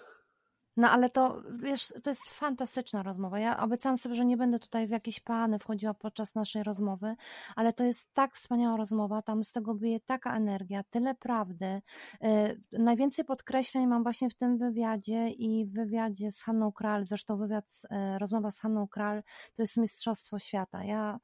No 0.79 0.91
ale 0.91 1.11
to, 1.11 1.43
wiesz, 1.63 1.93
to 2.03 2.11
jest 2.11 2.29
fantastyczna 2.29 3.03
rozmowa. 3.03 3.39
Ja 3.39 3.59
obiecałam 3.59 3.97
sobie, 3.97 4.15
że 4.15 4.25
nie 4.25 4.37
będę 4.37 4.59
tutaj 4.59 4.87
w 4.87 4.91
jakieś 4.91 5.21
plany 5.21 5.59
wchodziła 5.59 5.95
podczas 5.95 6.35
naszej 6.35 6.63
rozmowy, 6.63 7.17
ale 7.57 7.73
to 7.73 7.85
jest 7.85 8.15
tak 8.15 8.35
wspaniała 8.35 8.77
rozmowa, 8.77 9.23
tam 9.23 9.45
z 9.45 9.53
tego 9.53 9.75
bije 9.75 10.01
taka 10.01 10.37
energia, 10.37 10.83
tyle 10.91 11.15
prawdy. 11.15 11.83
Yy, 12.21 12.61
najwięcej 12.73 13.25
podkreśleń 13.25 13.87
mam 13.87 14.03
właśnie 14.03 14.31
w 14.31 14.35
tym 14.35 14.59
wywiadzie 14.59 15.29
i 15.29 15.67
w 15.67 15.73
wywiadzie 15.73 16.33
z 16.33 16.43
Hanną 16.43 16.73
Kral, 16.73 17.07
zresztą 17.07 17.37
wywiad, 17.37 17.65
yy, 17.91 18.19
rozmowa 18.19 18.51
z 18.51 18.61
Hanną 18.61 18.89
Kral 18.89 19.23
to 19.55 19.63
jest 19.63 19.77
mistrzostwo 19.77 20.39
świata. 20.39 20.85
Ja 20.85 21.19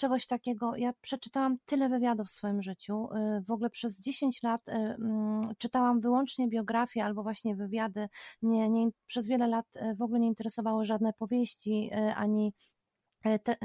czegoś 0.00 0.26
takiego. 0.26 0.76
Ja 0.76 0.92
przeczytałam 1.00 1.56
tyle 1.66 1.88
wywiadów 1.88 2.28
w 2.28 2.30
swoim 2.30 2.62
życiu. 2.62 3.08
Y, 3.38 3.42
w 3.42 3.50
ogóle 3.50 3.70
przez 3.70 4.00
10 4.00 4.42
lat 4.42 4.68
y, 4.68 4.72
mm, 4.72 5.54
czytałam 5.58 6.00
wyłącznie 6.00 6.48
biografię 6.48 7.04
albo 7.04 7.22
właśnie 7.22 7.56
wywiady. 7.56 8.08
Nie, 8.42 8.68
nie, 8.70 8.88
przez 9.06 9.28
wiele 9.28 9.46
lat 9.46 9.66
y, 9.76 9.94
w 9.94 10.02
ogóle 10.02 10.20
nie 10.20 10.28
interesowały 10.28 10.84
żadne 10.84 11.12
powieści 11.12 11.90
ani 12.16 12.52
te, 13.22 13.56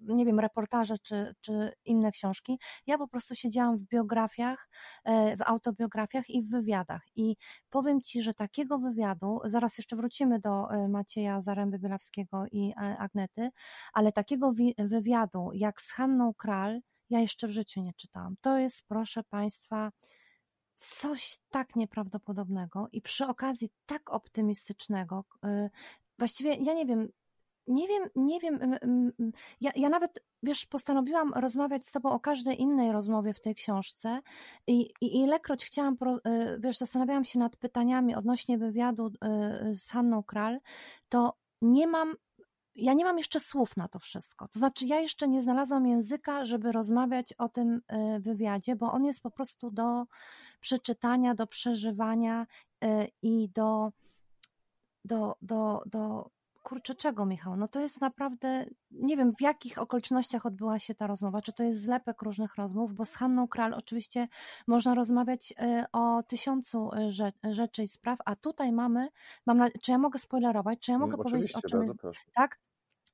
nie 0.00 0.24
wiem, 0.24 0.40
reportaże 0.40 0.98
czy, 0.98 1.34
czy 1.40 1.72
inne 1.84 2.10
książki. 2.10 2.58
Ja 2.86 2.98
po 2.98 3.08
prostu 3.08 3.34
siedziałam 3.34 3.78
w 3.78 3.82
biografiach, 3.82 4.68
e, 5.04 5.36
w 5.36 5.42
autobiografiach 5.42 6.30
i 6.30 6.42
w 6.42 6.50
wywiadach. 6.50 7.02
I 7.16 7.36
powiem 7.70 8.00
Ci, 8.02 8.22
że 8.22 8.34
takiego 8.34 8.78
wywiadu, 8.78 9.40
zaraz 9.44 9.78
jeszcze 9.78 9.96
wrócimy 9.96 10.40
do 10.40 10.70
e, 10.70 10.88
Macieja 10.88 11.40
Zaręby 11.40 11.78
Bielawskiego 11.78 12.44
i 12.52 12.70
e, 12.70 12.98
Agnety, 12.98 13.50
ale 13.92 14.12
takiego 14.12 14.52
wywiadu 14.78 15.50
jak 15.54 15.82
z 15.82 15.92
Hanną 15.92 16.34
Kral, 16.34 16.80
ja 17.10 17.20
jeszcze 17.20 17.48
w 17.48 17.50
życiu 17.50 17.82
nie 17.82 17.92
czytałam. 17.96 18.34
To 18.40 18.58
jest, 18.58 18.82
proszę 18.88 19.22
Państwa, 19.24 19.90
coś 20.76 21.38
tak 21.50 21.76
nieprawdopodobnego 21.76 22.88
i 22.92 23.02
przy 23.02 23.26
okazji 23.26 23.70
tak 23.86 24.10
optymistycznego. 24.10 25.24
Właściwie 26.18 26.54
ja 26.54 26.74
nie 26.74 26.86
wiem, 26.86 27.08
nie 27.68 27.88
wiem, 27.88 28.02
nie 28.16 28.40
wiem. 28.40 28.58
Ja, 29.60 29.70
ja 29.76 29.88
nawet, 29.88 30.24
wiesz, 30.42 30.66
postanowiłam 30.66 31.32
rozmawiać 31.34 31.86
z 31.86 31.92
Tobą 31.92 32.10
o 32.10 32.20
każdej 32.20 32.60
innej 32.60 32.92
rozmowie 32.92 33.34
w 33.34 33.40
tej 33.40 33.54
książce 33.54 34.20
i, 34.66 34.92
i 35.00 35.16
ilekroć 35.16 35.64
chciałam, 35.64 35.96
y, 36.26 36.60
wiesz, 36.60 36.78
zastanawiałam 36.78 37.24
się 37.24 37.38
nad 37.38 37.56
pytaniami 37.56 38.14
odnośnie 38.14 38.58
wywiadu 38.58 39.06
y, 39.06 39.74
z 39.74 39.90
Hanną 39.90 40.22
Kral, 40.22 40.60
to 41.08 41.32
nie 41.62 41.86
mam 41.86 42.14
ja 42.80 42.92
nie 42.92 43.04
mam 43.04 43.18
jeszcze 43.18 43.40
słów 43.40 43.76
na 43.76 43.88
to 43.88 43.98
wszystko. 43.98 44.48
To 44.48 44.58
znaczy, 44.58 44.86
ja 44.86 45.00
jeszcze 45.00 45.28
nie 45.28 45.42
znalazłam 45.42 45.86
języka, 45.86 46.44
żeby 46.44 46.72
rozmawiać 46.72 47.32
o 47.32 47.48
tym 47.48 47.74
y, 48.16 48.20
wywiadzie, 48.20 48.76
bo 48.76 48.92
on 48.92 49.04
jest 49.04 49.22
po 49.22 49.30
prostu 49.30 49.70
do 49.70 50.04
przeczytania, 50.60 51.34
do 51.34 51.46
przeżywania 51.46 52.46
i 53.22 53.48
do, 53.48 53.92
do, 55.04 55.36
do, 55.42 55.82
do 55.86 56.30
kurczę, 56.68 56.94
czego, 56.94 57.26
Michał? 57.26 57.56
No 57.56 57.68
to 57.68 57.80
jest 57.80 58.00
naprawdę, 58.00 58.64
nie 58.90 59.16
wiem 59.16 59.32
w 59.34 59.40
jakich 59.40 59.78
okolicznościach 59.78 60.46
odbyła 60.46 60.78
się 60.78 60.94
ta 60.94 61.06
rozmowa, 61.06 61.42
czy 61.42 61.52
to 61.52 61.62
jest 61.62 61.82
zlepek 61.82 62.22
różnych 62.22 62.56
rozmów, 62.56 62.94
bo 62.94 63.04
z 63.04 63.14
Hanną 63.14 63.48
Kral 63.48 63.74
oczywiście 63.74 64.28
można 64.66 64.94
rozmawiać 64.94 65.54
e, 65.58 65.84
o 65.92 66.22
tysiącu 66.22 66.90
e, 66.94 67.10
rzeczy 67.52 67.82
i 67.82 67.88
spraw, 67.88 68.18
a 68.24 68.36
tutaj 68.36 68.72
mamy, 68.72 69.08
mam 69.46 69.58
na, 69.58 69.68
czy 69.82 69.92
ja 69.92 69.98
mogę 69.98 70.18
spoilerować, 70.18 70.78
czy 70.80 70.92
ja 70.92 70.98
mogę 70.98 71.16
no, 71.16 71.24
powiedzieć 71.24 71.56
o 71.56 71.62
czym 71.62 71.84
tak? 72.34 72.58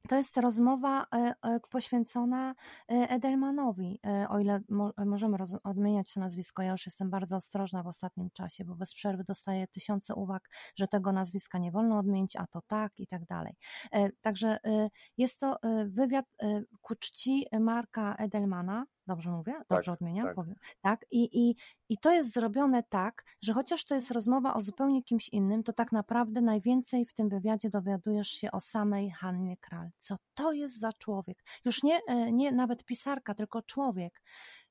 To 0.08 0.16
jest 0.16 0.36
rozmowa 0.36 1.02
e, 1.02 1.34
e, 1.42 1.60
poświęcona 1.70 2.54
e, 2.88 3.10
Edelmanowi, 3.10 4.00
o 4.28 4.38
ile 4.38 4.60
możemy 5.06 5.36
odmieniać 5.64 6.14
to 6.14 6.20
nazwisko. 6.20 6.62
Ja 6.62 6.72
już 6.72 6.86
jestem 6.86 7.10
bardzo 7.10 7.36
ostrożna 7.36 7.82
w 7.82 7.86
ostatnim 7.86 8.30
czasie, 8.30 8.64
bo 8.64 8.74
bez 8.74 8.94
przerwy 8.94 9.24
dostaję 9.24 9.66
tysiące 9.66 10.14
uwag, 10.14 10.48
że 10.76 10.88
tego 10.88 11.12
nazwiska 11.12 11.58
nie 11.58 11.70
wolno 11.70 11.98
odmienić, 11.98 12.36
a 12.36 12.46
to 12.46 12.60
tak 12.66 12.92
i 13.00 13.06
tak 13.06 13.24
dalej. 13.24 13.56
Także 14.20 14.58
jest 15.16 15.40
to 15.40 15.56
wywiad 15.86 16.26
ku 16.80 16.94
czci 16.94 17.46
Marka 17.60 18.14
Edelmana, 18.14 18.84
Dobrze 19.06 19.30
mówię? 19.30 19.54
Dobrze 19.70 19.92
tak, 19.92 19.94
odmieniam? 19.94 20.26
Tak. 20.26 20.34
Powiem. 20.34 20.54
tak? 20.80 21.06
I, 21.10 21.48
i, 21.48 21.56
I 21.88 21.98
to 21.98 22.12
jest 22.12 22.32
zrobione 22.32 22.82
tak, 22.82 23.24
że 23.42 23.52
chociaż 23.52 23.84
to 23.84 23.94
jest 23.94 24.10
rozmowa 24.10 24.54
o 24.54 24.62
zupełnie 24.62 25.02
kimś 25.02 25.28
innym, 25.28 25.62
to 25.62 25.72
tak 25.72 25.92
naprawdę 25.92 26.40
najwięcej 26.40 27.06
w 27.06 27.14
tym 27.14 27.28
wywiadzie 27.28 27.70
dowiadujesz 27.70 28.28
się 28.28 28.50
o 28.50 28.60
samej 28.60 29.10
Hannie 29.10 29.56
Kral. 29.56 29.90
Co 29.98 30.16
to 30.34 30.52
jest 30.52 30.80
za 30.80 30.92
człowiek? 30.92 31.38
Już 31.64 31.82
nie, 31.82 32.00
e, 32.06 32.32
nie 32.32 32.52
nawet 32.52 32.84
pisarka, 32.84 33.34
tylko 33.34 33.62
człowiek. 33.62 34.22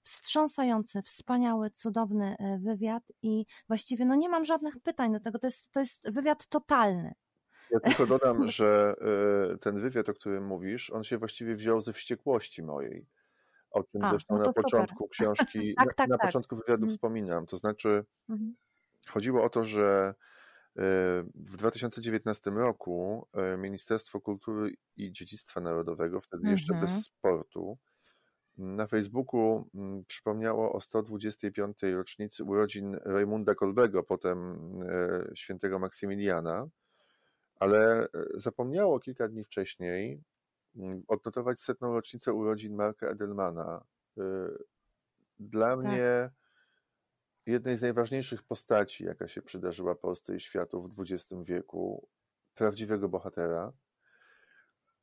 Wstrząsający, 0.02 1.02
wspaniały, 1.02 1.70
cudowny 1.70 2.36
e, 2.40 2.60
wywiad 2.60 3.04
i 3.22 3.46
właściwie 3.68 4.06
no 4.06 4.16
nie 4.16 4.30
mam 4.30 4.46
żadnych 4.46 4.80
pytań 4.80 5.14
do 5.14 5.20
tego. 5.20 5.40
To 5.40 5.48
jest, 5.48 5.72
to 5.72 5.80
jest 5.80 6.02
wywiad 6.10 6.48
totalny. 6.48 7.14
Ja 7.72 7.80
tylko 7.80 8.06
dodam, 8.06 8.50
że 8.50 8.96
e, 9.54 9.58
ten 9.58 9.80
wywiad, 9.80 10.10
o 10.10 10.14
którym 10.14 10.46
mówisz, 10.46 10.90
on 10.90 11.04
się 11.04 11.18
właściwie 11.18 11.56
wziął 11.56 11.82
ze 11.82 11.94
wściekłości 11.94 12.64
mojej 12.64 13.08
o 13.74 13.84
czym 13.84 14.04
A, 14.04 14.10
zresztą 14.10 14.38
no 14.38 14.44
na 14.44 14.54
początku 14.54 15.04
super. 15.04 15.10
książki, 15.10 15.74
tak, 15.78 15.94
tak, 15.94 16.10
na, 16.10 16.18
tak. 16.18 16.28
początku 16.28 16.56
wywiadu 16.56 16.84
mhm. 16.84 16.90
wspominam. 16.90 17.46
To 17.46 17.58
znaczy, 17.58 18.06
mhm. 18.30 18.56
chodziło 19.08 19.44
o 19.44 19.50
to, 19.50 19.66
że 19.66 20.14
y, 20.78 20.82
w 21.36 21.58
2019 21.58 22.52
roku 22.52 23.28
y, 23.54 23.58
Ministerstwo 23.58 24.22
Kultury 24.22 24.74
i 24.98 25.12
Dziedzictwa 25.12 25.62
Narodowego, 25.62 26.22
wtedy 26.22 26.42
mhm. 26.42 26.52
jeszcze 26.52 26.74
bez 26.74 26.84
mhm. 26.84 27.02
sportu, 27.02 27.78
na 28.58 28.88
Facebooku 28.88 29.70
mm, 29.76 30.06
przypomniało 30.06 30.74
o 30.74 30.82
125. 30.82 31.78
rocznicy 31.96 32.44
urodzin 32.44 32.98
Raymunda 33.06 33.56
Kolbego, 33.56 34.04
potem 34.04 34.58
y, 34.82 35.32
świętego 35.36 35.80
Maksymiliana, 35.80 36.68
ale 37.56 38.08
zapomniało 38.38 39.00
kilka 39.00 39.28
dni 39.28 39.44
wcześniej 39.44 40.12
Mm, 40.12 40.33
odnotować 41.08 41.62
setną 41.62 41.94
rocznicę 41.94 42.34
urodzin 42.34 42.76
Marka 42.76 43.08
Edelmana. 43.08 43.86
Y, 44.18 44.22
dla 45.40 45.78
tak. 45.78 45.86
mnie 45.86 46.30
jednej 47.46 47.78
z 47.78 47.82
najważniejszych 47.82 48.44
postaci, 48.44 49.04
jaka 49.04 49.28
się 49.28 49.42
przydarzyła 49.42 49.96
Polsce 49.96 50.36
i 50.36 50.40
światu 50.40 50.88
w 50.88 51.02
XX 51.02 51.34
wieku, 51.44 52.08
prawdziwego 52.56 53.10
bohatera. 53.10 53.74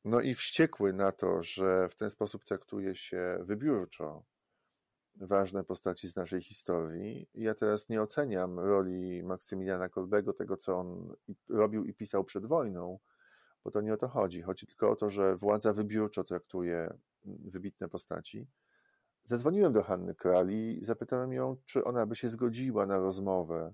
No 0.05 0.21
i 0.21 0.35
wściekły 0.35 0.93
na 0.93 1.11
to, 1.11 1.43
że 1.43 1.89
w 1.89 1.95
ten 1.95 2.09
sposób 2.09 2.43
traktuje 2.43 2.95
się 2.95 3.37
wybiórczo 3.41 4.23
ważne 5.15 5.63
postaci 5.63 6.07
z 6.07 6.15
naszej 6.15 6.41
historii. 6.41 7.29
Ja 7.33 7.55
teraz 7.55 7.89
nie 7.89 8.01
oceniam 8.01 8.59
roli 8.59 9.23
Maksymiliana 9.23 9.89
Kolbego, 9.89 10.33
tego 10.33 10.57
co 10.57 10.79
on 10.79 11.13
robił 11.49 11.85
i 11.85 11.93
pisał 11.93 12.23
przed 12.23 12.45
wojną, 12.45 12.99
bo 13.63 13.71
to 13.71 13.81
nie 13.81 13.93
o 13.93 13.97
to 13.97 14.07
chodzi. 14.07 14.41
Chodzi 14.41 14.67
tylko 14.67 14.91
o 14.91 14.95
to, 14.95 15.09
że 15.09 15.35
władza 15.35 15.73
wybiórczo 15.73 16.23
traktuje 16.23 16.77
mm, 17.25 17.39
wybitne 17.49 17.89
postaci. 17.89 18.47
Zadzwoniłem 19.23 19.73
do 19.73 19.83
Hanny 19.83 20.15
Krali 20.15 20.81
i 20.81 20.85
zapytałem 20.85 21.33
ją, 21.33 21.57
czy 21.65 21.83
ona 21.83 22.05
by 22.05 22.15
się 22.15 22.29
zgodziła 22.29 22.85
na 22.85 22.97
rozmowę 22.97 23.73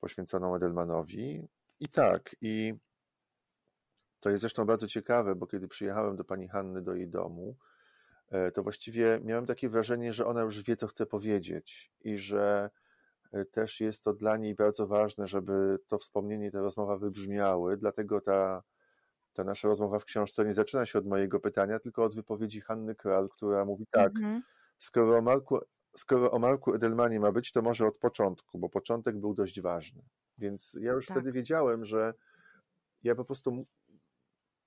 poświęconą 0.00 0.56
Edelmanowi. 0.56 1.48
I 1.80 1.88
tak, 1.88 2.36
i 2.40 2.74
to 4.20 4.30
jest 4.30 4.40
zresztą 4.40 4.64
bardzo 4.64 4.86
ciekawe, 4.86 5.34
bo 5.34 5.46
kiedy 5.46 5.68
przyjechałem 5.68 6.16
do 6.16 6.24
pani 6.24 6.48
Hanny 6.48 6.82
do 6.82 6.94
jej 6.94 7.08
domu, 7.08 7.56
e, 8.30 8.50
to 8.52 8.62
właściwie 8.62 9.20
miałem 9.24 9.46
takie 9.46 9.68
wrażenie, 9.68 10.12
że 10.12 10.26
ona 10.26 10.42
już 10.42 10.62
wie, 10.62 10.76
co 10.76 10.86
chce 10.86 11.06
powiedzieć 11.06 11.92
i 12.00 12.18
że 12.18 12.70
e, 13.32 13.44
też 13.44 13.80
jest 13.80 14.04
to 14.04 14.12
dla 14.12 14.36
niej 14.36 14.54
bardzo 14.54 14.86
ważne, 14.86 15.26
żeby 15.26 15.78
to 15.88 15.98
wspomnienie, 15.98 16.50
ta 16.50 16.60
rozmowa 16.60 16.96
wybrzmiały. 16.96 17.76
Dlatego 17.76 18.20
ta, 18.20 18.62
ta 19.34 19.44
nasza 19.44 19.68
rozmowa 19.68 19.98
w 19.98 20.04
książce 20.04 20.44
nie 20.44 20.52
zaczyna 20.52 20.86
się 20.86 20.98
od 20.98 21.06
mojego 21.06 21.40
pytania, 21.40 21.78
tylko 21.78 22.04
od 22.04 22.14
wypowiedzi 22.14 22.60
Hanny 22.60 22.94
Kral, 22.94 23.28
która 23.28 23.64
mówi 23.64 23.86
tak: 23.90 24.16
mhm. 24.16 24.42
skoro, 24.78 25.18
o 25.18 25.22
Marku, 25.22 25.58
skoro 25.96 26.30
o 26.30 26.38
Marku 26.38 26.74
Edelmanie 26.74 27.20
ma 27.20 27.32
być, 27.32 27.52
to 27.52 27.62
może 27.62 27.86
od 27.86 27.98
początku, 27.98 28.58
bo 28.58 28.68
początek 28.68 29.18
był 29.18 29.34
dość 29.34 29.60
ważny. 29.60 30.02
Więc 30.38 30.76
ja 30.80 30.92
już 30.92 31.06
tak. 31.06 31.16
wtedy 31.16 31.32
wiedziałem, 31.32 31.84
że 31.84 32.14
ja 33.02 33.14
po 33.14 33.24
prostu 33.24 33.66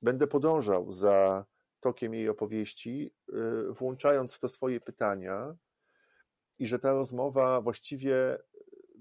będę 0.01 0.27
podążał 0.27 0.91
za 0.91 1.45
tokiem 1.79 2.13
jej 2.13 2.29
opowieści, 2.29 3.13
y, 3.29 3.73
włączając 3.73 4.33
w 4.33 4.39
to 4.39 4.47
swoje 4.47 4.81
pytania, 4.81 5.55
i 6.59 6.67
że 6.67 6.79
ta 6.79 6.93
rozmowa 6.93 7.61
właściwie, 7.61 8.37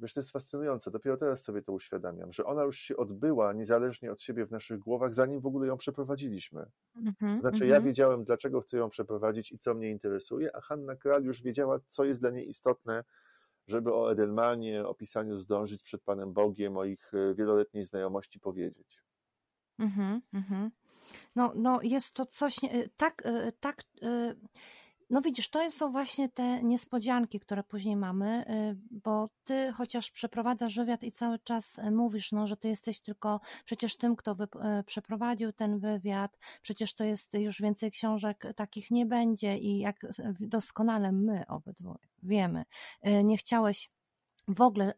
wiesz, 0.01 0.13
to 0.13 0.21
jest 0.21 0.33
fascynujące, 0.33 0.91
dopiero 0.91 1.17
teraz 1.17 1.45
sobie 1.45 1.63
to 1.63 1.73
uświadamiam, 1.73 2.33
że 2.33 2.45
ona 2.45 2.63
już 2.63 2.79
się 2.79 2.97
odbyła 2.97 3.53
niezależnie 3.53 4.13
od 4.13 4.21
siebie 4.21 4.47
w 4.47 4.51
naszych 4.51 4.79
głowach, 4.79 5.15
zanim 5.15 5.41
w 5.41 5.47
ogóle 5.47 5.67
ją 5.67 5.77
przeprowadziliśmy. 5.77 6.67
Mm-hmm, 6.97 7.41
znaczy, 7.41 7.65
mm-hmm. 7.65 7.69
ja 7.69 7.81
wiedziałem, 7.81 8.25
dlaczego 8.25 8.61
chcę 8.61 8.79
ją 8.79 8.89
przeprowadzić 8.89 9.53
i 9.53 9.59
co 9.59 9.75
mnie 9.75 9.91
interesuje, 9.91 10.57
a 10.57 10.61
Hanna 10.61 10.97
Kral 10.97 11.25
już 11.25 11.43
wiedziała, 11.43 11.79
co 11.89 12.05
jest 12.05 12.21
dla 12.21 12.31
niej 12.31 12.49
istotne, 12.49 13.05
żeby 13.67 13.95
o 13.95 14.13
Edelmanie, 14.13 14.87
o 14.87 14.95
pisaniu 14.95 15.39
zdążyć 15.39 15.83
przed 15.83 16.03
Panem 16.03 16.33
Bogiem, 16.33 16.77
o 16.77 16.85
ich 16.85 17.15
y, 17.15 17.35
wieloletniej 17.35 17.85
znajomości 17.85 18.41
powiedzieć. 18.41 19.03
Mhm, 19.79 20.21
mhm. 20.33 20.71
No, 21.37 21.53
no 21.55 21.79
jest 21.83 22.15
to 22.15 22.27
coś 22.27 22.65
y, 22.65 22.91
tak, 22.97 23.27
y, 23.27 23.53
tak. 23.61 23.83
Y, 25.11 25.15
no 25.15 25.21
widzisz, 25.23 25.49
to 25.49 25.71
są 25.71 25.93
właśnie 25.93 26.29
te 26.29 26.63
niespodzianki, 26.63 27.41
które 27.41 27.65
później 27.65 27.97
mamy, 27.97 28.45
bo 28.91 29.29
ty 29.45 29.73
chociaż 29.73 30.11
przeprowadzasz 30.11 30.77
wywiad 30.77 31.03
i 31.03 31.13
cały 31.13 31.39
czas 31.39 31.81
mówisz, 31.93 32.33
no, 32.33 32.47
że 32.47 32.57
ty 32.57 32.69
jesteś 32.69 33.01
tylko 33.01 33.41
przecież 33.65 33.97
tym, 33.97 34.17
kto 34.17 34.35
wy, 34.35 34.49
przeprowadził 34.87 35.53
ten 35.53 35.79
wywiad, 35.79 36.39
przecież 36.63 36.95
to 36.95 37.05
jest 37.05 37.35
już 37.35 37.61
więcej 37.61 37.91
książek 37.91 38.45
takich 38.57 38.91
nie 38.91 39.07
będzie 39.07 39.59
i 39.59 39.79
jak 39.79 40.01
doskonale 40.41 41.13
my 41.13 41.47
obydwoje 41.47 42.09
wiemy, 42.23 42.65
nie 43.25 43.37
chciałeś 43.37 43.91
w 44.49 44.61
ogóle 44.61 44.93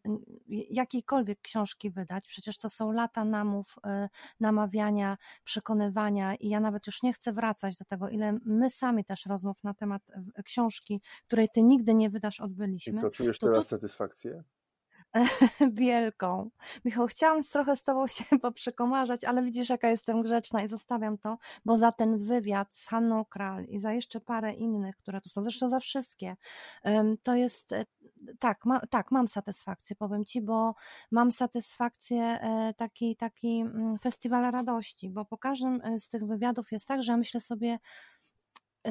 jakiejkolwiek 0.70 1.40
książki 1.40 1.90
wydać. 1.90 2.26
Przecież 2.26 2.58
to 2.58 2.68
są 2.68 2.92
lata 2.92 3.24
namów, 3.24 3.76
y, 3.76 4.08
namawiania, 4.40 5.16
przekonywania 5.44 6.34
i 6.34 6.48
ja 6.48 6.60
nawet 6.60 6.86
już 6.86 7.02
nie 7.02 7.12
chcę 7.12 7.32
wracać 7.32 7.76
do 7.76 7.84
tego, 7.84 8.08
ile 8.08 8.38
my 8.44 8.70
sami 8.70 9.04
też 9.04 9.26
rozmów 9.26 9.64
na 9.64 9.74
temat 9.74 10.02
książki, 10.44 11.00
której 11.26 11.48
ty 11.54 11.62
nigdy 11.62 11.94
nie 11.94 12.10
wydasz, 12.10 12.40
odbyliśmy. 12.40 12.98
I 12.98 13.00
co, 13.00 13.10
czujesz 13.10 13.38
to 13.38 13.46
teraz 13.46 13.64
tu... 13.64 13.70
satysfakcję? 13.70 14.44
wielką. 15.72 16.50
Michał, 16.84 17.06
chciałam 17.06 17.44
trochę 17.44 17.76
z 17.76 17.82
Tobą 17.82 18.06
się 18.06 18.24
poprzekomarzać, 18.42 19.24
ale 19.24 19.42
widzisz, 19.42 19.68
jaka 19.68 19.90
jestem 19.90 20.22
grzeczna 20.22 20.62
i 20.62 20.68
zostawiam 20.68 21.18
to, 21.18 21.38
bo 21.64 21.78
za 21.78 21.92
ten 21.92 22.18
wywiad 22.18 22.76
z 22.76 22.88
Hanną 22.88 23.24
Kral 23.24 23.64
i 23.64 23.78
za 23.78 23.92
jeszcze 23.92 24.20
parę 24.20 24.52
innych, 24.52 24.96
które 24.96 25.20
tu 25.20 25.28
są, 25.28 25.42
zresztą 25.42 25.68
za 25.68 25.80
wszystkie, 25.80 26.36
to 27.22 27.34
jest 27.34 27.72
e, 27.72 27.84
tak, 28.38 28.64
ma, 28.64 28.80
tak, 28.90 29.10
mam 29.10 29.28
satysfakcję, 29.28 29.96
powiem 29.96 30.24
Ci, 30.24 30.42
bo 30.42 30.74
mam 31.10 31.32
satysfakcję 31.32 32.22
e, 32.22 32.74
taki, 32.76 33.16
taki 33.16 33.60
mm, 33.60 33.98
festiwal 33.98 34.52
radości, 34.52 35.10
bo 35.10 35.24
po 35.24 35.38
każdym 35.38 35.80
e, 35.84 36.00
z 36.00 36.08
tych 36.08 36.26
wywiadów 36.26 36.72
jest 36.72 36.86
tak, 36.86 37.02
że 37.02 37.12
ja 37.12 37.18
myślę 37.18 37.40
sobie, 37.40 37.78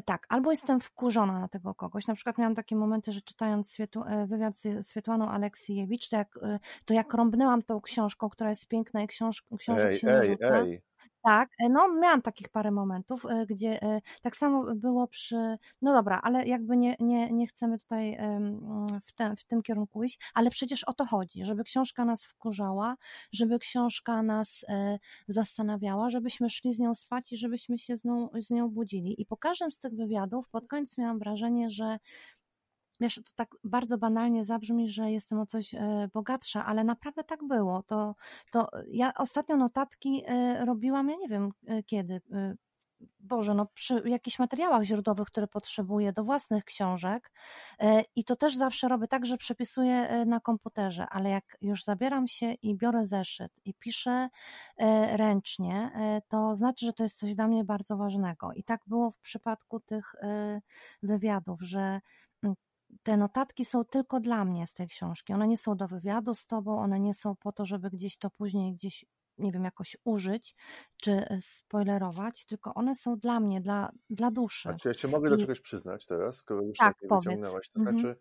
tak, 0.05 0.25
albo 0.29 0.51
jestem 0.51 0.79
wkurzona 0.79 1.39
na 1.39 1.47
tego 1.47 1.75
kogoś. 1.75 2.07
Na 2.07 2.13
przykład 2.13 2.37
miałam 2.37 2.55
takie 2.55 2.75
momenty, 2.75 3.11
że 3.11 3.21
czytając 3.21 3.79
e, 3.79 4.27
wywiad 4.27 4.57
z 4.57 4.87
Swietłaną 4.87 5.29
Aleksijewicz, 5.29 6.09
to 6.09 6.17
jak, 6.17 6.39
e, 6.41 6.59
to 6.85 6.93
jak 6.93 7.13
rąbnęłam 7.13 7.61
tą 7.61 7.81
książką, 7.81 8.29
która 8.29 8.49
jest 8.49 8.67
piękna 8.67 9.03
i 9.03 9.07
książ, 9.07 9.43
książek 9.57 9.87
ej, 9.87 9.99
się 9.99 10.07
nie 10.07 10.23
rzuca. 10.23 10.59
Ej. 10.59 10.81
Tak, 11.27 11.49
e, 11.59 11.69
no 11.69 11.93
miałam 11.93 12.21
takich 12.21 12.49
parę 12.49 12.71
momentów, 12.71 13.25
e, 13.25 13.45
gdzie 13.45 13.81
e, 13.81 14.01
tak 14.21 14.35
samo 14.35 14.75
było 14.75 15.07
przy, 15.07 15.57
no 15.81 15.93
dobra, 15.93 16.19
ale 16.23 16.45
jakby 16.45 16.77
nie, 16.77 16.95
nie, 16.99 17.31
nie 17.31 17.47
chcemy 17.47 17.79
tutaj 17.79 18.17
w, 19.05 19.13
te, 19.13 19.35
w 19.35 19.43
tym 19.43 19.61
kierunku 19.61 20.03
iść, 20.03 20.19
ale 20.33 20.49
przecież 20.49 20.83
o 20.83 20.93
to 20.93 21.05
chodzi, 21.05 21.45
żeby 21.45 21.63
książka 21.63 22.05
nas 22.05 22.25
wkurzała, 22.25 22.95
żeby 23.31 23.59
książka 23.59 24.23
nas 24.23 24.65
zastanawiała, 25.27 26.09
żebyśmy 26.09 26.49
szli 26.49 26.73
z 26.73 26.79
nią 26.79 26.95
spać 26.95 27.31
i 27.33 27.37
żebyśmy 27.37 27.79
się 27.79 27.97
z 27.97 28.03
nią, 28.05 28.29
z 28.39 28.49
nią 28.49 28.69
budzili. 28.69 29.21
I 29.21 29.25
po 29.25 29.37
każdym 29.37 29.71
z 29.71 29.79
tych 29.79 29.95
wywiadów 29.95 30.49
pod 30.49 30.67
koniec 30.67 30.97
miałam 30.97 31.19
wrażenie, 31.19 31.69
że 31.69 31.97
wiesz, 32.99 33.15
to 33.15 33.31
tak 33.35 33.55
bardzo 33.63 33.97
banalnie 33.97 34.45
zabrzmi, 34.45 34.89
że 34.89 35.11
jestem 35.11 35.39
o 35.39 35.45
coś 35.45 35.73
e, 35.73 36.09
bogatsza, 36.13 36.65
ale 36.65 36.83
naprawdę 36.83 37.23
tak 37.23 37.43
było. 37.47 37.83
To, 37.83 38.15
to 38.51 38.69
ja 38.87 39.13
ostatnio 39.17 39.57
notatki 39.57 40.23
e, 40.25 40.65
robiłam, 40.65 41.09
ja 41.09 41.15
nie 41.15 41.27
wiem 41.27 41.51
e, 41.67 41.83
kiedy, 41.83 42.21
Boże, 43.19 43.53
no 43.53 43.65
przy 43.73 44.01
jakichś 44.05 44.39
materiałach 44.39 44.83
źródłowych, 44.83 45.27
które 45.27 45.47
potrzebuję 45.47 46.13
do 46.13 46.23
własnych 46.23 46.63
książek 46.63 47.31
i 48.15 48.23
to 48.23 48.35
też 48.35 48.55
zawsze 48.55 48.87
robię 48.87 49.07
tak, 49.07 49.25
że 49.25 49.37
przepisuję 49.37 50.25
na 50.25 50.39
komputerze, 50.39 51.07
ale 51.09 51.29
jak 51.29 51.57
już 51.61 51.83
zabieram 51.83 52.27
się 52.27 52.53
i 52.53 52.75
biorę 52.75 53.05
zeszyt 53.05 53.51
i 53.65 53.73
piszę 53.73 54.29
ręcznie, 55.11 55.91
to 56.27 56.55
znaczy, 56.55 56.85
że 56.85 56.93
to 56.93 57.03
jest 57.03 57.19
coś 57.19 57.35
dla 57.35 57.47
mnie 57.47 57.63
bardzo 57.63 57.97
ważnego. 57.97 58.53
I 58.53 58.63
tak 58.63 58.81
było 58.87 59.11
w 59.11 59.19
przypadku 59.19 59.79
tych 59.79 60.15
wywiadów, 61.03 61.61
że 61.61 62.01
te 63.03 63.17
notatki 63.17 63.65
są 63.65 63.85
tylko 63.85 64.19
dla 64.19 64.45
mnie 64.45 64.67
z 64.67 64.73
tej 64.73 64.87
książki. 64.87 65.33
One 65.33 65.47
nie 65.47 65.57
są 65.57 65.77
do 65.77 65.87
wywiadu 65.87 66.35
z 66.35 66.45
tobą, 66.45 66.79
one 66.79 66.99
nie 66.99 67.13
są 67.13 67.35
po 67.35 67.51
to, 67.51 67.65
żeby 67.65 67.89
gdzieś 67.89 68.17
to 68.17 68.29
później 68.29 68.73
gdzieś, 68.73 69.05
nie 69.37 69.51
wiem, 69.51 69.63
jakoś 69.63 69.97
użyć 70.03 70.55
czy 71.01 71.11
e, 71.11 71.41
spoilerować, 71.41 72.45
tylko 72.45 72.73
one 72.73 72.95
są 72.95 73.17
dla 73.17 73.39
mnie, 73.39 73.61
dla, 73.61 73.91
dla 74.09 74.31
duszy. 74.31 74.69
A 74.69 74.73
czy 74.73 74.87
ja 74.87 74.93
się 74.93 75.07
mogę 75.07 75.27
I... 75.27 75.31
do 75.31 75.37
czegoś 75.37 75.59
przyznać 75.59 76.05
teraz, 76.05 76.37
skoro 76.37 76.61
już 76.61 76.77
tak, 76.77 76.95
takie 77.01 77.15
wyciągnęłaś? 77.15 77.69
To 77.69 77.79
mhm. 77.79 77.99
znaczy, 77.99 78.15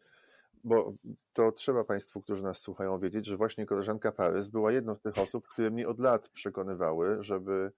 bo 0.65 0.93
to 1.33 1.53
trzeba 1.53 1.85
Państwu, 1.85 2.23
którzy 2.23 2.43
nas 2.43 2.59
słuchają, 2.59 2.99
wiedzieć, 2.99 3.27
że 3.27 3.37
właśnie 3.37 3.67
koleżanka 3.67 4.13
Parys 4.13 4.49
była 4.49 4.73
jedną 4.73 4.95
z 4.95 5.01
tych 5.01 5.19
osób, 5.19 5.49
które 5.49 5.71
mnie 5.71 5.89
od 5.89 5.99
lat 5.99 6.29
przekonywały, 6.29 7.23
żeby 7.23 7.73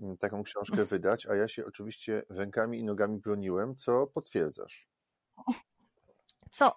mm, 0.00 0.16
taką 0.16 0.42
książkę 0.42 0.84
wydać, 0.94 1.26
a 1.26 1.34
ja 1.34 1.48
się 1.48 1.66
oczywiście 1.66 2.22
rękami 2.28 2.78
i 2.78 2.84
nogami 2.84 3.18
broniłem, 3.18 3.76
co 3.76 4.06
potwierdzasz. 4.06 4.88
Co, 6.56 6.76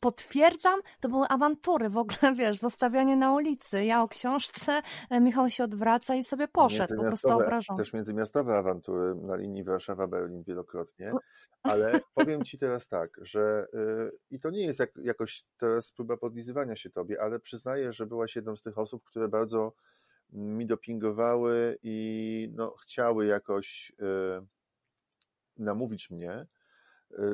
potwierdzam, 0.00 0.80
to 1.00 1.08
były 1.08 1.26
awantury 1.28 1.88
w 1.88 1.96
ogóle, 1.96 2.34
wiesz, 2.38 2.58
zostawianie 2.58 3.16
na 3.16 3.32
ulicy. 3.32 3.84
Ja 3.84 4.02
o 4.02 4.08
książce, 4.08 4.82
e, 5.10 5.20
Michał 5.20 5.50
się 5.50 5.64
odwraca 5.64 6.14
i 6.14 6.24
sobie 6.24 6.48
poszedł, 6.48 6.96
po 6.96 7.02
prostu 7.02 7.28
obrażony. 7.28 7.78
Też 7.78 7.92
międzymiastowe 7.92 8.58
awantury 8.58 9.14
na 9.14 9.36
linii 9.36 9.64
Warszawa-Berlin 9.64 10.44
wielokrotnie, 10.44 11.12
ale 11.62 12.00
powiem 12.14 12.44
Ci 12.44 12.58
teraz 12.58 12.88
tak, 12.88 13.10
że 13.22 13.66
yy, 13.72 14.12
i 14.30 14.40
to 14.40 14.50
nie 14.50 14.66
jest 14.66 14.78
jak, 14.78 14.90
jakoś 14.96 15.44
teraz 15.58 15.92
próba 15.92 16.16
podlizywania 16.16 16.76
się 16.76 16.90
Tobie, 16.90 17.22
ale 17.22 17.40
przyznaję, 17.40 17.92
że 17.92 18.06
byłaś 18.06 18.36
jedną 18.36 18.56
z 18.56 18.62
tych 18.62 18.78
osób, 18.78 19.04
które 19.04 19.28
bardzo 19.28 19.72
mi 20.32 20.66
dopingowały 20.66 21.78
i 21.82 22.48
no, 22.54 22.76
chciały 22.82 23.26
jakoś 23.26 23.92
yy, 23.98 24.46
namówić 25.58 26.10
mnie, 26.10 26.46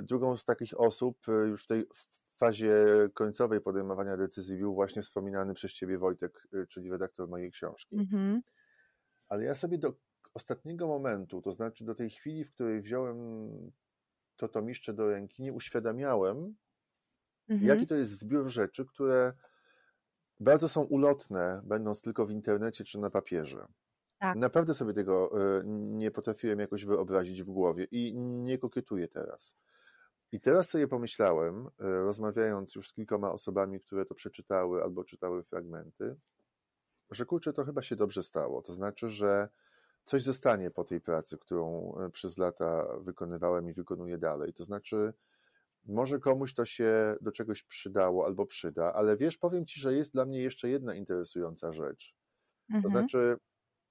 drugą 0.02 0.36
z 0.36 0.44
takich 0.44 0.80
osób 0.80 1.18
e, 1.28 1.32
już 1.32 1.64
w 1.64 1.66
tej 1.66 1.86
fazie 2.36 2.86
końcowej 3.14 3.60
podejmowania 3.60 4.16
decyzji 4.16 4.58
był 4.58 4.74
właśnie 4.74 5.02
wspominany 5.02 5.54
przez 5.54 5.72
ciebie 5.72 5.98
Wojtek, 5.98 6.48
e, 6.52 6.66
czyli 6.66 6.90
redaktor 6.90 7.28
mojej 7.28 7.50
książki. 7.50 7.96
Mm-hmm. 7.96 8.40
Ale 9.28 9.44
ja 9.44 9.54
sobie 9.54 9.78
do 9.78 9.94
ostatniego 10.34 10.86
momentu, 10.86 11.42
to 11.42 11.52
znaczy 11.52 11.84
do 11.84 11.94
tej 11.94 12.10
chwili, 12.10 12.44
w 12.44 12.52
której 12.52 12.80
wziąłem 12.80 13.16
to 14.36 14.48
tomiszcze 14.48 14.92
do 14.92 15.10
ręki, 15.10 15.42
nie 15.42 15.52
uświadamiałem, 15.52 16.56
mm-hmm. 17.50 17.62
jaki 17.62 17.86
to 17.86 17.94
jest 17.94 18.18
zbiór 18.18 18.48
rzeczy, 18.48 18.86
które 18.86 19.32
bardzo 20.40 20.68
są 20.68 20.82
ulotne, 20.82 21.60
będąc 21.64 22.02
tylko 22.02 22.26
w 22.26 22.30
internecie 22.30 22.84
czy 22.84 22.98
na 22.98 23.10
papierze. 23.10 23.66
Tak. 24.18 24.36
Naprawdę 24.36 24.74
sobie 24.74 24.94
tego 24.94 25.30
nie 25.64 26.10
potrafiłem 26.10 26.58
jakoś 26.58 26.84
wyobrazić 26.84 27.42
w 27.42 27.46
głowie 27.46 27.86
i 27.90 28.14
nie 28.14 28.58
kokietuję 28.58 29.08
teraz. 29.08 29.56
I 30.32 30.40
teraz 30.40 30.70
sobie 30.70 30.88
pomyślałem, 30.88 31.66
e, 31.66 31.70
rozmawiając 31.78 32.74
już 32.74 32.88
z 32.88 32.92
kilkoma 32.92 33.32
osobami, 33.32 33.80
które 33.80 34.06
to 34.06 34.14
przeczytały 34.14 34.82
albo 34.82 35.04
czytały 35.04 35.42
fragmenty, 35.42 36.16
że 37.10 37.26
kurczę, 37.26 37.52
to 37.52 37.64
chyba 37.64 37.82
się 37.82 37.96
dobrze 37.96 38.22
stało. 38.22 38.62
To 38.62 38.72
znaczy, 38.72 39.08
że 39.08 39.48
coś 40.04 40.22
zostanie 40.22 40.70
po 40.70 40.84
tej 40.84 41.00
pracy, 41.00 41.38
którą 41.38 41.94
e, 41.98 42.10
przez 42.10 42.38
lata 42.38 42.98
wykonywałem 43.00 43.68
i 43.70 43.72
wykonuję 43.72 44.18
dalej. 44.18 44.52
To 44.54 44.64
znaczy, 44.64 45.14
może 45.84 46.18
komuś 46.20 46.54
to 46.54 46.64
się 46.66 47.16
do 47.20 47.32
czegoś 47.32 47.62
przydało 47.62 48.26
albo 48.26 48.46
przyda, 48.46 48.94
ale 48.94 49.16
wiesz, 49.16 49.38
powiem 49.38 49.66
ci, 49.66 49.80
że 49.80 49.94
jest 49.94 50.12
dla 50.12 50.26
mnie 50.26 50.42
jeszcze 50.42 50.68
jedna 50.68 50.94
interesująca 50.94 51.72
rzecz. 51.72 52.16
To 52.80 52.88
Mhm. 52.88 52.90
znaczy, 52.90 53.36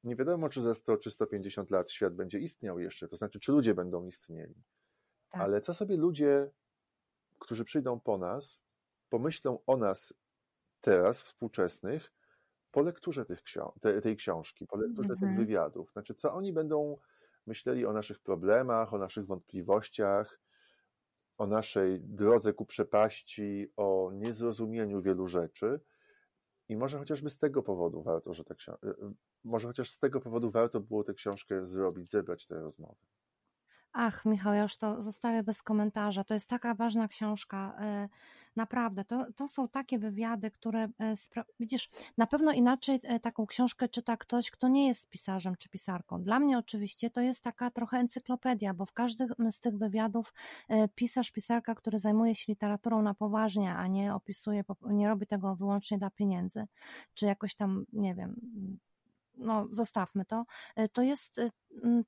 nie 0.03 0.15
wiadomo, 0.15 0.49
czy 0.49 0.63
za 0.63 0.75
100 0.75 0.97
czy 0.97 1.11
150 1.11 1.71
lat 1.71 1.91
świat 1.91 2.15
będzie 2.15 2.39
istniał 2.39 2.79
jeszcze, 2.79 3.07
to 3.07 3.17
znaczy, 3.17 3.39
czy 3.39 3.51
ludzie 3.51 3.75
będą 3.75 4.07
istnieli. 4.07 4.55
Tak. 5.29 5.41
Ale 5.41 5.61
co 5.61 5.73
sobie 5.73 5.97
ludzie, 5.97 6.51
którzy 7.39 7.63
przyjdą 7.63 7.99
po 7.99 8.17
nas, 8.17 8.59
pomyślą 9.09 9.59
o 9.67 9.77
nas 9.77 10.13
teraz, 10.81 11.21
współczesnych, 11.21 12.11
po 12.71 12.81
lekturze 12.81 13.25
tych 13.25 13.43
książ- 13.43 13.79
te, 13.81 14.01
tej 14.01 14.15
książki, 14.15 14.67
po 14.67 14.77
lekturze 14.77 15.09
tych 15.09 15.23
Mhm. 15.23 15.37
wywiadów? 15.37 15.91
Znaczy, 15.91 16.15
co 16.15 16.33
oni 16.33 16.53
będą 16.53 16.97
myśleli 17.47 17.85
o 17.85 17.93
naszych 17.93 18.19
problemach, 18.19 18.93
o 18.93 18.97
naszych 18.97 19.25
wątpliwościach, 19.25 20.39
o 21.37 21.47
naszej 21.47 22.01
drodze 22.01 22.53
ku 22.53 22.65
przepaści, 22.65 23.71
o 23.77 24.11
niezrozumieniu 24.13 25.01
wielu 25.01 25.27
rzeczy. 25.27 25.79
I 26.69 26.75
może 26.77 26.97
chociażby 26.97 27.29
z 27.29 27.37
tego 27.37 27.63
powodu 27.63 28.03
warto, 28.03 28.33
że 28.33 28.43
ta 28.43 28.55
książka, 28.55 28.87
może 29.43 29.67
chociaż 29.67 29.91
z 29.91 29.99
tego 29.99 30.19
powodu 30.21 30.49
warto 30.49 30.79
było 30.79 31.03
tę 31.03 31.13
książkę 31.13 31.65
zrobić, 31.65 32.09
zebrać 32.11 32.47
te 32.47 32.59
rozmowy. 32.61 33.05
Ach, 33.97 34.25
Michał, 34.25 34.53
ja 34.53 34.61
już 34.61 34.77
to 34.77 35.01
zostawię 35.01 35.43
bez 35.43 35.61
komentarza. 35.61 36.23
To 36.23 36.33
jest 36.33 36.49
taka 36.49 36.73
ważna 36.75 37.07
książka. 37.07 37.75
e, 37.79 38.09
Naprawdę, 38.55 39.05
to, 39.05 39.25
to 39.35 39.47
są 39.47 39.67
takie 39.67 39.99
wywiady, 39.99 40.51
które 40.51 40.83
e, 40.99 41.13
widzisz, 41.59 41.89
na 42.17 42.27
pewno 42.27 42.51
inaczej 42.51 42.99
e, 43.03 43.19
taką 43.19 43.45
książkę 43.45 43.89
czyta 43.89 44.17
ktoś, 44.17 44.51
kto 44.51 44.67
nie 44.67 44.87
jest 44.87 45.09
pisarzem 45.09 45.55
czy 45.55 45.69
pisarką. 45.69 46.23
Dla 46.23 46.39
mnie 46.39 46.57
oczywiście 46.57 47.09
to 47.09 47.21
jest 47.21 47.43
taka 47.43 47.71
trochę 47.71 47.97
encyklopedia, 47.97 48.73
bo 48.73 48.85
w 48.85 48.93
każdym 48.93 49.51
z 49.51 49.59
tych 49.59 49.77
wywiadów 49.77 50.33
pisarz, 50.95 51.31
pisarka, 51.31 51.75
który 51.75 51.99
zajmuje 51.99 52.35
się 52.35 52.45
literaturą 52.47 53.01
na 53.01 53.13
poważnie, 53.13 53.75
a 53.75 53.87
nie 53.87 54.15
opisuje, 54.15 54.63
nie 54.81 55.07
robi 55.07 55.27
tego 55.27 55.55
wyłącznie 55.55 55.97
dla 55.97 56.09
pieniędzy, 56.09 56.67
czy 57.13 57.25
jakoś 57.25 57.55
tam, 57.55 57.85
nie 57.93 58.15
wiem, 58.15 58.35
no 59.37 59.67
zostawmy 59.71 60.25
to, 60.25 60.45
to 60.93 61.01
jest 61.01 61.41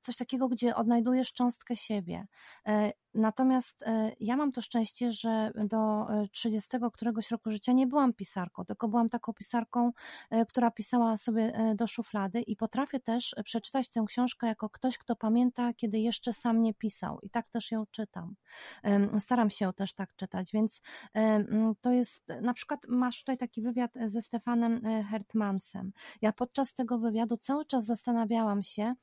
coś 0.00 0.16
takiego, 0.16 0.48
gdzie 0.48 0.76
odnajdujesz 0.76 1.32
cząstkę 1.32 1.76
siebie. 1.76 2.26
E, 2.66 2.92
Natomiast 3.14 3.82
e, 3.82 4.12
ja 4.20 4.36
mam 4.36 4.52
to 4.52 4.62
szczęście, 4.62 5.12
że 5.12 5.50
do 5.54 6.10
e, 6.10 6.28
30 6.32 6.68
któregoś 6.92 7.30
roku 7.30 7.50
życia 7.50 7.72
nie 7.72 7.86
byłam 7.86 8.12
pisarką, 8.12 8.64
tylko 8.64 8.88
byłam 8.88 9.08
taką 9.08 9.32
pisarką, 9.32 9.92
e, 10.30 10.46
która 10.46 10.70
pisała 10.70 11.16
sobie 11.16 11.54
e, 11.54 11.74
do 11.74 11.86
szuflady 11.86 12.40
i 12.40 12.56
potrafię 12.56 13.00
też 13.00 13.34
przeczytać 13.44 13.90
tę 13.90 14.04
książkę 14.08 14.46
jako 14.46 14.70
ktoś, 14.70 14.98
kto 14.98 15.16
pamięta, 15.16 15.72
kiedy 15.74 15.98
jeszcze 15.98 16.32
sam 16.32 16.62
nie 16.62 16.74
pisał 16.74 17.18
i 17.22 17.30
tak 17.30 17.48
też 17.48 17.72
ją 17.72 17.84
czytam. 17.90 18.34
Staram 19.18 19.50
się 19.50 19.64
ją 19.64 19.72
też 19.72 19.94
tak 19.94 20.16
czytać, 20.16 20.52
więc 20.52 20.82
to 21.80 21.92
jest, 21.92 22.28
na 22.42 22.54
przykład 22.54 22.80
masz 22.88 23.18
tutaj 23.18 23.38
taki 23.38 23.62
wywiad 23.62 23.90
ze 24.06 24.22
Stefanem 24.22 24.86
e, 24.86 25.04
Hertmansem. 25.04 25.92
Ja 26.22 26.32
podczas 26.32 26.74
tego 26.74 26.98
wywiadu 26.98 27.36
cały 27.36 27.64
czas 27.64 27.84
zastanawiałam 27.84 28.62
się, 28.62 28.94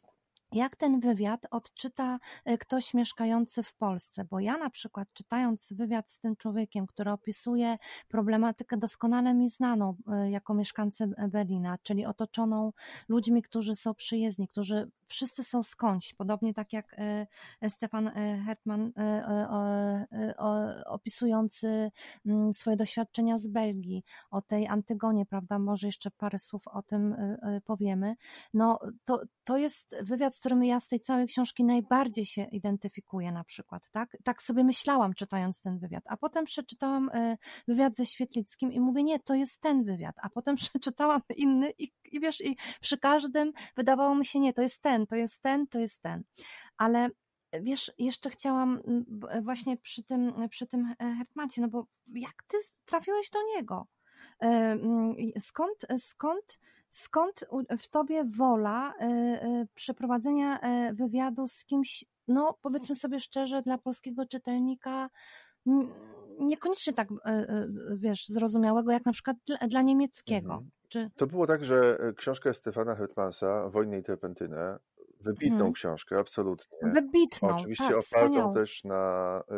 jak 0.51 0.75
ten 0.75 0.99
wywiad 0.99 1.45
odczyta 1.51 2.19
e, 2.45 2.57
ktoś 2.57 2.93
mieszkający 2.93 3.63
w 3.63 3.73
Polsce? 3.73 4.25
Bo 4.25 4.39
ja 4.39 4.57
na 4.57 4.69
przykład 4.69 5.07
czytając 5.13 5.73
wywiad 5.73 6.11
z 6.11 6.19
tym 6.19 6.35
człowiekiem, 6.35 6.87
który 6.87 7.11
opisuje 7.11 7.77
problematykę 8.07 8.77
doskonale 8.77 9.33
mi 9.33 9.49
znaną 9.49 9.95
e, 10.07 10.31
jako 10.31 10.53
mieszkańcę 10.53 11.07
Berlina, 11.29 11.77
czyli 11.83 12.05
otoczoną 12.05 12.71
ludźmi, 13.09 13.41
którzy 13.41 13.75
są 13.75 13.93
przyjezdni, 13.93 14.47
którzy 14.47 14.91
wszyscy 15.07 15.43
są 15.43 15.63
skądś, 15.63 16.13
podobnie 16.13 16.53
tak 16.53 16.73
jak 16.73 16.95
e, 16.97 17.69
Stefan 17.69 18.07
e, 18.07 18.43
Hertman 18.45 18.91
e, 18.97 20.35
o- 20.37 20.85
opisujący 20.85 21.91
mm, 22.25 22.53
swoje 22.53 22.77
doświadczenia 22.77 23.37
z 23.37 23.47
Belgii, 23.47 24.03
o 24.31 24.41
tej 24.41 24.67
Antygonie, 24.67 25.25
prawda? 25.25 25.59
Może 25.59 25.87
jeszcze 25.87 26.11
parę 26.11 26.39
słów 26.39 26.67
o 26.67 26.81
tym 26.81 27.15
powiemy. 27.65 28.15
No, 28.53 28.79
to, 29.05 29.21
to 29.43 29.57
jest 29.57 29.95
wywiad, 30.01 30.35
z 30.35 30.39
którym 30.39 30.63
ja 30.63 30.79
z 30.79 30.87
tej 30.87 30.99
całej 30.99 31.27
książki 31.27 31.63
najbardziej 31.63 32.25
się 32.25 32.43
identyfikuję 32.43 33.31
na 33.31 33.43
przykład, 33.43 33.89
tak? 33.91 34.17
Tak 34.23 34.41
sobie 34.41 34.63
myślałam 34.63 35.13
czytając 35.13 35.61
ten 35.61 35.79
wywiad, 35.79 36.03
a 36.07 36.17
potem 36.17 36.45
przeczytałam 36.45 37.11
wywiad 37.67 37.97
ze 37.97 38.05
Świetlickim 38.05 38.73
i 38.73 38.79
mówię, 38.79 39.03
nie, 39.03 39.19
to 39.19 39.35
jest 39.35 39.61
ten 39.61 39.83
wywiad, 39.83 40.15
a 40.21 40.29
potem 40.29 40.55
przeczytałam 40.65 41.21
inny 41.35 41.71
i, 41.77 41.91
i 42.11 42.19
wiesz, 42.19 42.41
i 42.41 42.57
przy 42.81 42.97
każdym 42.97 43.53
wydawało 43.75 44.15
mi 44.15 44.25
się, 44.25 44.39
nie, 44.39 44.53
to 44.53 44.61
jest 44.61 44.81
ten, 44.81 44.94
to 45.07 45.15
jest 45.15 45.41
ten, 45.41 45.67
to 45.67 45.79
jest 45.79 46.01
ten, 46.01 46.23
ale 46.77 47.09
wiesz, 47.61 47.91
jeszcze 47.99 48.29
chciałam 48.29 48.81
b- 49.07 49.41
właśnie 49.41 49.77
przy 49.77 50.03
tym, 50.03 50.33
przy 50.49 50.67
tym 50.67 50.95
e, 50.99 51.15
Hertmancie, 51.17 51.61
no 51.61 51.67
bo 51.67 51.87
jak 52.07 52.43
ty 52.47 52.57
trafiłeś 52.85 53.29
do 53.29 53.39
niego? 53.55 53.87
E, 54.41 54.45
mm, 54.47 55.15
Skąd, 55.39 55.85
skąd, 55.97 56.59
skąd 56.89 57.45
w 57.79 57.87
tobie 57.87 58.23
wola 58.37 58.93
e, 58.93 59.03
e, 59.03 59.67
przeprowadzenia 59.75 60.59
e, 60.59 60.93
wywiadu 60.93 61.47
z 61.47 61.65
kimś, 61.65 62.05
no 62.27 62.57
powiedzmy 62.61 62.95
sobie 62.95 63.19
szczerze, 63.19 63.61
dla 63.61 63.77
polskiego 63.77 64.25
czytelnika 64.25 65.09
niekoniecznie 66.39 66.93
tak, 66.93 67.07
e, 67.11 67.15
e, 67.25 67.67
wiesz, 67.97 68.27
zrozumiałego, 68.27 68.91
jak 68.91 69.05
na 69.05 69.11
przykład 69.11 69.37
dla 69.67 69.81
niemieckiego. 69.81 70.53
Mhm. 70.53 70.71
Czy, 70.89 71.09
To 71.15 71.27
było 71.27 71.47
tak, 71.47 71.63
że 71.65 71.97
e, 71.99 72.13
książka 72.13 72.53
Stefana 72.53 72.95
Hetmansa, 72.95 73.69
Wojnę 73.69 73.99
i 73.99 74.03
terpentynę, 74.03 74.79
wybitną 75.21 75.55
Mhm. 75.55 75.73
książkę, 75.73 76.19
absolutnie. 76.19 76.77
wybitną, 76.93 77.49
Oczywiście 77.49 77.83
tak, 77.87 77.97
opartą 77.97 78.01
wspaniałą. 78.01 78.53
też 78.53 78.83
na 78.83 79.43
e, 79.51 79.55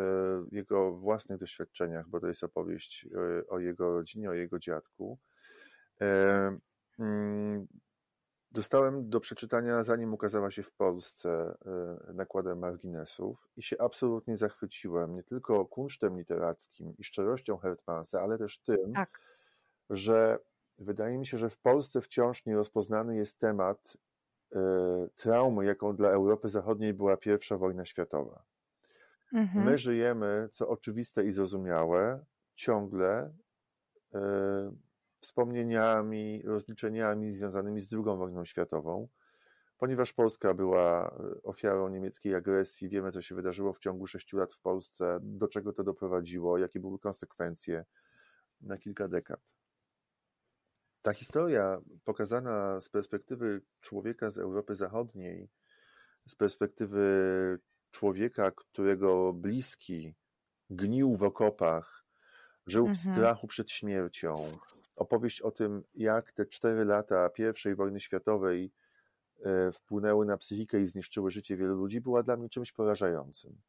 jego 0.51 0.91
własnych 0.91 1.37
doświadczeniach, 1.39 2.07
bo 2.09 2.19
to 2.19 2.27
jest 2.27 2.43
opowieść 2.43 3.07
e, 3.41 3.47
o 3.47 3.59
jego 3.59 3.93
rodzinie, 3.93 4.29
o 4.29 4.33
jego 4.33 4.59
dziadku. 4.59 5.19
Mm, 6.99 7.67
Dostałem 8.51 9.09
do 9.09 9.19
przeczytania, 9.19 9.83
zanim 9.83 10.13
ukazała 10.13 10.51
się 10.51 10.63
w 10.63 10.71
Polsce, 10.71 11.57
nakładem 12.13 12.59
marginesów 12.59 13.47
i 13.57 13.61
się 13.63 13.75
absolutnie 13.79 14.37
zachwyciłem 14.37 15.15
nie 15.15 15.23
tylko 15.23 15.65
kunsztem 15.65 16.17
literackim 16.17 16.93
i 16.97 17.03
szczerością 17.03 17.57
Hertmansa, 17.57 18.21
ale 18.21 18.37
też 18.37 18.59
tym, 18.59 18.93
Tak. 18.93 19.21
że 19.89 20.39
wydaje 20.79 21.17
mi 21.17 21.27
się, 21.27 21.37
że 21.37 21.49
w 21.49 21.57
Polsce 21.57 22.01
wciąż 22.01 22.45
nierozpoznany 22.45 23.15
jest 23.15 23.39
temat 23.39 23.97
e, 24.55 24.59
traumy, 25.15 25.65
jaką 25.65 25.95
dla 25.95 26.09
Europy 26.09 26.49
Zachodniej 26.49 26.93
była 26.93 27.17
pierwsza 27.17 27.57
wojna 27.57 27.85
światowa. 27.85 28.43
Mhm. 29.33 29.65
My 29.65 29.77
żyjemy, 29.77 30.49
co 30.51 30.69
oczywiste 30.69 31.25
i 31.25 31.31
zrozumiałe, 31.31 32.25
ciągle 32.55 33.33
e, 34.13 34.71
wspomnieniami, 35.19 36.41
rozliczeniami 36.45 37.31
związanymi 37.31 37.81
z 37.81 37.93
II 37.93 38.03
wojną 38.03 38.45
światową, 38.45 39.07
ponieważ 39.77 40.13
Polska 40.13 40.53
była 40.53 41.07
e, 41.07 41.43
ofiarą 41.43 41.89
niemieckiej 41.89 42.35
agresji, 42.35 42.89
wiemy, 42.89 43.11
co 43.11 43.21
się 43.21 43.35
wydarzyło 43.35 43.73
w 43.73 43.79
ciągu 43.79 44.07
sześciu 44.07 44.37
lat 44.37 44.53
w 44.53 44.61
Polsce, 44.61 45.19
do 45.21 45.47
czego 45.47 45.73
to 45.73 45.83
doprowadziło, 45.83 46.57
jakie 46.57 46.79
były 46.79 46.99
konsekwencje 46.99 47.85
na 48.61 48.77
kilka 48.77 49.07
dekad. 49.07 49.56
Ta 51.07 51.13
historia 51.13 51.81
pokazana 52.03 52.81
z 52.81 52.89
perspektywy 52.89 53.61
człowieka 53.81 54.31
z 54.31 54.37
Europy 54.37 54.75
Zachodniej, 54.75 55.49
z 56.27 56.35
perspektywy 56.35 57.59
człowieka, 57.91 58.51
którego 58.51 59.33
bliski 59.33 60.15
gnił 60.69 61.15
w 61.15 61.23
okopach, 61.23 62.05
żył 62.65 62.85
w 62.85 62.89
Mhm. 62.89 63.15
strachu 63.15 63.47
przed 63.47 63.71
śmiercią. 63.71 64.35
Opowieść 64.95 65.41
o 65.41 65.51
tym, 65.51 65.83
jak 65.95 66.31
te 66.31 66.45
cztery 66.45 66.85
lata 66.85 67.29
I 67.65 67.75
wojny 67.75 67.99
światowej 67.99 68.71
e, 69.43 69.71
wpłynęły 69.71 70.25
na 70.25 70.37
psychikę 70.37 70.81
i 70.81 70.85
zniszczyły 70.85 71.31
życie 71.31 71.57
wielu 71.57 71.75
ludzi, 71.75 72.01
była 72.01 72.23
dla 72.23 72.37
mnie 72.37 72.49
czymś 72.49 72.71
porażającym. 72.71 73.61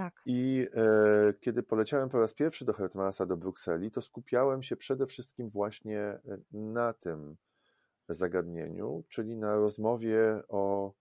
Tak. 0.00 0.22
I 0.26 0.68
e, 0.74 1.34
kiedy 1.40 1.62
poleciałem 1.62 2.08
po 2.08 2.20
raz 2.20 2.34
pierwszy 2.34 2.64
do 2.64 2.72
Hertmansa, 2.72 3.26
do 3.26 3.36
Brukseli, 3.36 3.90
to 3.90 4.00
skupiałem 4.02 4.62
się 4.62 4.76
przede 4.76 5.06
wszystkim 5.06 5.48
właśnie 5.48 6.00
e, 6.00 6.20
na 6.52 6.92
tym 6.92 7.36
zagadnieniu, 8.08 9.04
czyli 9.08 9.36
na 9.36 9.54
rozmowie 9.54 10.42
o, 10.48 10.92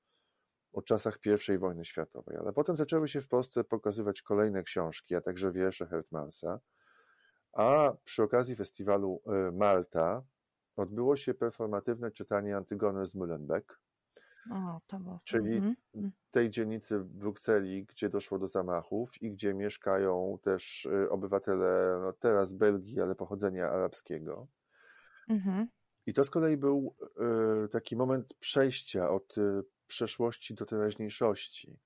o 0.74 0.82
czasach 0.82 1.20
I 1.54 1.58
wojny 1.58 1.86
światowej. 1.86 2.38
Ale 2.38 2.54
potem 2.54 2.76
zaczęły 2.76 3.08
się 3.08 3.22
w 3.22 3.28
Polsce 3.28 3.64
pokazywać 3.64 4.22
kolejne 4.22 4.64
książki, 4.64 5.16
a 5.16 5.22
także 5.22 5.52
wiersze 5.52 5.86
Hertmansa. 5.88 6.60
A 7.54 7.94
przy 8.04 8.24
okazji 8.24 8.56
festiwalu 8.56 9.22
e, 9.28 9.52
Malta 9.52 10.24
odbyło 10.76 11.16
się 11.16 11.34
performatywne 11.34 12.12
czytanie 12.12 12.58
Antygony 12.58 13.06
z 13.06 13.16
Mühlenbeck, 13.16 13.64
O, 14.52 14.82
to 14.88 15.00
było. 15.00 15.20
czyli 15.24 15.56
Mhm. 15.56 16.12
tej 16.32 16.50
dzielnicy 16.50 17.00
w 17.00 17.06
Brukseli, 17.06 17.86
gdzie 17.86 18.10
doszło 18.10 18.40
do 18.40 18.48
zamachów 18.48 19.22
i 19.22 19.32
gdzie 19.32 19.54
mieszkają 19.54 20.38
też 20.42 20.86
y, 20.86 21.10
obywatele 21.10 22.00
no 22.02 22.14
teraz 22.14 22.54
Belgii, 22.54 23.02
ale 23.02 23.16
pochodzenia 23.16 23.70
arabskiego. 23.70 24.48
Mhm. 25.30 25.68
I 26.06 26.14
to 26.14 26.24
z 26.24 26.30
kolei 26.30 26.58
był 26.58 26.96
y, 27.66 27.70
taki 27.70 27.96
moment 27.96 28.34
przejścia 28.34 29.10
od 29.10 29.38
y, 29.38 29.64
przeszłości 29.88 30.54
do 30.54 30.66
teraźniejszości, 30.66 31.80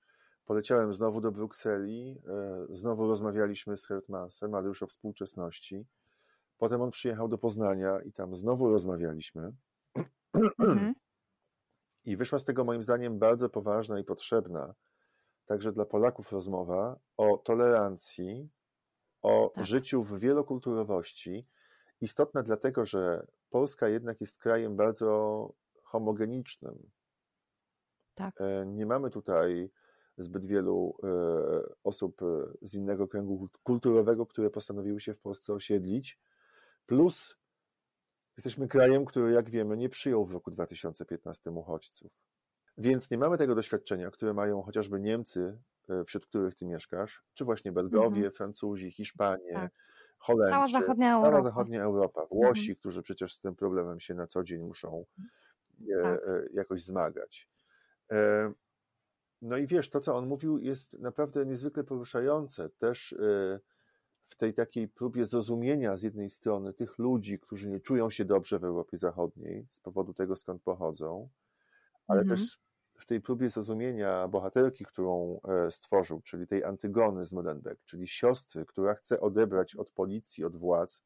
poleciałem 0.44 0.92
znowu 0.92 1.20
do 1.20 1.32
Brukseli, 1.32 2.22
znowu 2.70 3.06
rozmawialiśmy 3.06 3.76
z 3.76 3.86
Hertmansem, 3.86 4.54
ale 4.54 4.68
już 4.68 4.82
o 4.82 4.86
współczesności. 4.86 5.86
Potem 6.58 6.82
on 6.82 6.90
przyjechał 6.90 7.28
do 7.28 7.38
Poznania 7.38 8.00
i 8.00 8.12
tam 8.12 8.36
znowu 8.36 8.70
rozmawialiśmy. 8.70 9.52
Mhm. 10.58 10.94
I 12.04 12.16
wyszła 12.16 12.38
z 12.38 12.44
tego 12.44 12.64
moim 12.64 12.82
zdaniem 12.82 13.18
bardzo 13.18 13.48
poważna 13.48 13.98
i 13.98 14.04
potrzebna 14.04 14.74
także 15.46 15.72
dla 15.72 15.84
Polaków 15.84 16.32
rozmowa 16.32 16.98
o 17.16 17.38
tolerancji, 17.38 18.48
o 19.22 19.52
tak. 19.54 19.64
życiu 19.64 20.02
w 20.02 20.18
wielokulturowości. 20.18 21.46
Istotna 22.00 22.42
dlatego, 22.42 22.86
że 22.86 23.26
Polska 23.50 23.88
jednak 23.88 24.20
jest 24.20 24.38
krajem 24.38 24.76
bardzo 24.76 25.52
homogenicznym. 25.82 26.90
Tak. 28.14 28.40
E, 28.40 28.66
nie 28.66 28.86
mamy 28.86 29.10
tutaj 29.10 29.70
zbyt 30.18 30.46
wielu 30.46 30.96
e, 31.02 31.08
osób 31.84 32.22
e, 32.22 32.26
z 32.62 32.74
innego 32.74 33.08
kręgu 33.08 33.48
kulturowego, 33.62 34.26
które 34.26 34.50
postanowiły 34.50 35.00
się 35.00 35.14
w 35.14 35.20
Polsce 35.20 35.54
osiedlić. 35.54 36.20
Plus 36.86 37.36
jesteśmy 38.36 38.68
krajem, 38.68 39.04
który, 39.04 39.32
jak 39.32 39.50
wiemy, 39.50 39.76
nie 39.76 39.88
przyjął 39.88 40.26
w 40.26 40.32
roku 40.32 40.50
2015 40.50 41.50
uchodźców. 41.50 42.12
Więc 42.78 43.10
nie 43.10 43.18
mamy 43.18 43.38
tego 43.38 43.54
doświadczenia, 43.54 44.10
które 44.10 44.34
mają 44.34 44.62
chociażby 44.62 45.00
Niemcy, 45.00 45.58
wśród 46.06 46.26
których 46.26 46.54
ty 46.54 46.66
mieszkasz, 46.66 47.24
czy 47.34 47.44
właśnie 47.44 47.72
Belgowie, 47.72 48.16
mhm. 48.16 48.32
Francuzi, 48.32 48.90
Hiszpanie, 48.90 49.52
tak. 49.52 49.72
Holendrzy, 50.18 50.52
cała 50.52 50.68
zachodnia 50.68 51.14
Europa, 51.14 51.30
cała 51.30 51.42
zachodnia 51.42 51.82
Europa 51.82 52.26
Włosi, 52.26 52.60
mhm. 52.60 52.76
którzy 52.76 53.02
przecież 53.02 53.34
z 53.34 53.40
tym 53.40 53.56
problemem 53.56 54.00
się 54.00 54.14
na 54.14 54.26
co 54.26 54.44
dzień 54.44 54.62
muszą 54.62 55.04
tak. 56.02 56.20
jakoś 56.52 56.84
zmagać. 56.84 57.48
No 59.42 59.56
i 59.56 59.66
wiesz, 59.66 59.90
to 59.90 60.00
co 60.00 60.16
on 60.16 60.26
mówił 60.26 60.58
jest 60.58 60.92
naprawdę 60.92 61.46
niezwykle 61.46 61.84
poruszające. 61.84 62.70
Też 62.70 63.16
w 64.34 64.36
tej 64.36 64.54
takiej 64.54 64.88
próbie 64.88 65.24
zrozumienia 65.24 65.96
z 65.96 66.02
jednej 66.02 66.30
strony 66.30 66.72
tych 66.72 66.98
ludzi, 66.98 67.38
którzy 67.38 67.68
nie 67.68 67.80
czują 67.80 68.10
się 68.10 68.24
dobrze 68.24 68.58
w 68.58 68.64
Europie 68.64 68.98
Zachodniej 68.98 69.66
z 69.70 69.80
powodu 69.80 70.14
tego, 70.14 70.36
skąd 70.36 70.62
pochodzą, 70.62 71.28
ale 72.08 72.20
mhm. 72.20 72.38
też 72.38 72.58
w 72.94 73.06
tej 73.06 73.20
próbie 73.20 73.48
zrozumienia 73.48 74.28
bohaterki, 74.28 74.84
którą 74.84 75.40
e, 75.48 75.70
stworzył, 75.70 76.20
czyli 76.20 76.46
tej 76.46 76.64
Antygony 76.64 77.26
z 77.26 77.32
Molenbeek, 77.32 77.78
czyli 77.84 78.08
siostry, 78.08 78.66
która 78.66 78.94
chce 78.94 79.20
odebrać 79.20 79.76
od 79.76 79.90
policji, 79.90 80.44
od 80.44 80.56
władz 80.56 81.04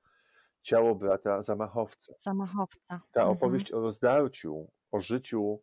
ciało 0.63 0.95
brata 0.95 1.43
zamachowca. 1.43 2.15
Zamachowca. 2.19 3.01
Ta 3.13 3.21
mhm. 3.21 3.37
opowieść 3.37 3.73
o 3.73 3.81
rozdarciu, 3.81 4.71
o 4.91 5.01
życiu 5.01 5.61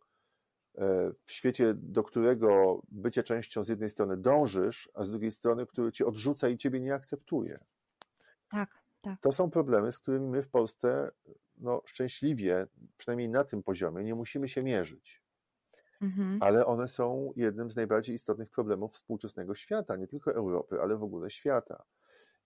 w 1.24 1.32
świecie, 1.32 1.74
do 1.74 2.02
którego 2.02 2.82
bycie 2.88 3.22
częścią 3.22 3.64
z 3.64 3.68
jednej 3.68 3.90
strony 3.90 4.16
dążysz, 4.16 4.90
a 4.94 5.04
z 5.04 5.10
drugiej 5.10 5.30
strony, 5.30 5.66
który 5.66 5.92
cię 5.92 6.06
odrzuca 6.06 6.48
i 6.48 6.58
ciebie 6.58 6.80
nie 6.80 6.94
akceptuje. 6.94 7.64
Tak, 8.50 8.70
tak. 9.00 9.20
To 9.20 9.32
są 9.32 9.50
problemy, 9.50 9.92
z 9.92 9.98
którymi 9.98 10.28
my 10.28 10.42
w 10.42 10.48
Polsce 10.48 11.10
no, 11.58 11.82
szczęśliwie, 11.84 12.66
przynajmniej 12.96 13.28
na 13.28 13.44
tym 13.44 13.62
poziomie, 13.62 14.04
nie 14.04 14.14
musimy 14.14 14.48
się 14.48 14.62
mierzyć. 14.62 15.22
Mhm. 16.00 16.38
Ale 16.42 16.66
one 16.66 16.88
są 16.88 17.32
jednym 17.36 17.70
z 17.70 17.76
najbardziej 17.76 18.14
istotnych 18.14 18.50
problemów 18.50 18.92
współczesnego 18.92 19.54
świata, 19.54 19.96
nie 19.96 20.06
tylko 20.06 20.34
Europy, 20.34 20.80
ale 20.82 20.96
w 20.96 21.02
ogóle 21.02 21.30
świata. 21.30 21.84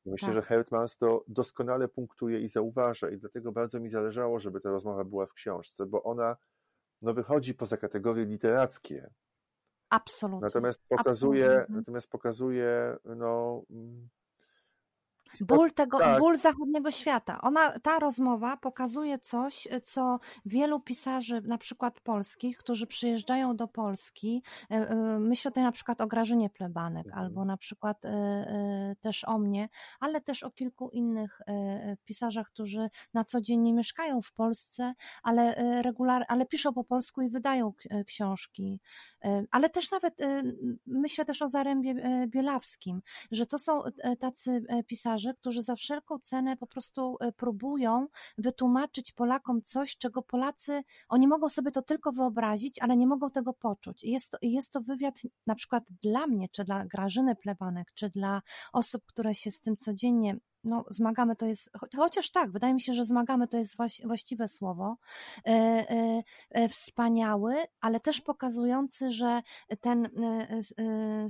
I 0.06 0.10
myślę, 0.10 0.28
tak. 0.28 0.34
że 0.34 0.42
Hertmans 0.42 0.96
to 0.96 1.24
doskonale 1.28 1.88
punktuje 1.88 2.40
i 2.40 2.48
zauważa, 2.48 3.10
i 3.10 3.18
dlatego 3.18 3.52
bardzo 3.52 3.80
mi 3.80 3.88
zależało, 3.88 4.38
żeby 4.38 4.60
ta 4.60 4.70
rozmowa 4.70 5.04
była 5.04 5.26
w 5.26 5.34
książce, 5.34 5.86
bo 5.86 6.02
ona 6.02 6.36
no 7.02 7.14
wychodzi 7.14 7.54
poza 7.54 7.76
kategorie 7.76 8.24
literackie. 8.24 9.10
Absolutnie. 9.90 10.46
Natomiast 10.46 10.82
pokazuje, 10.88 11.50
Absolutnie. 11.50 11.76
natomiast 11.76 12.10
pokazuje 12.10 12.96
no, 13.04 13.62
mm, 13.70 14.08
Ból 15.40 15.70
tego, 15.70 15.98
tak. 15.98 16.20
ból 16.20 16.36
zachodniego 16.36 16.90
świata. 16.90 17.40
Ona, 17.40 17.78
ta 17.78 17.98
rozmowa 17.98 18.56
pokazuje 18.56 19.18
coś, 19.18 19.68
co 19.84 20.18
wielu 20.46 20.80
pisarzy, 20.80 21.42
na 21.42 21.58
przykład 21.58 22.00
polskich, 22.00 22.58
którzy 22.58 22.86
przyjeżdżają 22.86 23.56
do 23.56 23.68
Polski, 23.68 24.42
e, 24.70 24.74
e, 24.74 25.18
myślę 25.18 25.50
tutaj 25.50 25.64
na 25.64 25.72
przykład 25.72 26.00
o 26.00 26.06
Grażynie 26.06 26.50
Plebanek, 26.50 27.06
mhm. 27.06 27.24
albo 27.24 27.44
na 27.44 27.56
przykład 27.56 28.04
e, 28.04 28.96
też 29.00 29.24
o 29.24 29.38
mnie, 29.38 29.68
ale 30.00 30.20
też 30.20 30.42
o 30.42 30.50
kilku 30.50 30.90
innych 30.90 31.40
pisarzach, 32.04 32.46
którzy 32.46 32.90
na 33.14 33.24
co 33.24 33.40
dzień 33.40 33.60
nie 33.60 33.72
mieszkają 33.72 34.22
w 34.22 34.32
Polsce, 34.32 34.94
ale 35.22 35.54
regular, 35.82 36.24
ale 36.28 36.46
piszą 36.46 36.72
po 36.72 36.84
polsku 36.84 37.22
i 37.22 37.30
wydają 37.30 37.72
książki. 38.06 38.80
Ale 39.50 39.70
też 39.70 39.90
nawet 39.90 40.14
myślę 40.86 41.24
też 41.24 41.42
o 41.42 41.48
Zarębie 41.48 41.94
Bielawskim, 42.26 43.02
że 43.30 43.46
to 43.46 43.58
są 43.58 43.82
tacy 44.18 44.64
pisarze, 44.86 45.19
dziennikarze, 45.20 45.34
którzy 45.34 45.62
za 45.62 45.76
wszelką 45.76 46.18
cenę 46.18 46.56
po 46.56 46.66
prostu 46.66 47.16
e, 47.20 47.32
próbują 47.32 48.06
wytłumaczyć 48.38 49.12
Polakom 49.12 49.62
coś, 49.62 49.96
czego 49.96 50.22
Polacy, 50.22 50.82
oni 51.08 51.28
mogą 51.28 51.48
sobie 51.48 51.70
to 51.70 51.82
tylko 51.82 52.12
wyobrazić, 52.12 52.78
ale 52.82 52.96
nie 52.96 53.06
mogą 53.06 53.30
tego 53.30 53.52
poczuć. 53.52 54.04
Jest 54.04 54.30
to, 54.30 54.38
jest 54.42 54.72
to 54.72 54.80
wywiad 54.80 55.14
na 55.46 55.54
przykład 55.54 55.84
dla 56.02 56.26
mnie, 56.26 56.48
czy 56.48 56.64
dla 56.64 56.86
Grażyny 56.86 57.36
Plebanek, 57.36 57.92
czy 57.94 58.10
dla 58.10 58.42
osób, 58.72 59.02
które 59.06 59.34
się 59.34 59.50
z 59.50 59.60
tym 59.60 59.76
codziennie 59.76 60.36
no, 60.64 60.84
zmagamy 60.90 61.36
to 61.36 61.46
jest, 61.46 61.70
chociaż 61.96 62.30
tak, 62.30 62.50
wydaje 62.50 62.74
mi 62.74 62.80
się, 62.80 62.94
że 62.94 63.04
zmagamy 63.04 63.48
to 63.48 63.56
jest 63.56 63.76
właściwe 64.04 64.48
słowo, 64.48 64.96
e, 65.46 65.50
e, 65.50 66.22
e, 66.50 66.68
wspaniały, 66.68 67.54
ale 67.80 68.00
też 68.00 68.20
pokazujący, 68.20 69.10
że 69.10 69.42
ten 69.80 70.08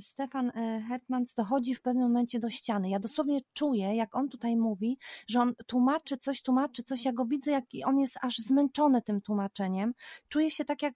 Stefan 0.01 0.53
Hetmans 0.89 1.35
dochodzi 1.35 1.75
w 1.75 1.83
pewnym 1.83 2.05
momencie 2.05 2.39
do 2.39 2.51
ściany. 2.51 2.89
Ja 2.91 2.99
dosłownie 2.99 3.41
czuję, 3.53 3.97
jak 3.97 4.17
on 4.17 4.29
tutaj 4.29 4.57
mówi, 4.57 4.99
że 5.27 5.41
on 5.41 5.55
tłumaczy 5.67 6.19
coś, 6.19 6.43
tłumaczy 6.43 6.83
coś, 6.83 7.05
ja 7.05 7.13
go 7.13 7.25
widzę, 7.25 7.51
jak 7.51 7.65
on 7.85 7.99
jest 7.99 8.17
aż 8.23 8.39
zmęczony 8.39 9.03
tym 9.03 9.21
tłumaczeniem. 9.21 9.95
Czuję 10.29 10.51
się 10.51 10.65
tak 10.65 10.83
jak, 10.83 10.95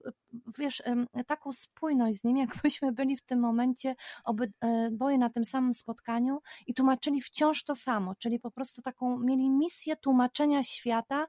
wiesz, 0.59 0.83
taką 1.27 1.53
spójność 1.53 2.19
z 2.19 2.25
nim, 2.25 2.37
jakbyśmy 2.47 2.93
byli 2.93 3.17
w 3.17 3.23
tym 3.23 3.41
momencie 3.41 3.95
obydwoje 4.25 5.19
na 5.19 5.31
tym 5.31 5.45
samym 5.45 5.75
spotkaniu 5.75 6.41
i 6.67 6.75
tłumaczyli 6.75 7.21
wciąż 7.21 7.65
to 7.65 7.75
samo, 7.75 8.15
czyli 8.25 8.41
po 8.41 8.51
prostu 8.51 8.83
taką 8.83 9.19
mieli 9.19 9.51
misję 9.51 9.97
tłumaczenia 9.97 10.63
świata 10.63 11.27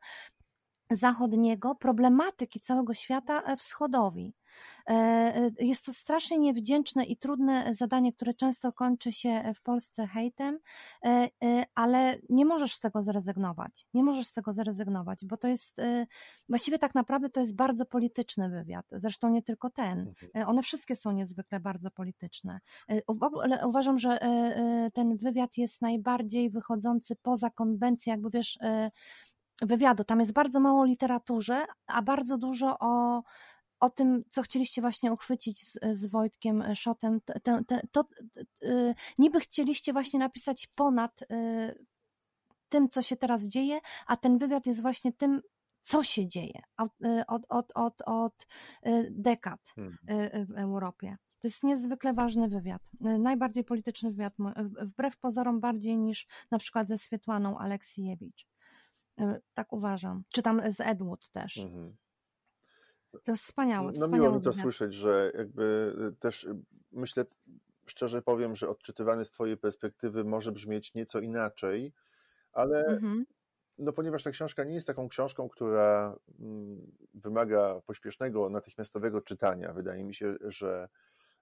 zachodniego, 0.91 1.75
problematyki 1.75 2.59
całego 2.59 2.93
świata 2.93 3.41
e, 3.43 3.57
wschodowi. 3.57 4.33
E, 4.89 4.93
e, 4.93 5.51
jest 5.59 5.85
to 5.85 5.93
strasznie 5.93 6.37
niewdzięczne 6.37 7.03
i 7.03 7.17
trudne 7.17 7.73
zadanie, 7.73 8.13
które 8.13 8.33
często 8.33 8.73
kończy 8.73 9.11
się 9.11 9.53
w 9.55 9.61
Polsce 9.61 10.07
hejtem, 10.07 10.59
ale 11.75 12.17
nie 12.29 12.45
możesz 12.45 12.73
z 12.73 12.79
tego 12.79 13.03
zrezygnować. 13.03 13.87
Nie 13.93 14.03
możesz 14.03 14.27
z 14.27 14.31
tego 14.31 14.53
zrezygnować, 14.53 15.25
bo 15.25 15.37
to 15.37 15.47
jest 15.47 15.81
właściwie 16.49 16.79
tak 16.79 16.95
naprawdę 16.95 17.29
to 17.29 17.39
jest 17.39 17.55
bardzo 17.55 17.85
polityczny 17.85 18.49
wywiad. 18.49 18.85
Zresztą 18.91 19.29
nie 19.29 19.41
tylko 19.41 19.69
ten. 19.69 19.99
Mhm. 19.99 20.49
One 20.49 20.63
wszystkie 20.63 20.95
są 20.95 21.11
niezwykle 21.11 21.59
bardzo 21.59 21.91
polityczne. 21.91 22.59
Uważam, 23.65 23.97
że 23.97 24.17
ten 24.93 25.17
wywiad 25.17 25.57
jest 25.57 25.81
najbardziej 25.81 26.49
wychodzący 26.49 27.15
poza 27.15 27.49
konwencję, 27.49 28.11
jakby 28.11 28.29
wiesz, 28.29 28.59
wywiadu. 29.61 30.03
Tam 30.03 30.19
jest 30.19 30.33
bardzo 30.33 30.59
mało 30.59 30.85
literaturze, 30.85 31.65
a 31.87 32.01
bardzo 32.01 32.37
dużo 32.37 32.79
o, 32.79 33.23
o 33.79 33.89
tym, 33.89 34.23
co 34.31 34.41
chcieliście 34.41 34.81
właśnie 34.81 35.13
uchwycić 35.13 35.67
z, 35.67 35.79
z 35.91 36.05
Wojtkiem 36.05 36.63
Szotem. 36.75 37.21
To, 37.91 38.05
yy, 38.61 38.95
niby 39.17 39.39
chcieliście 39.39 39.93
właśnie 39.93 40.19
napisać 40.19 40.67
ponad 40.67 41.21
yy, 41.29 41.85
tym, 42.69 42.89
co 42.89 43.01
się 43.01 43.15
teraz 43.15 43.43
dzieje, 43.43 43.79
a 44.07 44.17
ten 44.17 44.37
wywiad 44.37 44.65
jest 44.65 44.81
właśnie 44.81 45.13
tym, 45.13 45.41
co 45.81 46.03
się 46.03 46.27
dzieje 46.27 46.61
od, 46.77 46.91
od, 47.27 47.45
od, 47.49 47.71
od, 47.75 48.01
od 48.05 48.47
dekad 49.09 49.73
hmm. 49.75 49.97
W 50.47 50.57
Europie. 50.57 51.17
To 51.39 51.47
jest 51.47 51.63
niezwykle 51.63 52.13
ważny 52.13 52.47
wywiad, 52.47 52.81
najbardziej 52.99 53.63
polityczny 53.63 54.11
wywiad, 54.11 54.33
wbrew 54.81 55.17
pozorom 55.17 55.59
bardziej 55.59 55.97
niż 55.97 56.27
na 56.51 56.57
przykład 56.57 56.87
ze 56.87 56.97
Swietłaną 56.97 57.57
Aleksijewicz. 57.57 58.47
E, 59.19 59.39
tak 59.53 59.73
uważam. 59.73 60.23
Czytam 60.29 60.61
z 60.71 60.79
Edward 60.79 61.29
też. 61.31 61.57
Mhm. 61.57 61.95
To 63.23 63.31
jest 63.31 63.43
wspaniałe. 63.43 63.91
No 63.99 64.07
miło 64.07 64.31
mi 64.31 64.41
to 64.41 64.53
słyszeć, 64.53 64.93
że 64.93 65.31
jakby 65.37 65.93
y, 66.13 66.15
też 66.19 66.43
y, 66.43 66.55
myślę, 66.91 67.25
szczerze 67.85 68.21
powiem, 68.21 68.55
że 68.55 68.69
odczytywany 68.69 69.25
z 69.25 69.31
Twojej 69.31 69.57
perspektywy 69.57 70.23
może 70.23 70.51
brzmieć 70.51 70.93
nieco 70.93 71.19
inaczej, 71.19 71.93
ale 72.51 72.85
mhm. 72.85 73.25
no 73.77 73.93
ponieważ 73.93 74.23
ta 74.23 74.31
książka 74.31 74.63
nie 74.63 74.75
jest 74.75 74.87
taką 74.87 75.09
książką, 75.09 75.49
która 75.49 76.15
mm, 76.39 76.91
wymaga 77.13 77.81
pośpiesznego, 77.85 78.49
natychmiastowego 78.49 79.21
czytania, 79.21 79.73
wydaje 79.73 80.03
mi 80.03 80.13
się, 80.13 80.35
że 80.41 80.89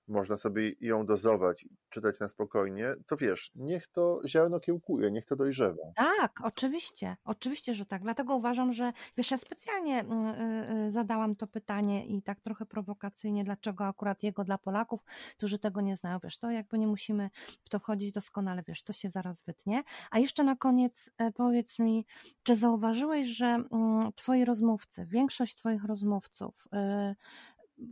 można 0.07 0.37
sobie 0.37 0.71
ją 0.81 1.05
dozować, 1.05 1.65
czytać 1.89 2.19
na 2.19 2.27
spokojnie, 2.27 2.95
to 3.07 3.17
wiesz, 3.17 3.51
niech 3.55 3.87
to 3.87 4.21
ziarno 4.27 4.59
kiełkuje, 4.59 5.11
niech 5.11 5.25
to 5.25 5.35
dojrzewa. 5.35 5.83
Tak, 5.95 6.41
oczywiście, 6.43 7.17
oczywiście, 7.25 7.75
że 7.75 7.85
tak. 7.85 8.01
Dlatego 8.01 8.35
uważam, 8.35 8.73
że 8.73 8.93
wiesz, 9.17 9.31
ja 9.31 9.37
specjalnie 9.37 9.99
mm, 9.99 10.25
y, 10.25 10.85
y, 10.87 10.91
zadałam 10.91 11.35
to 11.35 11.47
pytanie 11.47 12.05
i 12.05 12.21
tak 12.21 12.41
trochę 12.41 12.65
prowokacyjnie, 12.65 13.43
dlaczego 13.43 13.85
akurat 13.85 14.23
jego 14.23 14.43
dla 14.43 14.57
Polaków, 14.57 15.03
którzy 15.37 15.59
tego 15.59 15.81
nie 15.81 15.95
znają, 15.95 16.19
wiesz, 16.23 16.37
to 16.37 16.51
jakby 16.51 16.77
nie 16.77 16.87
musimy 16.87 17.29
w 17.65 17.69
to 17.69 17.79
wchodzić 17.79 18.11
doskonale, 18.11 18.63
wiesz, 18.67 18.83
to 18.83 18.93
się 18.93 19.09
zaraz 19.09 19.43
wytnie. 19.43 19.83
A 20.11 20.19
jeszcze 20.19 20.43
na 20.43 20.55
koniec 20.55 21.11
e, 21.17 21.31
powiedz 21.31 21.79
mi, 21.79 22.05
czy 22.43 22.55
zauważyłeś, 22.55 23.27
że 23.27 23.45
mm, 23.45 24.13
twoi 24.15 24.45
rozmówcy, 24.45 25.05
większość 25.05 25.55
twoich 25.55 25.83
rozmówców 25.83 26.67
y, 26.73 27.15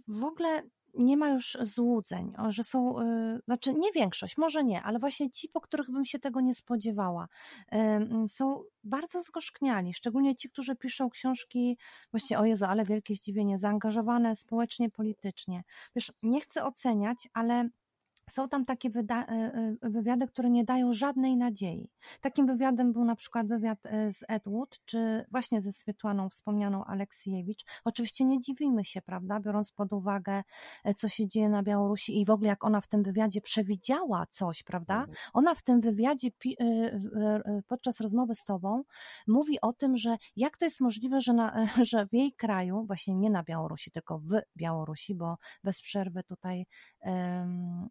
w 0.07 0.23
ogóle 0.23 0.63
nie 0.93 1.17
ma 1.17 1.29
już 1.29 1.57
złudzeń, 1.61 2.33
że 2.49 2.63
są, 2.63 2.99
y, 2.99 3.41
znaczy 3.45 3.73
nie 3.73 3.91
większość, 3.91 4.37
może 4.37 4.63
nie, 4.63 4.83
ale 4.83 4.99
właśnie 4.99 5.31
ci, 5.31 5.49
po 5.49 5.61
których 5.61 5.91
bym 5.91 6.05
się 6.05 6.19
tego 6.19 6.41
nie 6.41 6.55
spodziewała, 6.55 7.27
są 8.27 8.63
bardzo 8.83 9.21
zgorzkniali, 9.21 9.93
szczególnie 9.93 10.35
ci, 10.35 10.49
którzy 10.49 10.75
piszą 10.75 11.09
książki, 11.09 11.77
właśnie 12.11 12.39
o 12.39 12.45
Jezu, 12.45 12.65
ale 12.65 12.85
wielkie 12.85 13.15
zdziwienie, 13.15 13.57
zaangażowane 13.57 14.35
społecznie, 14.35 14.89
politycznie. 14.89 15.63
Wiesz, 15.95 16.13
nie 16.23 16.41
chcę 16.41 16.63
oceniać, 16.63 17.27
ale 17.33 17.69
są 18.31 18.49
tam 18.49 18.65
takie 18.65 18.89
e, 18.89 19.25
e, 19.27 19.75
wywiady, 19.81 20.27
które 20.27 20.49
nie 20.49 20.63
dają 20.63 20.93
żadnej 20.93 21.37
nadziei. 21.37 21.89
Takim 22.21 22.47
wywiadem 22.47 22.93
był 22.93 23.05
na 23.05 23.15
przykład 23.15 23.47
wywiad 23.47 23.79
e, 23.85 24.11
z 24.13 24.23
Edward, 24.27 24.77
czy 24.85 25.25
właśnie 25.31 25.61
ze 25.61 25.71
Swietłaną 25.71 26.29
wspomnianą 26.29 26.85
Aleksiejewicz. 26.85 27.65
Oczywiście 27.85 28.25
nie 28.25 28.41
dziwimy 28.41 28.85
się, 28.85 29.01
prawda, 29.01 29.39
biorąc 29.39 29.71
pod 29.71 29.93
uwagę, 29.93 30.43
co 30.95 31.09
się 31.09 31.27
dzieje 31.27 31.49
na 31.49 31.63
Białorusi 31.63 32.21
i 32.21 32.25
w 32.25 32.29
ogóle 32.29 32.49
jak 32.49 32.63
ona 32.63 32.81
w 32.81 32.87
tym 32.87 33.03
wywiadzie 33.03 33.41
przewidziała 33.41 34.25
coś, 34.31 34.63
prawda? 34.63 34.95
Mhm. 34.95 35.17
Ona 35.33 35.55
w 35.55 35.61
tym 35.61 35.81
wywiadzie 35.81 36.27
podczas 37.67 38.01
rozmowy 38.01 38.35
z 38.35 38.43
tobą 38.43 38.83
mówi 39.27 39.61
o 39.61 39.73
tym, 39.73 39.97
że 39.97 40.17
jak 40.35 40.57
to 40.57 40.65
jest 40.65 40.81
możliwe, 40.81 41.21
że, 41.21 41.33
na, 41.33 41.67
że 41.91 42.05
w 42.05 42.13
jej 42.13 42.33
kraju, 42.33 42.83
właśnie 42.85 43.15
nie 43.15 43.29
na 43.29 43.43
Białorusi, 43.43 43.91
tylko 43.91 44.19
w 44.19 44.41
Białorusi, 44.57 45.15
bo 45.15 45.37
bez 45.63 45.81
przerwy 45.81 46.23
tutaj 46.23 46.65
um, 46.99 47.89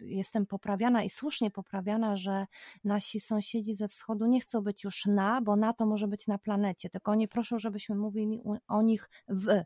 jestem 0.00 0.46
poprawiana 0.46 1.02
i 1.02 1.10
słusznie 1.10 1.50
poprawiana, 1.50 2.16
że 2.16 2.46
nasi 2.84 3.20
sąsiedzi 3.20 3.74
ze 3.74 3.88
wschodu 3.88 4.26
nie 4.26 4.40
chcą 4.40 4.60
być 4.60 4.84
już 4.84 5.06
na, 5.06 5.40
bo 5.40 5.56
na 5.56 5.72
to 5.72 5.86
może 5.86 6.08
być 6.08 6.26
na 6.26 6.38
planecie, 6.38 6.90
tylko 6.90 7.12
oni 7.12 7.28
proszą, 7.28 7.58
żebyśmy 7.58 7.96
mówili 7.96 8.40
o 8.68 8.82
nich 8.82 9.10
w, 9.28 9.62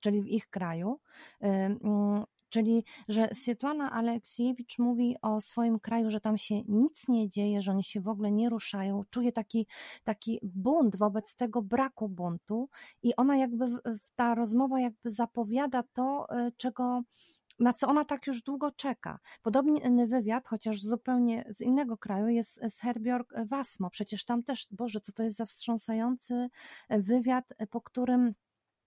czyli 0.00 0.22
w 0.22 0.26
ich 0.26 0.50
kraju. 0.50 1.00
Y, 1.42 1.46
mm, 1.46 2.24
czyli, 2.52 2.84
że 3.08 3.28
Swietłana 3.34 3.92
Aleksiewicz 3.92 4.78
mówi 4.78 5.16
o 5.22 5.40
swoim 5.40 5.80
kraju, 5.80 6.10
że 6.10 6.20
tam 6.20 6.38
się 6.38 6.62
nic 6.68 7.08
nie 7.08 7.28
dzieje, 7.28 7.60
że 7.60 7.72
oni 7.72 7.84
się 7.84 8.00
w 8.00 8.08
ogóle 8.08 8.32
nie 8.32 8.48
ruszają. 8.48 9.02
Czuje 9.10 9.32
taki, 9.32 9.66
taki 10.04 10.38
bunt 10.42 10.96
wobec 10.96 11.34
tego 11.34 11.62
braku 11.62 12.08
buntu 12.08 12.68
i 13.02 13.16
ona 13.16 13.36
jakby, 13.36 13.66
ta 14.16 14.34
rozmowa 14.34 14.80
jakby 14.80 15.10
zapowiada 15.10 15.82
to, 15.92 16.26
y, 16.46 16.52
czego 16.56 17.02
na 17.62 17.72
co 17.72 17.88
ona 17.88 18.04
tak 18.04 18.26
już 18.26 18.42
długo 18.42 18.70
czeka. 18.70 19.18
Podobny 19.42 20.06
wywiad, 20.06 20.48
chociaż 20.48 20.80
zupełnie 20.80 21.44
z 21.50 21.60
innego 21.60 21.96
kraju, 21.96 22.28
jest 22.28 22.60
z 22.68 22.80
Herbjörg 22.80 23.34
Wasmo. 23.46 23.90
Przecież 23.90 24.24
tam 24.24 24.42
też, 24.42 24.68
Boże, 24.70 25.00
co 25.00 25.12
to 25.12 25.22
jest 25.22 25.36
za 25.36 25.44
wstrząsający 25.44 26.48
wywiad, 26.90 27.44
po 27.70 27.80
którym 27.80 28.34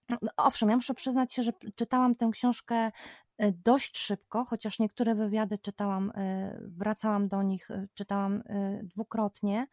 no, 0.10 0.18
owszem, 0.38 0.70
ja 0.70 0.76
muszę 0.76 0.94
przyznać 0.94 1.34
się, 1.34 1.44
że 1.44 1.52
czytałam 1.76 2.16
tę 2.16 2.30
książkę 2.34 2.76
E, 2.76 2.92
dość 3.40 3.98
szybko, 3.98 4.46
chociaż 4.46 4.80
niektóre 4.80 5.16
wywiady 5.16 5.58
czytałam, 5.58 6.12
e, 6.16 6.58
wracałam 6.62 7.28
do 7.28 7.44
nich, 7.44 7.72
e, 7.72 7.88
czytałam 7.94 8.44
dwukrotnie. 8.84 9.68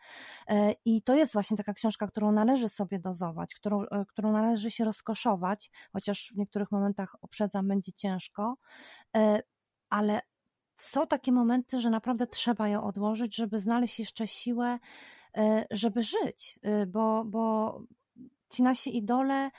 I 0.84 1.02
to 1.02 1.14
jest 1.14 1.32
właśnie 1.32 1.56
taka 1.56 1.74
książka, 1.74 2.06
którą 2.06 2.32
należy 2.32 2.68
sobie 2.68 2.98
dozować, 2.98 3.54
którą, 3.54 3.84
którą 4.08 4.32
należy 4.32 4.70
się 4.70 4.84
rozkoszować, 4.84 5.70
chociaż 5.92 6.32
w 6.34 6.38
niektórych 6.38 6.70
momentach 6.70 7.16
uprzedzam, 7.20 7.68
będzie 7.68 7.92
ciężko. 7.92 8.56
Ale 9.90 10.20
są 10.76 11.06
takie 11.06 11.32
momenty, 11.32 11.80
że 11.80 11.90
naprawdę 11.90 12.26
trzeba 12.26 12.68
ją 12.68 12.84
odłożyć, 12.84 13.36
żeby 13.36 13.60
znaleźć 13.60 14.00
jeszcze 14.00 14.28
siłę, 14.28 14.78
żeby 15.70 16.02
żyć, 16.02 16.58
bo, 16.86 17.24
bo 17.24 17.78
ci 18.52 18.62
nasi 18.62 18.96
idole 18.96 19.50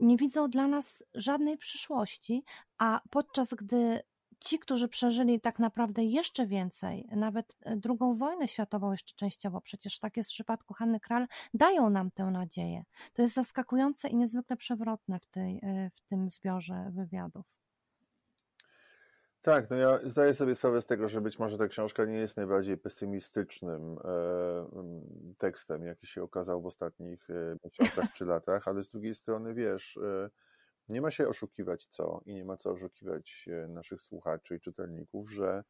nie 0.00 0.16
widzą 0.16 0.50
dla 0.50 0.66
nas 0.66 1.04
żadnej 1.14 1.58
przyszłości, 1.58 2.44
a 2.78 3.00
podczas 3.10 3.54
gdy 3.54 4.00
ci, 4.40 4.58
którzy 4.58 4.88
przeżyli 4.88 5.40
tak 5.40 5.58
naprawdę 5.58 6.04
jeszcze 6.04 6.46
więcej, 6.46 7.08
nawet 7.10 7.56
e, 7.60 7.76
drugą 7.76 8.14
wojnę 8.14 8.48
światową 8.48 8.92
jeszcze 8.92 9.14
częściowo, 9.14 9.60
przecież 9.60 9.98
tak 9.98 10.16
jest 10.16 10.30
w 10.30 10.32
przypadku 10.32 10.74
Hanny 10.74 11.00
Kral, 11.00 11.26
dają 11.54 11.90
nam 11.90 12.10
tę 12.10 12.24
nadzieję. 12.24 12.84
To 13.12 13.22
jest 13.22 13.34
zaskakujące 13.34 14.08
i 14.08 14.16
niezwykle 14.16 14.56
przewrotne 14.56 15.20
w, 15.20 15.26
tej, 15.26 15.60
e, 15.62 15.90
w 15.94 16.00
tym 16.00 16.30
zbiorze 16.30 16.90
wywiadów. 16.90 17.57
Tak, 19.42 19.70
no 19.70 19.76
ja 19.76 19.98
zdaję 20.02 20.34
sobie 20.34 20.54
sprawę 20.54 20.82
z 20.82 20.86
tego, 20.86 21.08
że 21.08 21.20
być 21.20 21.38
może 21.38 21.58
ta 21.58 21.68
książka 21.68 22.04
nie 22.04 22.18
jest 22.18 22.36
najbardziej 22.36 22.78
pesymistycznym 22.78 23.98
e, 24.04 25.34
tekstem, 25.38 25.84
jaki 25.84 26.06
się 26.06 26.22
okazał 26.22 26.62
w 26.62 26.66
ostatnich 26.66 27.30
e, 27.30 27.56
miesiącach 27.64 28.12
czy 28.12 28.24
latach, 28.24 28.68
ale 28.68 28.82
z 28.82 28.88
drugiej 28.88 29.14
strony, 29.14 29.54
wiesz, 29.54 29.96
e, 29.96 30.30
nie 30.88 31.00
ma 31.00 31.10
się 31.10 31.28
oszukiwać 31.28 31.86
co 31.86 32.20
i 32.26 32.34
nie 32.34 32.44
ma 32.44 32.56
co 32.56 32.70
oszukiwać 32.70 33.48
naszych 33.68 34.02
słuchaczy 34.02 34.56
i 34.56 34.60
czytelników, 34.60 35.30
że 35.30 35.64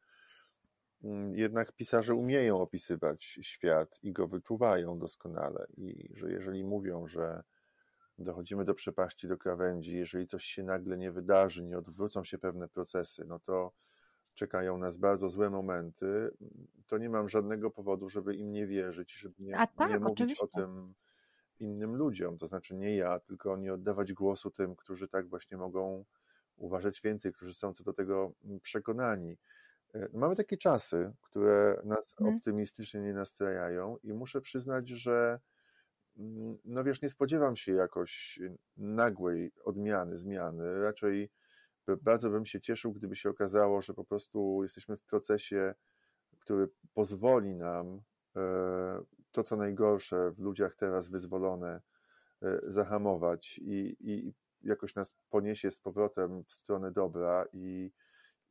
mm, 1.03 1.35
jednak 1.35 1.71
pisarze 1.71 2.13
umieją 2.15 2.61
opisywać 2.61 3.23
świat 3.41 3.99
i 4.01 4.13
go 4.13 4.27
wyczuwają 4.27 4.99
doskonale 4.99 5.67
i 5.77 6.09
że 6.13 6.31
jeżeli 6.31 6.63
mówią, 6.63 7.07
że 7.07 7.43
dochodzimy 8.23 8.65
do 8.65 8.73
przepaści, 8.73 9.27
do 9.27 9.37
krawędzi, 9.37 9.97
jeżeli 9.97 10.27
coś 10.27 10.43
się 10.43 10.63
nagle 10.63 10.97
nie 10.97 11.11
wydarzy, 11.11 11.63
nie 11.63 11.77
odwrócą 11.77 12.23
się 12.23 12.37
pewne 12.37 12.67
procesy, 12.67 13.25
no 13.25 13.39
to 13.39 13.71
czekają 14.33 14.77
nas 14.77 14.97
bardzo 14.97 15.29
złe 15.29 15.49
momenty, 15.49 16.31
to 16.87 16.97
nie 16.97 17.09
mam 17.09 17.29
żadnego 17.29 17.71
powodu, 17.71 18.09
żeby 18.09 18.35
im 18.35 18.51
nie 18.51 18.67
wierzyć, 18.67 19.13
żeby 19.13 19.35
nie, 19.39 19.53
tak, 19.75 19.89
nie 19.89 19.99
mówić 19.99 20.21
oczywiście. 20.21 20.45
o 20.45 20.47
tym 20.47 20.93
innym 21.59 21.95
ludziom. 21.95 22.37
To 22.37 22.45
znaczy 22.45 22.75
nie 22.75 22.95
ja, 22.95 23.19
tylko 23.19 23.57
nie 23.57 23.73
oddawać 23.73 24.13
głosu 24.13 24.51
tym, 24.51 24.75
którzy 24.75 25.07
tak 25.07 25.27
właśnie 25.27 25.57
mogą 25.57 26.05
uważać 26.55 27.01
więcej, 27.01 27.33
którzy 27.33 27.53
są 27.53 27.73
co 27.73 27.83
do 27.83 27.93
tego 27.93 28.31
przekonani. 28.61 29.37
E, 29.93 29.99
no 30.13 30.19
mamy 30.19 30.35
takie 30.35 30.57
czasy, 30.57 31.13
które 31.21 31.81
nas 31.83 32.15
hmm. 32.17 32.35
optymistycznie 32.35 33.01
nie 33.01 33.13
nastrajają 33.13 33.97
i 34.03 34.13
muszę 34.13 34.41
przyznać, 34.41 34.89
że 34.89 35.39
Mm, 35.39 35.39
no 36.65 36.83
wiesz, 36.83 37.01
nie 37.01 37.09
spodziewam 37.09 37.55
się 37.55 37.73
jakoś 37.73 38.39
nagłej 38.77 39.51
odmiany, 39.63 40.17
zmiany. 40.17 40.81
Raczej 40.81 41.31
bardzo 42.01 42.29
bym 42.29 42.45
się 42.45 42.61
cieszył, 42.61 42.93
gdyby 42.93 43.15
się 43.15 43.29
okazało, 43.29 43.81
że 43.81 43.93
po 43.93 44.03
prostu 44.03 44.63
jesteśmy 44.63 44.97
w 44.97 45.03
procesie, 45.03 45.73
który 46.39 46.69
pozwoli 46.93 47.55
nam 47.55 48.01
e, 48.35 49.01
to, 49.31 49.43
co 49.43 49.55
najgorsze 49.55 50.31
w 50.31 50.39
ludziach 50.39 50.75
teraz 50.75 51.09
wyzwolone, 51.09 51.81
e, 52.41 52.59
zahamować 52.63 53.57
i, 53.57 53.95
i 53.99 54.33
jakoś 54.61 54.95
nas 54.95 55.15
poniesie 55.29 55.71
z 55.71 55.79
powrotem 55.79 56.43
w 56.43 56.51
stronę 56.51 56.91
dobra 56.91 57.45
i, 57.53 57.91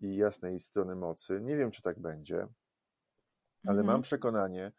i 0.00 0.16
jasnej 0.16 0.60
strony 0.60 0.96
mocy. 0.96 1.40
Nie 1.40 1.56
wiem, 1.56 1.70
czy 1.70 1.82
tak 1.82 2.00
będzie, 2.00 2.36
ale 3.64 3.80
mhm. 3.80 3.86
mam 3.86 4.02
przekonanie, 4.02 4.72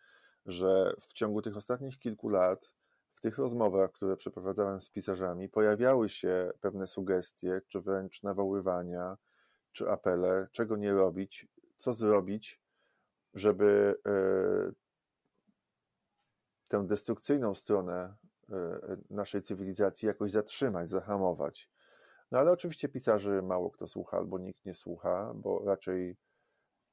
że 0.46 0.94
w 1.02 1.14
ciągu 1.14 1.42
tych 1.42 1.58
ostatnich 1.58 2.00
kilku 2.00 2.30
lat 2.30 2.79
w 3.20 3.22
tych 3.22 3.38
rozmowach, 3.38 3.92
które 3.92 4.18
przeprowadzałem 4.18 4.82
z 4.82 4.90
pisarzami, 4.90 5.50
pojawiały 5.50 6.10
się 6.10 6.52
pewne 6.62 6.88
sugestie, 6.88 7.62
czy 7.68 7.82
wręcz 7.82 8.24
nawoływania, 8.24 9.18
czy 9.72 9.90
apele, 9.90 10.48
czego 10.52 10.76
nie 10.76 10.94
robić, 10.94 11.48
co 11.78 11.94
zrobić, 11.94 12.62
żeby 13.34 13.96
e, 14.08 14.72
tę 16.68 16.88
destrukcyjną 16.88 17.56
stronę 17.56 18.16
e, 18.50 18.80
naszej 19.10 19.42
cywilizacji 19.42 20.08
jakoś 20.08 20.32
zatrzymać, 20.32 20.90
zahamować. 20.90 21.70
No 22.32 22.40
ale 22.40 22.52
oczywiście 22.52 22.90
pisarzy 22.90 23.42
mało 23.42 23.72
kto 23.72 23.88
słucha, 23.88 24.18
albo 24.18 24.40
nikt 24.40 24.66
nie 24.66 24.74
słucha, 24.74 25.34
bo 25.36 25.64
raczej 25.66 26.18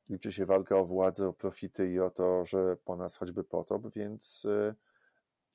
liczy 0.09 0.33
się 0.33 0.47
walka 0.47 0.77
o 0.77 0.85
władzę, 0.85 1.29
o 1.29 1.33
profity 1.33 1.91
i 1.91 2.01
o 2.01 2.11
to, 2.11 2.45
że 2.45 2.77
po 2.77 2.97
nas 2.97 3.17
choćby 3.17 3.45
potop, 3.45 3.95
więc 3.95 4.47
e, 4.49 4.75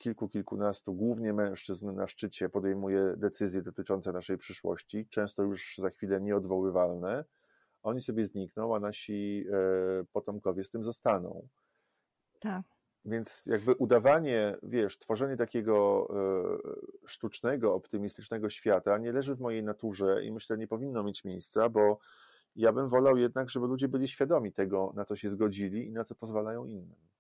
kilku, 0.02 0.30
kilkunastu, 0.30 0.94
głównie 0.94 1.34
mężczyzn 1.34 1.96
na 1.96 2.08
szczycie 2.08 2.50
podejmuje 2.50 3.14
decyzje 3.18 3.62
dotyczące 3.62 4.12
naszej 4.12 4.38
przyszłości, 4.38 5.08
często 5.10 5.44
już 5.44 5.76
za 5.78 5.90
chwilę 5.90 6.22
nieodwoływalne. 6.22 7.26
Oni 7.84 8.02
sobie 8.02 8.26
znikną, 8.26 8.76
a 8.76 8.80
nasi 8.80 9.46
e, 9.52 10.04
potomkowie 10.12 10.64
z 10.64 10.70
tym 10.70 10.84
zostaną. 10.84 11.48
Tak. 12.40 12.62
Więc 13.06 13.44
jakby 13.46 13.74
udawanie, 13.74 14.58
wiesz, 14.64 15.00
tworzenie 15.00 15.38
takiego 15.38 16.08
e, 16.10 17.08
sztucznego, 17.08 17.74
optymistycznego 17.74 18.50
świata 18.50 18.98
nie 18.98 19.12
leży 19.12 19.36
w 19.36 19.40
mojej 19.40 19.64
naturze 19.64 20.24
i 20.26 20.32
myślę, 20.32 20.58
nie 20.58 20.68
powinno 20.68 21.04
mieć 21.04 21.24
miejsca, 21.24 21.70
bo 21.70 22.00
Ja 22.56 22.74
bym 22.74 22.90
wolał 22.90 23.18
jednak, 23.18 23.50
żeby 23.50 23.68
ludzie 23.68 23.88
byli 23.88 24.08
świadomi 24.08 24.54
tego, 24.54 24.92
na 24.96 25.06
co 25.06 25.16
się 25.16 25.30
zgodzili 25.30 25.88
i 25.88 25.92
na 25.92 26.04
co 26.04 26.16
pozwalają 26.16 26.66
innym. 26.66 27.11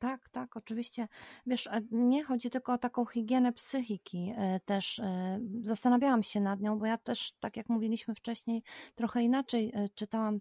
Tak, 0.00 0.28
tak, 0.28 0.56
oczywiście. 0.56 1.08
Wiesz, 1.46 1.68
nie 1.90 2.24
chodzi 2.24 2.50
tylko 2.50 2.72
o 2.72 2.78
taką 2.78 3.06
higienę 3.06 3.52
psychiki 3.52 4.32
e, 4.36 4.60
też. 4.60 4.98
E, 4.98 5.40
zastanawiałam 5.62 6.22
się 6.22 6.40
nad 6.40 6.60
nią, 6.60 6.78
bo 6.78 6.86
ja 6.86 6.98
też, 6.98 7.32
tak 7.40 7.56
jak 7.56 7.68
mówiliśmy 7.68 8.14
wcześniej, 8.14 8.62
trochę 8.94 9.22
inaczej 9.22 9.72
e, 9.74 9.88
czytałam 9.88 10.40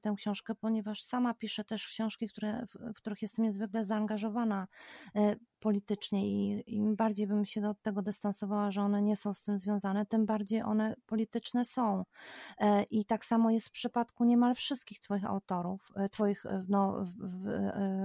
tę 0.00 0.14
książkę, 0.16 0.54
ponieważ 0.54 1.02
sama 1.02 1.34
piszę 1.34 1.64
też 1.64 1.86
książki, 1.86 2.28
które, 2.28 2.66
w 2.66 2.94
których 2.94 3.22
jestem 3.22 3.44
niezwykle 3.44 3.84
zaangażowana 3.84 4.66
politycznie 5.62 6.28
i 6.28 6.62
im 6.74 6.96
bardziej 6.96 7.26
bym 7.26 7.44
się 7.44 7.60
do 7.60 7.74
tego 7.74 8.02
dystansowała, 8.02 8.70
że 8.70 8.82
one 8.82 9.02
nie 9.02 9.16
są 9.16 9.34
z 9.34 9.42
tym 9.42 9.58
związane, 9.58 10.06
tym 10.06 10.26
bardziej 10.26 10.62
one 10.62 10.96
polityczne 11.06 11.64
są. 11.64 12.04
I 12.90 13.04
tak 13.04 13.24
samo 13.24 13.50
jest 13.50 13.68
w 13.68 13.72
przypadku 13.72 14.24
niemal 14.24 14.54
wszystkich 14.54 15.00
Twoich 15.00 15.24
autorów, 15.24 15.92
Twoich 16.10 16.44
no, 16.68 17.06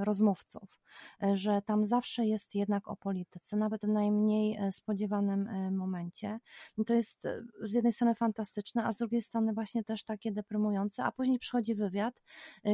rozmówców. 0.04 0.80
E, 1.24 1.38
że 1.38 1.62
tam 1.62 1.86
zawsze 1.86 2.26
jest 2.26 2.56
jednak 2.56 2.88
o 2.88 2.96
polityce, 2.96 3.58
nawet 3.58 3.82
w 3.86 3.88
najmniej 3.88 4.58
e, 4.58 4.72
spodziewanym 4.72 5.48
e, 5.48 5.72
momencie. 5.72 6.40
To 6.86 6.94
jest 6.94 7.28
z 7.62 7.74
jednej 7.74 7.94
strony 7.94 8.16
fantastyczne, 8.16 8.84
a 8.86 8.92
z 8.92 8.98
drugiej 8.98 9.22
strony 9.22 9.54
właśnie 9.54 9.84
też 9.84 10.04
takie 10.04 10.32
deprymujące, 10.32 11.04
a 11.04 11.12
później 11.12 11.40
przychodzi 11.40 11.76
wywiad, 11.76 12.22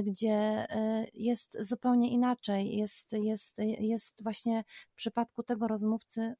gdzie 0.03 0.65
jest 1.13 1.57
zupełnie 1.59 2.09
inaczej. 2.09 2.77
Jest, 2.77 3.11
jest, 3.11 3.57
jest 3.79 4.23
właśnie 4.23 4.63
w 4.89 4.95
przypadku 4.95 5.43
tego 5.43 5.67
rozmówcy, 5.67 6.36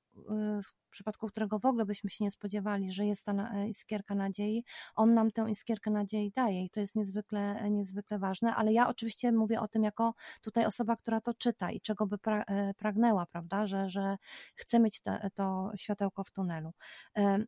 w 0.64 0.90
przypadku 0.94 1.28
którego 1.28 1.60
w 1.60 1.66
ogóle 1.66 1.86
byśmy 1.86 2.10
się 2.10 2.24
nie 2.24 2.32
spodziewali, 2.32 2.92
że 2.92 3.06
jest 3.06 3.26
ta 3.26 3.32
e, 3.32 3.68
iskierka 3.70 4.16
nadziei, 4.16 4.64
on 4.96 5.14
nam 5.14 5.32
tę 5.32 5.46
iskierkę 5.50 5.92
nadziei 5.92 6.32
daje 6.32 6.66
i 6.66 6.70
to 6.70 6.80
jest 6.80 6.96
niezwykle, 6.96 7.40
e, 7.40 7.70
niezwykle 7.70 8.20
ważne, 8.20 8.56
ale 8.56 8.74
ja 8.74 8.90
oczywiście 8.90 9.32
mówię 9.32 9.62
o 9.62 9.68
tym 9.68 9.84
jako 9.84 10.14
tutaj 10.42 10.66
osoba, 10.66 10.96
która 10.96 11.22
to 11.22 11.34
czyta 11.34 11.72
i 11.72 11.82
czego 11.82 12.08
by 12.08 12.18
e, 12.26 12.74
pragnęła, 12.74 13.26
prawda, 13.26 13.66
że, 13.66 13.90
że 13.90 14.18
chce 14.56 14.80
mieć 14.80 15.00
te, 15.00 15.30
to 15.34 15.72
światełko 15.76 16.24
w 16.24 16.32
tunelu. 16.32 16.72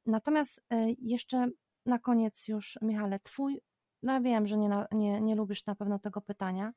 Natomiast 0.06 0.62
jeszcze 1.00 1.48
na 1.86 2.00
koniec 2.00 2.48
już, 2.48 2.80
Michale, 2.82 3.20
twój 3.20 3.62
no 4.06 4.22
wiem, 4.22 4.47
że 4.47 4.58
nie, 4.58 4.70
nie, 4.91 5.22
nie 5.22 5.36
lubisz 5.36 5.66
na 5.66 5.76
pewno 5.76 5.99
tego 5.99 6.22
pytania, 6.22 6.74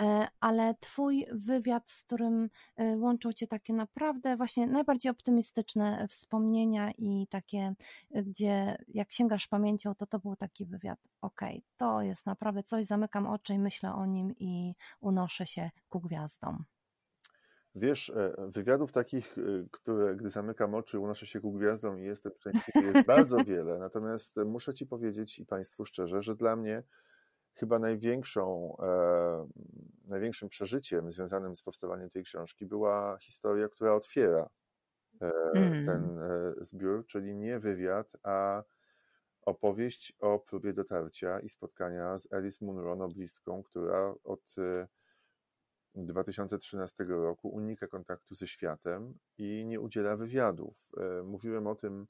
e, 0.00 0.28
ale 0.40 0.74
Twój 0.74 1.26
wywiad, 1.32 1.90
z 1.90 2.02
którym 2.02 2.50
e, 2.76 2.96
łączą 2.96 3.32
Cię 3.32 3.46
takie 3.46 3.72
naprawdę 3.72 4.36
właśnie 4.36 4.66
najbardziej 4.66 5.10
optymistyczne 5.10 6.08
wspomnienia 6.08 6.90
i 6.98 7.26
takie, 7.30 7.74
e, 8.10 8.22
gdzie 8.22 8.78
jak 8.88 9.12
sięgasz 9.12 9.46
pamięcią, 9.48 9.94
to 9.94 10.06
to 10.06 10.18
był 10.18 10.36
taki 10.36 10.66
wywiad, 10.66 10.98
okej, 11.20 11.56
okay, 11.56 11.62
to 11.76 12.02
jest 12.02 12.26
naprawdę 12.26 12.62
coś, 12.62 12.86
zamykam 12.86 13.26
oczy 13.26 13.54
i 13.54 13.58
myślę 13.58 13.94
o 13.94 14.06
nim 14.06 14.34
i 14.38 14.74
unoszę 15.00 15.46
się 15.46 15.70
ku 15.88 16.00
gwiazdom. 16.00 16.64
Wiesz, 17.74 18.10
e, 18.10 18.34
wywiadów 18.38 18.92
takich, 18.92 19.38
e, 19.38 19.42
które 19.70 20.16
gdy 20.16 20.30
zamykam 20.30 20.74
oczy, 20.74 20.98
unoszę 20.98 21.26
się 21.26 21.40
ku 21.40 21.52
gwiazdom 21.52 22.00
i 22.00 22.04
jestem 22.04 22.32
szczęśliwy, 22.38 22.86
jest 22.94 23.06
bardzo 23.06 23.44
wiele. 23.44 23.78
Natomiast 23.78 24.36
muszę 24.36 24.74
Ci 24.74 24.86
powiedzieć 24.86 25.38
i 25.38 25.46
Państwu 25.46 25.86
szczerze, 25.86 26.22
że 26.22 26.36
dla 26.36 26.56
mnie 26.56 26.82
chyba 27.54 27.78
największą, 27.78 28.76
e, 28.82 29.48
największym 30.04 30.48
przeżyciem 30.48 31.12
związanym 31.12 31.56
z 31.56 31.62
powstawaniem 31.62 32.10
tej 32.10 32.24
książki 32.24 32.66
była 32.66 33.18
historia, 33.20 33.68
która 33.68 33.94
otwiera 33.94 34.48
e, 35.22 35.32
mm. 35.54 35.86
ten 35.86 36.18
e, 36.18 36.54
zbiór, 36.60 37.06
czyli 37.06 37.34
nie 37.34 37.58
wywiad, 37.58 38.16
a 38.22 38.62
opowieść 39.42 40.16
o 40.20 40.38
próbie 40.38 40.72
dotarcia 40.72 41.40
i 41.40 41.48
spotkania 41.48 42.18
z 42.18 42.32
Alice 42.32 42.64
Munro, 42.64 42.96
noblistką, 42.96 43.62
która 43.62 44.14
od 44.24 44.54
2013 45.94 47.04
roku 47.04 47.48
unika 47.48 47.86
kontaktu 47.86 48.34
ze 48.34 48.46
światem 48.46 49.14
i 49.38 49.64
nie 49.66 49.80
udziela 49.80 50.16
wywiadów. 50.16 50.90
E, 50.96 51.22
mówiłem 51.22 51.66
o 51.66 51.74
tym 51.74 52.06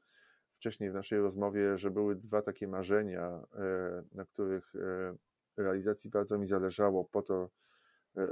wcześniej 0.52 0.90
w 0.90 0.94
naszej 0.94 1.20
rozmowie, 1.20 1.78
że 1.78 1.90
były 1.90 2.16
dwa 2.16 2.42
takie 2.42 2.68
marzenia, 2.68 3.42
e, 3.54 4.02
na 4.12 4.24
których 4.24 4.74
e, 4.74 5.16
realizacji 5.56 6.10
bardzo 6.10 6.38
mi 6.38 6.46
zależało 6.46 7.04
po 7.04 7.22
to, 7.22 7.50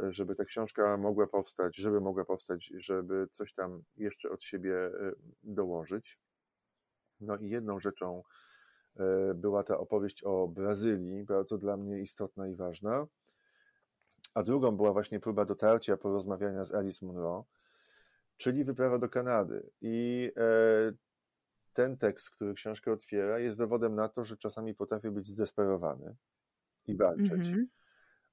żeby 0.08 0.34
ta 0.34 0.44
książka 0.44 0.96
mogła 0.96 1.26
powstać, 1.26 1.76
żeby 1.76 2.00
mogła 2.00 2.24
powstać, 2.24 2.72
żeby 2.76 3.28
coś 3.32 3.54
tam 3.54 3.82
jeszcze 3.96 4.30
od 4.30 4.44
siebie 4.44 4.90
dołożyć. 5.42 6.18
No 7.20 7.36
i 7.36 7.48
jedną 7.48 7.80
rzeczą 7.80 8.22
była 9.34 9.64
ta 9.64 9.78
opowieść 9.78 10.22
o 10.24 10.48
Brazylii, 10.48 11.24
bardzo 11.24 11.58
dla 11.58 11.76
mnie 11.76 12.00
istotna 12.00 12.48
i 12.48 12.54
ważna 12.54 13.06
a 14.38 14.42
drugą 14.42 14.76
była 14.76 14.92
właśnie 14.92 15.20
próba 15.20 15.44
dotarcia, 15.44 15.96
porozmawiania 15.96 16.64
z 16.64 16.74
Alice 16.74 17.06
Munro, 17.06 17.44
czyli 18.36 18.64
wyprawa 18.64 18.98
do 18.98 19.08
Kanady. 19.08 19.70
I 19.80 20.30
e, 20.36 20.92
ten 21.72 21.96
tekst, 21.96 22.30
który 22.30 22.54
książkę 22.54 22.92
otwiera, 22.92 23.38
jest 23.38 23.58
dowodem 23.58 23.94
na 23.94 24.08
to, 24.08 24.24
że 24.24 24.36
czasami 24.36 24.74
potrafię 24.74 25.10
być 25.10 25.28
zdesperowany 25.28 26.16
i 26.86 26.96
walczyć. 26.96 27.30
Mm-hmm. 27.30 27.64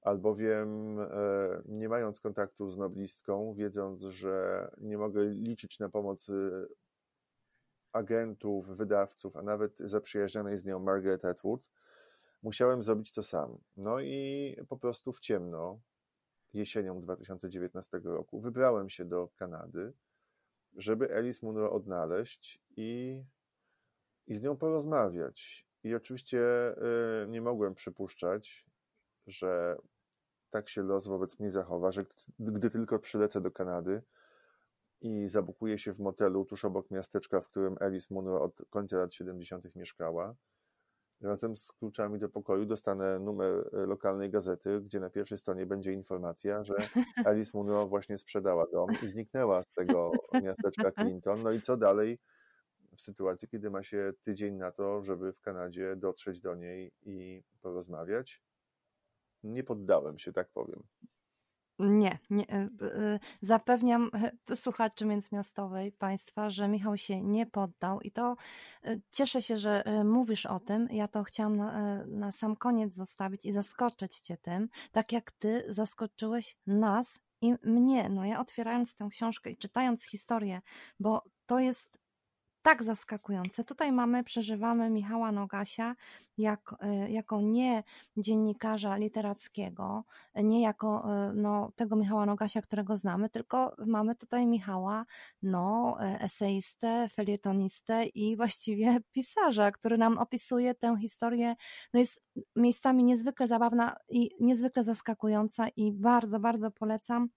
Albowiem, 0.02 1.00
e, 1.00 1.08
nie 1.66 1.90
mając 1.90 2.20
kontaktu 2.20 2.72
z 2.72 2.78
noblistką, 2.78 3.54
wiedząc, 3.54 4.02
że 4.02 4.68
nie 4.78 4.98
mogę 4.98 5.26
liczyć 5.26 5.80
na 5.80 5.90
pomoc 5.90 6.32
agentów, 7.92 8.78
wydawców, 8.78 9.38
a 9.38 9.42
nawet 9.42 9.80
zaprzyjaźnionej 9.80 10.58
z 10.58 10.66
nią 10.66 10.80
Margaret 10.80 11.26
Atwood, 11.26 11.68
musiałem 12.46 12.84
zrobić 12.84 13.12
to 13.12 13.24
sam. 13.24 13.58
No 13.78 14.00
i 14.00 14.56
po 14.70 14.78
prostu 14.78 15.14
w 15.14 15.20
ciemno, 15.20 15.80
jesienią 16.56 17.02
2019 17.02 18.02
roku, 18.04 18.40
wybrałem 18.40 18.90
się 18.90 19.06
do 19.06 19.30
Kanady, 19.36 19.94
żeby 20.76 21.16
Alice 21.16 21.46
Munro 21.46 21.72
odnaleźć 21.72 22.62
i, 22.78 23.24
i 24.28 24.36
z 24.36 24.44
nią 24.44 24.58
porozmawiać. 24.58 25.68
I 25.84 25.96
oczywiście 25.96 26.40
y, 27.24 27.28
nie 27.28 27.42
mogłem 27.42 27.76
przypuszczać, 27.76 28.66
że 29.28 29.78
tak 30.50 30.70
się 30.70 30.84
los 30.84 31.08
wobec 31.08 31.40
mnie 31.40 31.52
zachowa, 31.52 31.92
że 31.92 32.06
gdy 32.40 32.70
tylko 32.70 33.00
przylecę 33.00 33.42
do 33.42 33.52
Kanady 33.52 34.02
i 35.02 35.28
zabukuję 35.28 35.78
się 35.78 35.94
w 35.94 36.00
motelu 36.00 36.46
tuż 36.46 36.66
obok 36.66 36.92
miasteczka, 36.92 37.42
w 37.42 37.50
którym 37.50 37.78
Alice 37.80 38.14
Munro 38.14 38.42
od 38.42 38.62
końca 38.70 38.98
lat 38.98 39.14
70. 39.14 39.76
mieszkała, 39.76 40.36
Razem 41.26 41.56
z 41.56 41.72
kluczami 41.72 42.20
do 42.20 42.30
pokoju 42.30 42.66
dostanę 42.66 43.20
numer 43.20 43.70
e, 43.74 43.86
lokalnej 43.86 44.30
gazety, 44.30 44.82
gdzie 44.82 45.00
na 45.00 45.10
pierwszej 45.10 45.38
stronie 45.38 45.66
będzie 45.66 45.94
informacja, 45.94 46.64
że 46.64 46.76
Alice 47.26 47.58
Munro 47.58 47.88
właśnie 47.88 48.18
sprzedała 48.18 48.66
dom 48.72 48.90
i 49.04 49.08
zniknęła 49.08 49.64
z 49.64 49.72
tego 49.72 50.12
miasteczka 50.44 50.92
Clinton. 50.92 51.44
No 51.44 51.52
i 51.52 51.62
co 51.62 51.78
dalej 51.78 52.20
w 52.96 53.02
sytuacji, 53.02 53.48
kiedy 53.48 53.70
ma 53.70 53.84
się 53.84 54.14
tydzień 54.24 54.56
na 54.56 54.72
to, 54.72 55.02
żeby 55.02 55.34
w 55.34 55.42
Kanadzie 55.42 55.96
dotrzeć 55.96 56.40
do 56.40 56.56
niej 56.56 56.92
i 57.02 57.44
porozmawiać? 57.62 58.42
Nie 59.44 59.64
poddałem 59.64 60.20
się, 60.20 60.34
tak 60.34 60.50
powiem. 60.50 60.84
Nie, 61.80 62.20
nie, 62.30 62.50
e, 62.50 62.70
e, 62.82 63.20
zapewniam 63.42 64.12
e, 64.50 64.56
słuchaczy 64.56 65.06
międzymiastowej 65.06 65.92
Państwa, 65.92 66.50
że 66.50 66.68
Michał 66.68 66.98
się 66.98 67.22
nie 67.22 67.46
poddał 67.46 68.02
i 68.02 68.12
to 68.12 68.36
cieszę 69.12 69.42
się, 69.42 69.58
że 69.58 69.84
mówisz 70.06 70.46
o 70.46 70.60
tym. 70.60 70.88
Ja 70.92 71.08
to 71.08 71.24
chciałam 71.24 71.56
na, 71.56 72.06
na 72.06 72.32
sam 72.32 72.56
koniec 72.56 72.96
zostawić 72.96 73.46
i 73.46 73.52
zaskoczyć 73.52 74.20
Cię 74.20 74.38
tym, 74.38 74.70
tak 74.92 75.12
jak 75.12 75.32
Ty 75.32 75.66
zaskoczyłeś 75.70 76.58
nas 76.68 77.20
i 77.42 77.54
mnie. 77.64 78.10
No 78.10 78.26
ja 78.26 78.40
otwierając 78.40 78.96
tę 78.96 79.08
książkę 79.12 79.52
i 79.52 79.58
czytając 79.58 80.04
historię, 80.06 80.62
bo 81.00 81.24
to 81.46 81.60
jest 81.60 81.98
tak 82.66 82.84
zaskakujące. 82.84 83.64
Tutaj 83.64 83.92
mamy, 83.92 84.24
przeżywamy 84.24 84.90
Michała 84.90 85.32
Nogasia 85.32 85.96
jak, 86.38 86.76
e, 86.80 87.12
jako 87.12 87.42
nie 87.42 87.84
dziennikarza 88.18 88.96
literackiego, 88.98 90.04
nie 90.36 90.62
jako 90.62 91.06
e, 91.14 91.34
no, 91.34 91.72
tego 91.76 91.96
Michała 91.96 92.26
Nogasia, 92.26 92.62
którego 92.62 92.98
znamy, 92.98 93.30
tylko 93.30 93.76
mamy 93.86 94.16
tutaj 94.16 94.48
Michała, 94.48 95.06
no, 95.44 95.98
e, 96.00 96.22
eseistę, 96.22 97.10
felietonistę 97.14 98.06
i 98.06 98.36
właściwie 98.38 98.98
pisarza, 99.12 99.72
który 99.72 99.98
nam 99.98 100.18
opisuje 100.18 100.76
tę 100.76 100.96
historię, 101.02 101.56
no 101.94 102.00
jest 102.00 102.24
miejscami 102.56 103.04
niezwykle 103.04 103.48
zabawna 103.48 103.96
i 104.10 104.30
niezwykle 104.40 104.84
zaskakująca 104.84 105.68
i 105.76 105.92
bardzo, 105.92 106.40
bardzo 106.40 106.72
polecam 106.72 107.30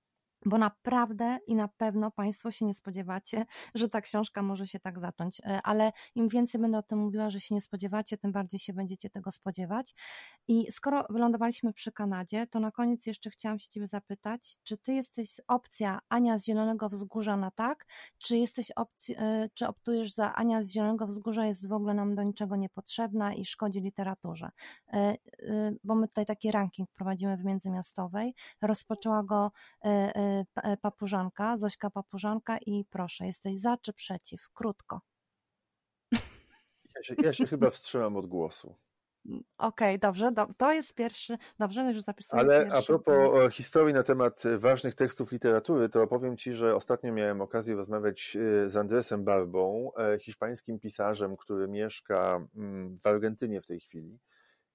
bo 0.46 0.58
naprawdę 0.58 1.38
i 1.46 1.54
na 1.54 1.68
pewno 1.68 2.10
Państwo 2.10 2.50
się 2.50 2.64
nie 2.64 2.74
spodziewacie, 2.74 3.44
że 3.74 3.88
ta 3.88 4.00
książka 4.00 4.42
może 4.42 4.66
się 4.66 4.80
tak 4.80 5.00
zacząć, 5.00 5.40
e, 5.40 5.60
ale 5.62 5.92
im 6.14 6.28
więcej 6.28 6.60
będę 6.60 6.78
o 6.78 6.82
tym 6.82 6.98
mówiła, 6.98 7.30
że 7.30 7.40
się 7.40 7.54
nie 7.54 7.60
spodziewacie, 7.60 8.18
tym 8.18 8.32
bardziej 8.32 8.60
się 8.60 8.72
będziecie 8.72 9.10
tego 9.10 9.32
spodziewać. 9.32 9.94
I 10.48 10.72
skoro 10.72 11.04
wylądowaliśmy 11.10 11.72
przy 11.72 11.92
Kanadzie, 11.92 12.46
to 12.46 12.60
na 12.60 12.70
koniec 12.70 13.06
jeszcze 13.06 13.30
chciałam 13.30 13.58
się 13.58 13.68
Ciebie 13.68 13.86
zapytać, 13.86 14.58
czy 14.62 14.78
Ty 14.78 14.92
jesteś 14.92 15.40
opcja 15.48 15.98
Ania 16.08 16.38
z 16.38 16.44
Zielonego 16.44 16.88
Wzgórza 16.88 17.36
na 17.36 17.50
tak, 17.50 17.86
czy 18.18 18.36
jesteś 18.36 18.70
opcji, 18.70 19.14
e, 19.18 19.48
czy 19.54 19.66
optujesz 19.66 20.12
za 20.12 20.34
Ania 20.34 20.62
z 20.62 20.70
Zielonego 20.70 21.06
Wzgórza 21.06 21.46
jest 21.46 21.68
w 21.68 21.72
ogóle 21.72 21.94
nam 21.94 22.14
do 22.14 22.22
niczego 22.22 22.56
niepotrzebna 22.56 23.34
i 23.34 23.44
szkodzi 23.44 23.80
literaturze? 23.80 24.50
E, 24.92 25.16
bo 25.84 25.94
my 25.94 26.08
tutaj 26.08 26.26
taki 26.26 26.50
ranking 26.50 26.90
prowadzimy 26.90 27.36
w 27.36 27.44
Międzymiastowej. 27.44 28.34
Rozpoczęła 28.62 29.22
go 29.22 29.50
papużanka, 30.82 31.56
Zośka 31.56 31.90
Papużanka 31.90 32.58
i 32.66 32.84
proszę, 32.90 33.26
jesteś 33.26 33.56
za 33.56 33.76
czy 33.76 33.92
przeciw? 33.92 34.50
Krótko. 34.54 35.00
Ja 36.96 37.02
się, 37.02 37.14
ja 37.22 37.32
się 37.32 37.46
chyba 37.46 37.70
wstrzymam 37.70 38.16
od 38.16 38.26
głosu. 38.26 38.74
Mm, 39.26 39.44
okej, 39.58 39.88
okay, 39.88 39.98
dobrze, 39.98 40.32
do, 40.32 40.46
to 40.56 40.72
jest 40.72 40.94
pierwszy, 40.94 41.38
dobrze, 41.58 41.82
już 41.82 42.02
zapisuję 42.02 42.42
Ale 42.42 42.60
pierwszy. 42.60 42.78
a 42.78 42.82
propos 42.82 43.54
historii 43.54 43.94
na 43.94 44.02
temat 44.02 44.42
ważnych 44.58 44.94
tekstów 44.94 45.32
literatury, 45.32 45.88
to 45.88 46.06
powiem 46.06 46.36
Ci, 46.36 46.54
że 46.54 46.76
ostatnio 46.76 47.12
miałem 47.12 47.40
okazję 47.40 47.76
rozmawiać 47.76 48.36
e, 48.36 48.68
z 48.68 48.76
Andresem 48.76 49.24
Barbą, 49.24 49.90
e, 49.96 50.18
hiszpańskim 50.18 50.78
pisarzem, 50.78 51.36
który 51.36 51.68
mieszka 51.68 52.40
mm, 52.56 52.98
w 52.98 53.06
Argentynie 53.06 53.60
w 53.60 53.66
tej 53.66 53.80
chwili 53.80 54.18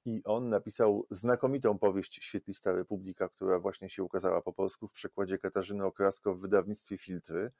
i 0.06 0.24
on 0.24 0.50
napisał 0.50 1.08
znakomitą 1.10 1.80
powieść 1.80 2.24
Świetlista 2.24 2.72
Republika, 2.72 3.30
która 3.30 3.60
właśnie 3.60 3.90
się 3.90 4.04
ukazała 4.04 4.42
po 4.42 4.54
polsku 4.54 4.88
w 4.88 4.94
przekładzie 4.94 5.38
Katarzyny 5.38 5.86
Okrasko 5.86 6.36
w 6.36 6.42
wydawnictwie 6.42 6.98
Filtry. 6.98 7.52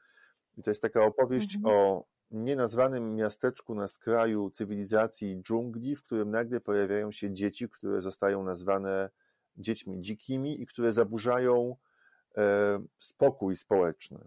I 0.58 0.64
to 0.64 0.72
jest 0.72 0.82
taka 0.82 1.04
opowieść 1.04 1.56
mhm. 1.56 1.76
o 1.76 2.06
nienazwanym 2.32 3.16
miasteczku 3.16 3.76
na 3.76 3.88
skraju 3.88 4.50
cywilizacji 4.50 5.42
dżungli, 5.44 5.96
w 5.96 6.04
którym 6.04 6.32
nagle 6.32 6.60
pojawiają 6.60 7.12
się 7.12 7.34
dzieci, 7.34 7.70
które 7.70 8.02
zostają 8.02 8.44
nazwane 8.44 9.10
dziećmi 9.58 10.02
dzikimi 10.02 10.62
i 10.62 10.66
które 10.66 10.92
zaburzają 10.92 11.76
e, 12.38 12.84
spokój 13.00 13.58
społeczny. 13.58 14.20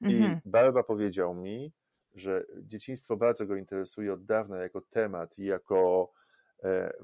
Mhm. 0.00 0.40
I 0.44 0.48
Barba 0.50 0.82
powiedział 0.82 1.34
mi, 1.34 1.72
że 2.14 2.44
dzieciństwo 2.62 3.16
bardzo 3.16 3.46
go 3.46 3.56
interesuje 3.56 4.12
od 4.12 4.24
dawna 4.24 4.56
jako 4.56 4.80
temat 4.80 5.38
i 5.38 5.44
jako 5.44 6.10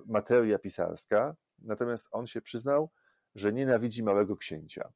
materia 0.06 0.58
pisarska, 0.58 1.36
natomiast 1.58 2.08
on 2.10 2.26
się 2.26 2.40
przyznał, 2.40 2.90
że 3.34 3.52
nienawidzi 3.52 4.02
Małego 4.02 4.36
Księcia. 4.36 4.92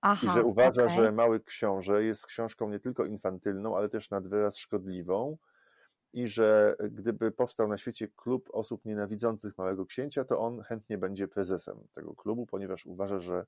Aha, 0.00 0.26
I 0.26 0.30
że 0.30 0.42
uważa, 0.42 0.84
okay. 0.84 0.96
że 0.96 1.12
Mały 1.12 1.40
Książę 1.40 2.04
jest 2.04 2.26
książką 2.26 2.70
nie 2.70 2.80
tylko 2.80 3.04
infantylną, 3.04 3.76
ale 3.76 3.88
też 3.88 4.10
nad 4.10 4.28
wyraz 4.28 4.56
szkodliwą 4.56 5.38
i 6.12 6.28
że 6.28 6.76
gdyby 6.90 7.32
powstał 7.32 7.68
na 7.68 7.78
świecie 7.78 8.08
klub 8.08 8.48
osób 8.52 8.84
nienawidzących 8.84 9.58
Małego 9.58 9.86
Księcia, 9.86 10.24
to 10.24 10.38
on 10.38 10.62
chętnie 10.62 10.98
będzie 10.98 11.28
prezesem 11.28 11.78
tego 11.94 12.14
klubu, 12.14 12.46
ponieważ 12.46 12.86
uważa, 12.86 13.20
że 13.20 13.46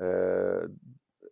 e, 0.00 0.68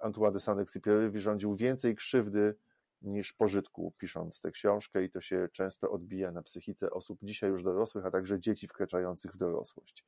Antoine 0.01 0.33
de 0.33 0.39
Saint-Exupéry 0.39 1.11
wyrządził 1.11 1.55
więcej 1.55 1.97
krzywdy 1.97 2.55
niż 3.03 3.33
pożytku, 3.33 3.93
pisząc 3.99 4.41
tę 4.41 4.51
książkę, 4.51 5.05
i 5.05 5.11
to 5.11 5.21
się 5.21 5.49
często 5.53 5.91
odbija 5.91 6.33
na 6.33 6.43
psychice 6.43 6.91
osób 6.91 7.19
dzisiaj 7.23 7.51
już 7.51 7.63
dorosłych, 7.63 8.07
a 8.07 8.11
także 8.11 8.41
dzieci 8.41 8.69
wkraczających 8.69 9.33
w 9.33 9.37
dorosłość. 9.37 10.05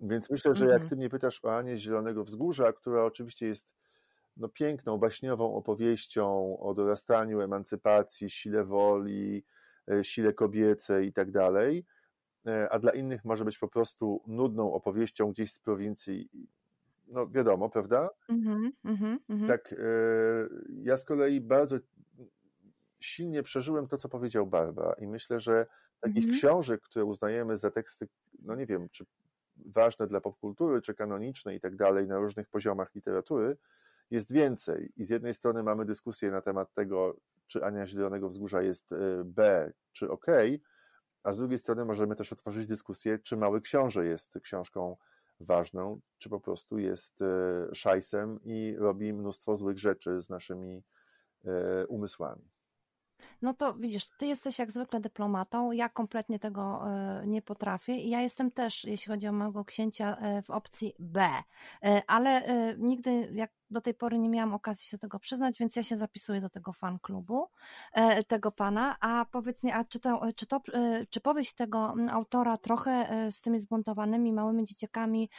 Więc 0.00 0.30
myślę, 0.30 0.54
że 0.54 0.64
jak 0.64 0.74
mhm. 0.74 0.88
ty 0.88 0.96
mnie 0.96 1.08
pytasz 1.08 1.44
o 1.44 1.56
Anię 1.56 1.76
Zielonego 1.76 2.24
Wzgórza, 2.24 2.72
która 2.72 3.04
oczywiście 3.04 3.46
jest 3.46 3.74
no, 4.36 4.48
piękną, 4.48 4.98
baśniową 4.98 5.54
opowieścią 5.54 6.58
o 6.58 6.74
dorastaniu, 6.74 7.40
emancypacji, 7.40 8.30
sile 8.30 8.64
woli, 8.64 9.44
e, 9.90 10.04
sile 10.04 10.32
kobiecej 10.32 11.06
i 11.06 11.12
tak 11.12 11.30
dalej, 11.30 11.86
e, 12.46 12.68
a 12.68 12.78
dla 12.78 12.92
innych 12.92 13.24
może 13.24 13.44
być 13.44 13.58
po 13.58 13.68
prostu 13.68 14.22
nudną 14.26 14.72
opowieścią 14.72 15.32
gdzieś 15.32 15.52
z 15.52 15.58
prowincji, 15.58 16.28
no 17.06 17.28
wiadomo, 17.28 17.70
prawda? 17.70 18.10
Mm 18.28 18.42
-hmm, 18.44 19.48
tak, 19.48 19.72
e, 19.72 19.76
ja 20.82 20.96
z 20.96 21.04
kolei 21.04 21.40
bardzo 21.40 21.76
silnie 23.00 23.42
przeżyłem 23.42 23.88
to, 23.88 23.96
co 23.96 24.08
powiedział 24.08 24.46
Barba 24.46 24.94
i 24.98 25.06
myślę, 25.06 25.40
że 25.40 25.66
takich 26.00 26.24
mhm. 26.24 26.38
książek, 26.38 26.80
które 26.82 27.04
uznajemy 27.04 27.56
za 27.56 27.70
teksty, 27.70 28.08
no 28.42 28.54
nie 28.54 28.66
wiem, 28.66 28.88
czy 28.88 29.04
ważne 29.56 30.06
dla 30.06 30.20
popkultury, 30.20 30.82
czy 30.82 30.94
kanoniczne 30.94 31.54
i 31.54 31.60
tak 31.60 31.76
dalej, 31.76 32.06
na 32.06 32.18
różnych 32.18 32.48
poziomach 32.48 32.94
literatury, 32.94 33.56
jest 34.10 34.32
więcej. 34.32 34.92
I 34.96 35.04
z 35.04 35.10
jednej 35.10 35.34
strony 35.34 35.62
mamy 35.62 35.84
dyskusję 35.84 36.30
na 36.30 36.40
temat 36.40 36.74
tego, 36.74 37.16
czy 37.46 37.64
Ania 37.64 37.86
Zielonego 37.86 38.28
Wzgórza 38.28 38.62
jest 38.62 38.92
e, 38.92 38.96
B, 39.24 39.72
czy 39.92 40.10
OK, 40.10 40.26
a 41.22 41.32
z 41.32 41.38
drugiej 41.38 41.58
strony 41.58 41.84
możemy 41.84 42.16
też 42.16 42.32
otworzyć 42.32 42.66
dyskusję, 42.66 43.18
czy 43.18 43.36
Mały 43.36 43.60
Książę 43.60 44.06
jest 44.06 44.40
książką 44.40 44.96
ważną, 45.40 46.00
czy 46.18 46.28
po 46.28 46.40
prostu 46.40 46.78
jest 46.78 47.22
e, 47.22 47.74
szajsem 47.74 48.40
i 48.44 48.76
robi 48.78 49.12
mnóstwo 49.12 49.56
złych 49.56 49.78
rzeczy 49.78 50.22
z 50.22 50.30
naszymi 50.30 50.82
e, 51.44 51.86
umysłami. 51.86 52.50
No 53.42 53.54
to 53.54 53.74
widzisz, 53.74 54.08
ty 54.18 54.26
jesteś 54.26 54.58
jak 54.58 54.72
zwykle 54.72 55.00
dyplomatą, 55.00 55.72
ja 55.72 55.88
kompletnie 55.88 56.38
tego 56.38 56.82
e, 56.86 57.26
nie 57.26 57.42
potrafię 57.42 57.96
i 57.96 58.10
ja 58.10 58.20
jestem 58.20 58.50
też, 58.50 58.84
jeśli 58.84 59.12
chodzi 59.12 59.28
o 59.28 59.32
mojego 59.32 59.64
księcia, 59.64 60.16
w 60.44 60.50
opcji 60.50 60.94
B, 60.98 61.28
ale 62.06 62.42
nigdy 62.78 63.30
jak 63.32 63.52
do 63.70 63.80
tej 63.80 63.94
pory 63.94 64.18
nie 64.18 64.28
miałam 64.28 64.54
okazji 64.54 64.86
się 64.86 64.98
tego 64.98 65.18
przyznać, 65.18 65.58
więc 65.58 65.76
ja 65.76 65.82
się 65.82 65.96
zapisuję 65.96 66.40
do 66.40 66.50
tego 66.50 66.72
fan 66.72 66.98
klubu 66.98 67.46
tego 68.28 68.52
pana, 68.52 68.96
a 69.00 69.24
powiedz 69.30 69.62
mi, 69.62 69.72
a 69.72 69.84
czy, 69.84 70.00
to, 70.00 70.20
czy, 70.36 70.46
to, 70.46 70.60
czy 71.10 71.20
powieść 71.20 71.54
tego 71.54 71.94
autora 72.10 72.56
trochę 72.56 73.08
z 73.30 73.40
tymi 73.40 73.60
zbuntowanymi 73.60 74.32
małymi 74.32 74.64
dzieciakami 74.64 75.30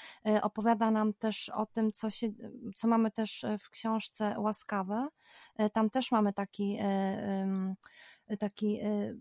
opowiada 0.41 0.91
nam 0.91 1.13
też 1.13 1.49
o 1.49 1.65
tym, 1.65 1.91
co, 1.91 2.09
się, 2.09 2.28
co 2.75 2.88
mamy 2.88 3.11
też 3.11 3.45
w 3.59 3.69
książce 3.69 4.39
Łaskawe, 4.39 5.07
tam 5.73 5.89
też 5.89 6.11
mamy 6.11 6.34
taki 6.34 6.80
taki, 8.39 8.80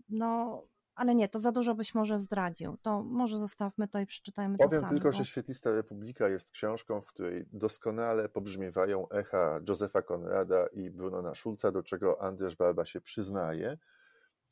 no 0.09 0.61
ale 0.97 1.15
nie, 1.15 1.27
to 1.27 1.39
za 1.39 1.51
dużo 1.51 1.75
byś 1.75 1.95
może 1.95 2.19
zdradził. 2.19 2.77
To 2.81 3.03
może 3.03 3.37
zostawmy 3.37 3.87
to 3.87 3.99
i 3.99 4.05
przeczytajmy 4.05 4.57
Powiem 4.57 4.69
to 4.69 4.79
sami. 4.79 4.89
tylko, 4.89 5.09
bo... 5.09 5.17
że 5.17 5.25
Świetlista 5.25 5.71
Republika 5.71 6.27
jest 6.29 6.51
książką, 6.51 7.01
w 7.01 7.07
której 7.07 7.45
doskonale 7.53 8.29
pobrzmiewają 8.29 9.09
echa 9.09 9.59
Józefa 9.69 10.01
Konrada 10.01 10.67
i 10.67 10.89
Brunona 10.89 11.35
Schulza, 11.35 11.71
do 11.71 11.83
czego 11.83 12.21
Andrzej 12.21 12.55
Barba 12.55 12.85
się 12.85 13.01
przyznaje. 13.01 13.77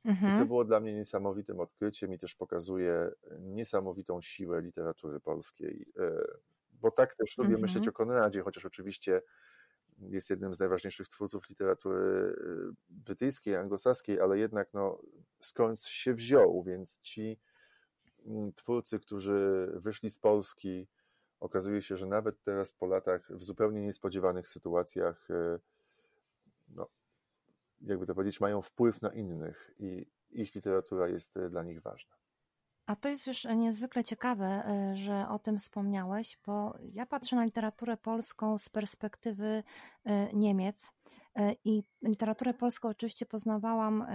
Mhm. 0.06 0.34
I 0.34 0.38
co 0.38 0.46
było 0.46 0.66
dla 0.66 0.80
mnie 0.80 0.94
niesamowitym 0.94 1.60
odkryciem 1.60 2.14
i 2.14 2.20
też 2.20 2.36
pokazuje 2.36 3.12
niesamowitą 3.40 4.22
siłę 4.22 4.62
literatury 4.62 5.20
polskiej. 5.20 5.86
E, 6.00 6.12
bo 6.72 6.92
tak 6.92 7.16
też 7.16 7.38
lubię 7.38 7.56
mhm. 7.56 7.62
myśleć 7.62 7.88
o 7.88 7.92
Konradzie, 7.92 8.42
chociaż 8.42 8.66
oczywiście 8.66 9.22
jest 10.00 10.30
jednym 10.30 10.54
z 10.54 10.60
najważniejszych 10.60 11.08
twórców 11.08 11.50
literatury 11.50 12.00
y, 12.00 12.76
brytyjskiej, 12.90 13.56
anglosaskiej, 13.56 14.20
ale 14.20 14.38
jednak 14.38 14.74
no, 14.74 15.02
skąd 15.42 15.82
się 15.82 16.14
wziął, 16.14 16.64
więc 16.64 17.00
ci 17.02 17.40
mm, 18.26 18.54
twórcy, 18.54 19.00
którzy 19.00 19.72
wyszli 19.76 20.10
z 20.10 20.18
Polski, 20.18 20.88
okazuje 21.40 21.82
się, 21.82 21.98
że 21.98 22.06
nawet 22.06 22.44
teraz 22.44 22.74
po 22.74 22.86
latach 22.88 23.32
w 23.32 23.44
zupełnie 23.44 23.82
niespodziewanych 23.82 24.48
sytuacjach, 24.48 25.30
y, 25.30 25.60
no, 26.68 26.88
jakby 27.82 28.06
to 28.06 28.16
powiedzieć, 28.16 28.42
mają 28.42 28.62
wpływ 28.62 29.02
na 29.02 29.10
innych 29.10 29.72
i 29.80 30.06
ich 30.32 30.56
literatura 30.56 31.08
jest 31.08 31.38
y, 31.38 31.50
dla 31.50 31.64
nich 31.64 31.82
ważna. 31.82 32.25
A 32.86 32.96
to 32.96 33.10
jest 33.10 33.28
już 33.28 33.46
niezwykle 33.56 34.04
ciekawe, 34.04 34.46
e, 34.46 34.96
że 34.96 35.30
o 35.30 35.40
tym 35.40 35.60
wspomniałeś, 35.60 36.38
bo 36.46 36.78
ja 36.94 37.06
patrzę 37.06 37.36
na 37.36 37.46
literaturę 37.46 37.98
polską 37.98 38.58
z 38.58 38.70
perspektywy 38.70 39.64
e, 40.06 40.34
Niemiec 40.34 40.92
e, 41.36 41.56
i 41.66 41.84
literaturę 42.02 42.54
polską 42.54 42.90
oczywiście 42.90 43.26
poznawałam 43.26 44.06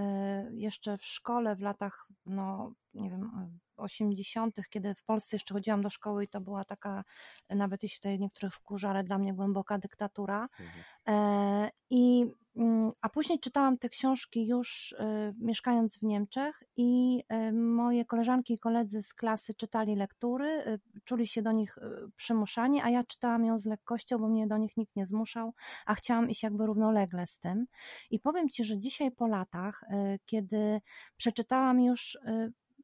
jeszcze 0.51 0.99
w 0.99 1.05
szkole 1.05 1.57
w 1.57 1.61
latach, 1.61 2.07
no 2.31 2.73
nie 2.95 3.11
wiem, 3.11 3.31
80., 3.77 4.57
kiedy 4.71 4.95
w 4.95 5.05
Polsce 5.05 5.37
jeszcze 5.37 5.55
chodziłam 5.55 5.83
do 5.83 5.91
szkoły 5.91 6.25
i 6.25 6.29
to 6.29 6.41
była 6.41 6.65
taka, 6.65 7.05
nawet 7.51 7.83
jeśli 7.83 7.97
tutaj 7.97 8.19
niektórych 8.19 8.55
wkurza, 8.55 8.91
ale 8.91 9.05
dla 9.05 9.19
mnie 9.19 9.35
głęboka 9.35 9.79
dyktatura. 9.79 10.49
Mhm. 10.59 11.71
I 11.91 12.27
Mm, 12.57 12.93
a 13.01 13.09
później 13.09 13.41
czytałam 13.41 13.79
te 13.79 13.89
książki 13.89 14.47
już 14.47 14.93
y, 14.93 14.97
mieszkając 15.39 15.99
w 15.99 16.03
Niemczech 16.03 16.63
i 16.77 17.21
moje 17.53 18.05
koleżanki 18.05 18.55
i 18.55 18.59
koledzy 18.59 19.03
z 19.03 19.15
klasy 19.15 19.55
czytali 19.55 19.97
lektury, 19.97 20.79
czuli 21.05 21.27
się 21.27 21.43
do 21.43 21.53
nich 21.53 21.79
przymuszani, 22.17 22.81
a 22.83 22.91
ja 22.91 23.05
czytałam 23.05 23.45
ją 23.45 23.59
z 23.59 23.67
lekkością, 23.67 24.19
bo 24.19 24.29
mnie 24.29 24.47
do 24.47 24.57
nich 24.57 24.77
nikt 24.77 24.97
nie 24.97 25.07
zmuszał, 25.07 25.55
a 25.87 25.95
chciałam 25.95 26.31
iść 26.31 26.43
jakby 26.43 26.67
równolegle 26.67 27.27
z 27.27 27.39
tym. 27.39 27.67
I 28.11 28.21
powiem 28.21 28.49
Ci, 28.49 28.65
że 28.65 28.79
dzisiaj 28.79 29.11
po 29.11 29.27
latach, 29.27 29.85
kiedy 30.27 30.81
przeczytałam 31.17 31.81
już 31.81 32.19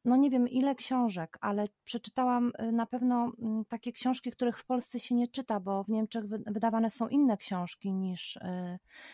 no 0.07 0.15
nie 0.15 0.29
wiem 0.29 0.47
ile 0.47 0.75
książek, 0.75 1.37
ale 1.41 1.67
przeczytałam 1.83 2.51
y, 2.59 2.71
na 2.71 2.85
pewno 2.85 3.31
mm, 3.39 3.65
takie 3.65 3.91
książki, 3.91 4.31
których 4.31 4.59
w 4.59 4.65
Polsce 4.65 4.99
się 4.99 5.15
nie 5.15 5.27
czyta, 5.27 5.59
bo 5.59 5.83
w 5.83 5.89
Niemczech 5.89 6.25
wydawane 6.27 6.89
są 6.89 7.07
inne 7.07 7.37
książki 7.37 7.93
niż 7.93 8.35
y, 8.35 8.39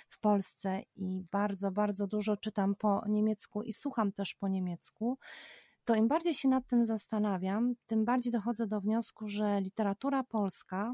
w 0.09 0.19
Polsce 0.19 0.81
i 0.95 1.23
bardzo, 1.31 1.71
bardzo 1.71 2.07
dużo 2.07 2.37
czytam 2.37 2.75
po 2.75 3.03
niemiecku 3.07 3.63
i 3.63 3.73
słucham 3.73 4.11
też 4.11 4.35
po 4.35 4.47
niemiecku. 4.47 5.17
To 5.85 5.95
im 5.95 6.07
bardziej 6.07 6.33
się 6.33 6.49
nad 6.49 6.67
tym 6.67 6.85
zastanawiam, 6.85 7.73
tym 7.87 8.05
bardziej 8.05 8.31
dochodzę 8.31 8.67
do 8.67 8.81
wniosku, 8.81 9.27
że 9.27 9.61
literatura 9.61 10.23
polska 10.23 10.93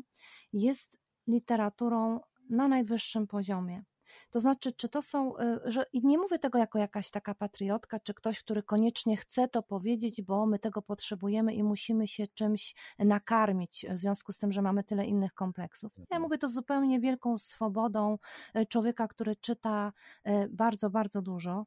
jest 0.54 0.98
literaturą 1.28 2.20
na 2.50 2.68
najwyższym 2.68 3.28
poziomie. 3.28 3.84
To 4.32 4.40
znaczy, 4.40 4.72
czy 4.72 4.90
to 4.90 5.02
są, 5.02 5.38
y, 5.38 5.60
że 5.66 5.86
i 5.94 6.08
nie 6.08 6.18
mówię 6.18 6.40
tego 6.40 6.60
jako 6.60 6.80
jakaś 6.80 7.10
taka 7.12 7.36
patriotka, 7.36 8.00
czy 8.00 8.14
ktoś, 8.14 8.40
który 8.40 8.64
koniecznie 8.64 9.18
chce 9.18 9.48
to 9.48 9.64
powiedzieć, 9.64 10.22
bo 10.22 10.46
my 10.46 10.60
tego 10.60 10.82
potrzebujemy 10.82 11.54
i 11.54 11.64
musimy 11.64 12.08
się 12.08 12.28
czymś 12.28 12.76
nakarmić 13.00 13.86
w 13.90 13.98
związku 13.98 14.32
z 14.32 14.38
tym, 14.38 14.52
że 14.52 14.62
mamy 14.62 14.84
tyle 14.84 15.06
innych 15.06 15.34
kompleksów. 15.34 15.92
Ja 15.98 16.02
mhm. 16.02 16.22
mówię 16.22 16.38
to 16.38 16.50
zupełnie 16.50 17.00
wielką 17.00 17.38
swobodą 17.38 18.18
y, 18.56 18.66
człowieka, 18.66 19.08
który 19.08 19.36
czyta 19.36 19.94
y, 20.28 20.50
bardzo, 20.50 20.90
bardzo 20.90 21.22
dużo 21.22 21.66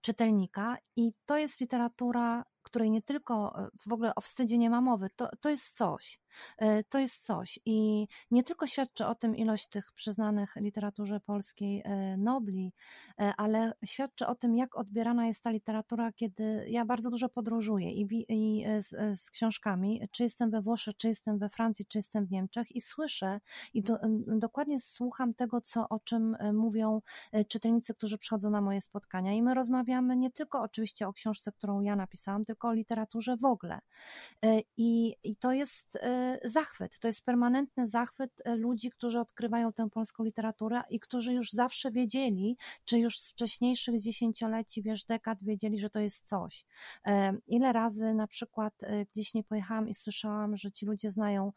czytelnika 0.00 0.76
i 0.96 1.12
to 1.26 1.36
jest 1.36 1.60
literatura 1.60 2.44
której 2.66 2.90
nie 2.90 3.02
tylko 3.02 3.58
e, 3.58 3.68
w 3.88 3.92
ogóle 3.92 4.14
o 4.14 4.20
wstydzie 4.20 4.58
nie 4.58 4.70
ma 4.70 4.80
mowy, 4.80 5.10
to, 5.16 5.28
to 5.40 5.50
jest 5.50 5.76
coś. 5.76 6.20
E, 6.58 6.84
to 6.84 6.98
jest 6.98 7.24
coś. 7.24 7.58
I 7.64 8.06
nie 8.30 8.42
tylko 8.42 8.66
świadczy 8.66 9.06
o 9.06 9.14
tym 9.14 9.36
ilość 9.36 9.68
tych 9.68 9.92
przyznanych 9.92 10.56
literaturze 10.56 11.20
polskiej 11.20 11.82
e, 11.84 12.16
nobli, 12.16 12.72
ale 13.36 13.72
świadczy 13.84 14.26
o 14.26 14.34
tym, 14.34 14.56
jak 14.56 14.76
odbierana 14.76 15.26
jest 15.26 15.42
ta 15.42 15.50
literatura, 15.50 16.12
kiedy 16.12 16.66
ja 16.68 16.84
bardzo 16.84 17.10
dużo 17.10 17.28
podróżuję 17.28 17.90
i, 17.90 18.26
i 18.28 18.64
z, 18.78 19.18
z, 19.20 19.30
książkami, 19.30 20.08
czy 20.10 20.22
jestem 20.22 20.50
we 20.50 20.62
Włoszech, 20.62 20.96
czy 20.96 21.08
jestem 21.08 21.38
we 21.38 21.48
Francji, 21.48 21.86
czy 21.86 21.98
jestem 21.98 22.26
w 22.26 22.30
Niemczech 22.30 22.76
i 22.76 22.80
słyszę 22.80 23.40
i 23.74 23.82
do, 23.82 23.98
dokładnie 24.26 24.80
słucham 24.80 25.34
tego, 25.34 25.60
co, 25.60 25.88
o 25.88 26.00
czym 26.00 26.36
mówią 26.52 27.00
czytelnicy, 27.48 27.94
którzy 27.94 28.18
przychodzą 28.18 28.50
na 28.50 28.60
moje 28.60 28.80
spotkania. 28.80 29.32
I 29.32 29.42
my 29.42 29.54
rozmawiamy 29.54 30.16
nie 30.16 30.30
tylko 30.30 30.62
oczywiście 30.62 31.08
o 31.08 31.12
książce, 31.12 31.52
którą 31.52 31.80
ja 31.80 31.96
napisałam, 31.96 32.44
tylko 32.56 32.68
o 32.68 32.72
literaturze 32.72 33.36
w 33.36 33.44
ogóle. 33.44 33.80
E, 34.44 34.60
I, 34.76 35.16
I 35.24 35.36
to 35.36 35.52
jest 35.52 35.96
e, 35.96 36.38
zachwyt, 36.44 36.98
to 36.98 37.08
jest 37.08 37.24
permanentny 37.24 37.88
zachwyt 37.88 38.32
e, 38.44 38.56
ludzi, 38.56 38.90
którzy 38.90 39.20
odkrywają 39.20 39.72
tę 39.72 39.90
polską 39.90 40.24
literaturę 40.24 40.82
i 40.90 41.00
którzy 41.00 41.32
już 41.32 41.52
zawsze 41.52 41.90
wiedzieli, 41.90 42.56
czy 42.84 42.98
już 42.98 43.20
z 43.20 43.32
wcześniejszych 43.32 44.00
dziesięcioleci, 44.00 44.82
wiesz, 44.82 45.04
dekad 45.04 45.38
wiedzieli, 45.42 45.78
że 45.78 45.90
to 45.90 46.00
jest 46.00 46.28
coś. 46.28 46.64
Ile 47.46 47.72
razy 47.72 48.14
na 48.14 48.26
przykład 48.26 48.74
gdzieś 49.14 49.34
nie 49.34 49.44
pojechałam 49.44 49.88
i 49.88 49.94
słyszałam, 49.94 50.56
że 50.56 50.72
ci 50.72 50.86
ludzie 50.86 51.10
znają 51.10 51.52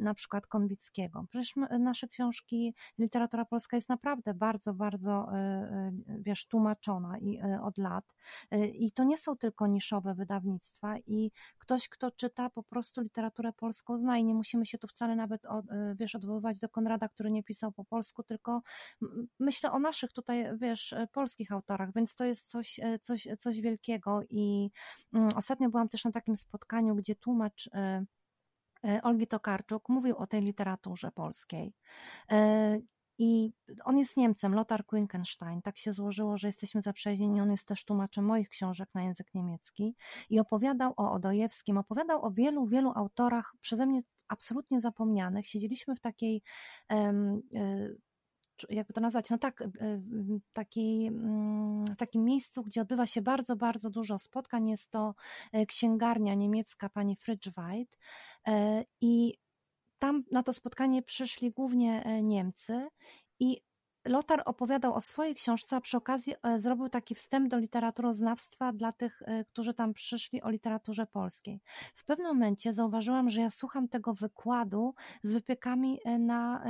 na 0.00 0.14
przykład 0.14 0.46
Konwickiego. 0.46 1.26
Przecież 1.30 1.54
nasze 1.78 2.08
książki, 2.08 2.74
literatura 2.98 3.44
polska 3.44 3.76
jest 3.76 3.88
naprawdę 3.88 4.34
bardzo, 4.34 4.74
bardzo, 4.74 5.28
wiesz, 6.18 6.46
tłumaczona 6.46 7.18
i 7.18 7.40
od 7.62 7.78
lat. 7.78 8.04
I 8.72 8.92
to 8.92 9.04
nie 9.04 9.16
są 9.16 9.36
tylko 9.36 9.66
niszowe 9.66 10.14
wydania, 10.14 10.35
wydawnictwa 10.40 10.98
i 10.98 11.30
ktoś, 11.58 11.88
kto 11.88 12.10
czyta 12.10 12.50
po 12.50 12.62
prostu 12.62 13.00
literaturę 13.00 13.52
polską 13.52 13.98
zna 13.98 14.18
i 14.18 14.24
nie 14.24 14.34
musimy 14.34 14.66
się 14.66 14.78
tu 14.78 14.88
wcale 14.88 15.16
nawet, 15.16 15.46
od, 15.46 15.70
e, 15.70 15.94
wiesz, 15.98 16.14
odwoływać 16.14 16.58
do 16.58 16.68
Konrada, 16.68 17.08
który 17.08 17.30
nie 17.30 17.42
pisał 17.42 17.72
po 17.72 17.84
polsku, 17.84 18.22
tylko 18.22 18.62
myślę 19.38 19.72
o 19.72 19.78
naszych 19.78 20.12
tutaj, 20.12 20.58
wiesz, 20.58 20.92
e, 20.92 21.06
polskich 21.06 21.52
autorach, 21.52 21.92
więc 21.94 22.14
to 22.14 22.24
jest 22.24 22.48
coś, 22.48 22.80
e, 22.82 22.98
coś, 22.98 23.28
coś 23.38 23.60
wielkiego 23.60 24.20
i 24.30 24.70
mm, 25.14 25.28
ostatnio 25.36 25.70
byłam 25.70 25.88
też 25.88 26.04
na 26.04 26.12
takim 26.12 26.36
spotkaniu, 26.36 26.94
gdzie 26.94 27.14
tłumacz 27.14 27.70
Olgi 29.02 29.26
Tokarczuk 29.26 29.88
mówił 29.88 30.16
o 30.16 30.26
tej 30.26 30.42
literaturze 30.42 31.10
polskiej. 31.12 31.72
I 33.18 33.52
on 33.84 33.98
jest 33.98 34.16
Niemcem, 34.16 34.54
Lothar 34.54 34.86
Quinkenstein. 34.86 35.62
Tak 35.62 35.76
się 35.76 35.92
złożyło, 35.92 36.36
że 36.36 36.48
jesteśmy 36.48 36.82
zaprzyjaźnieni. 36.82 37.40
On 37.40 37.50
jest 37.50 37.66
też 37.66 37.84
tłumaczem 37.84 38.24
moich 38.24 38.48
książek 38.48 38.88
na 38.94 39.02
język 39.02 39.34
niemiecki. 39.34 39.94
I 40.30 40.40
opowiadał 40.40 40.92
o 40.96 41.12
Odojewskim, 41.12 41.78
opowiadał 41.78 42.24
o 42.24 42.30
wielu, 42.30 42.66
wielu 42.66 42.92
autorach 42.94 43.54
przeze 43.60 43.86
mnie 43.86 44.02
absolutnie 44.28 44.80
zapomnianych. 44.80 45.46
Siedzieliśmy 45.46 45.96
w 45.96 46.00
takiej 46.00 46.42
um, 46.90 47.42
jakby 48.68 48.94
to 48.94 49.00
nazwać, 49.00 49.30
no 49.30 49.38
tak, 49.38 49.62
e, 49.62 49.66
taki, 50.52 51.06
mm, 51.06 51.84
w 51.84 51.96
takim 51.96 52.24
miejscu, 52.24 52.62
gdzie 52.62 52.80
odbywa 52.80 53.06
się 53.06 53.22
bardzo, 53.22 53.56
bardzo 53.56 53.90
dużo 53.90 54.18
spotkań. 54.18 54.68
Jest 54.68 54.90
to 54.90 55.14
e, 55.52 55.66
księgarnia 55.66 56.34
niemiecka 56.34 56.88
pani 56.88 57.16
Fritschweid 57.16 57.98
i 59.00 59.38
tam 59.98 60.24
na 60.30 60.42
to 60.42 60.52
spotkanie 60.52 61.02
przyszli 61.02 61.50
głównie 61.50 62.02
e, 62.04 62.22
Niemcy 62.22 62.88
i 63.40 63.60
Lotar 64.06 64.42
opowiadał 64.44 64.94
o 64.94 65.00
swojej 65.00 65.34
książce, 65.34 65.76
a 65.76 65.80
przy 65.80 65.96
okazji 65.96 66.34
e, 66.42 66.60
zrobił 66.60 66.88
taki 66.88 67.14
wstęp 67.14 67.48
do 67.48 67.58
literaturoznawstwa 67.58 68.72
dla 68.72 68.92
tych, 68.92 69.22
e, 69.22 69.44
którzy 69.44 69.74
tam 69.74 69.94
przyszli 69.94 70.42
o 70.42 70.50
literaturze 70.50 71.06
polskiej. 71.06 71.60
W 71.94 72.04
pewnym 72.04 72.28
momencie 72.28 72.72
zauważyłam, 72.72 73.30
że 73.30 73.40
ja 73.40 73.50
słucham 73.50 73.88
tego 73.88 74.14
wykładu 74.14 74.94
z 75.22 75.32
wypiekami 75.32 76.00
e, 76.04 76.18
na, 76.18 76.64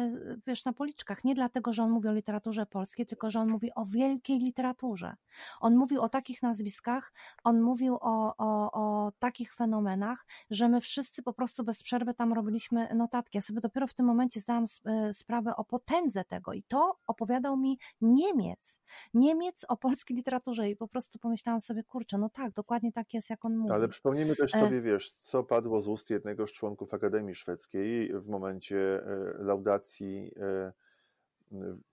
wiesz, 0.46 0.64
na 0.64 0.72
policzkach. 0.72 1.24
Nie 1.24 1.34
dlatego, 1.34 1.72
że 1.72 1.82
on 1.82 1.90
mówi 1.90 2.08
o 2.08 2.12
literaturze 2.12 2.66
polskiej, 2.66 3.06
tylko 3.06 3.30
że 3.30 3.40
on 3.40 3.48
mówi 3.48 3.74
o 3.74 3.84
wielkiej 3.84 4.38
literaturze. 4.38 5.16
On 5.60 5.76
mówił 5.76 6.02
o 6.02 6.08
takich 6.08 6.42
nazwiskach, 6.42 7.12
on 7.44 7.60
mówił 7.60 7.98
o, 8.00 8.36
o, 8.36 8.72
o 8.72 9.12
takich 9.18 9.54
fenomenach, 9.54 10.26
że 10.50 10.68
my 10.68 10.80
wszyscy 10.80 11.22
po 11.22 11.32
prostu 11.32 11.64
bez 11.64 11.82
przerwy 11.82 12.14
tam 12.14 12.32
robiliśmy 12.32 12.94
notatki. 12.94 13.38
Ja 13.38 13.42
sobie 13.42 13.60
dopiero 13.60 13.86
w 13.86 13.94
tym 13.94 14.06
momencie 14.06 14.40
zdałam 14.40 14.64
sprawę 15.12 15.56
o 15.56 15.64
potędze 15.64 16.24
tego 16.24 16.52
i 16.52 16.62
to 16.62 16.98
opowiadanie 17.06 17.25
opowiadał 17.26 17.56
mi 17.56 17.78
Niemiec. 18.00 18.80
Niemiec 19.14 19.64
o 19.68 19.76
polskiej 19.76 20.16
literaturze 20.16 20.70
i 20.70 20.76
po 20.76 20.88
prostu 20.88 21.18
pomyślałam 21.18 21.60
sobie, 21.60 21.84
kurczę, 21.84 22.18
no 22.18 22.28
tak, 22.28 22.52
dokładnie 22.52 22.92
tak 22.92 23.14
jest, 23.14 23.30
jak 23.30 23.44
on 23.44 23.56
mówi. 23.56 23.72
Ale 23.72 23.88
przypomnijmy 23.88 24.36
też 24.36 24.54
e, 24.54 24.60
sobie, 24.60 24.80
wiesz, 24.80 25.12
co 25.12 25.44
padło 25.44 25.80
z 25.80 25.88
ust 25.88 26.10
jednego 26.10 26.46
z 26.46 26.52
członków 26.52 26.94
Akademii 26.94 27.34
Szwedzkiej 27.34 28.20
w 28.20 28.28
momencie 28.28 29.02
e, 29.06 29.34
laudacji 29.38 30.30
e, 30.40 30.72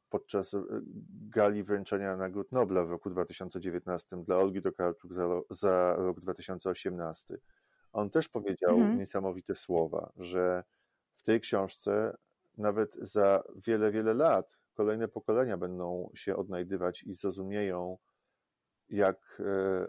podczas 0.09 0.55
gali 1.29 1.63
wręczenia 1.63 2.17
Nagród 2.17 2.51
Nobla 2.51 2.85
w 2.85 2.89
roku 2.89 3.09
2019 3.09 4.23
dla 4.23 4.37
Olgi 4.37 4.61
Tokarczuk 4.61 5.13
za, 5.13 5.27
za 5.49 5.95
rok 5.97 6.19
2018. 6.19 7.37
On 7.93 8.09
też 8.09 8.29
powiedział 8.29 8.75
mhm. 8.75 8.97
niesamowite 8.97 9.55
słowa, 9.55 10.11
że 10.17 10.63
w 11.15 11.23
tej 11.23 11.41
książce 11.41 12.17
nawet 12.57 12.95
za 12.95 13.43
wiele, 13.55 13.91
wiele 13.91 14.13
lat 14.13 14.57
kolejne 14.73 15.07
pokolenia 15.07 15.57
będą 15.57 16.11
się 16.15 16.35
odnajdywać 16.35 17.03
i 17.03 17.13
zrozumieją, 17.13 17.97
jak 18.89 19.41
e, 19.45 19.87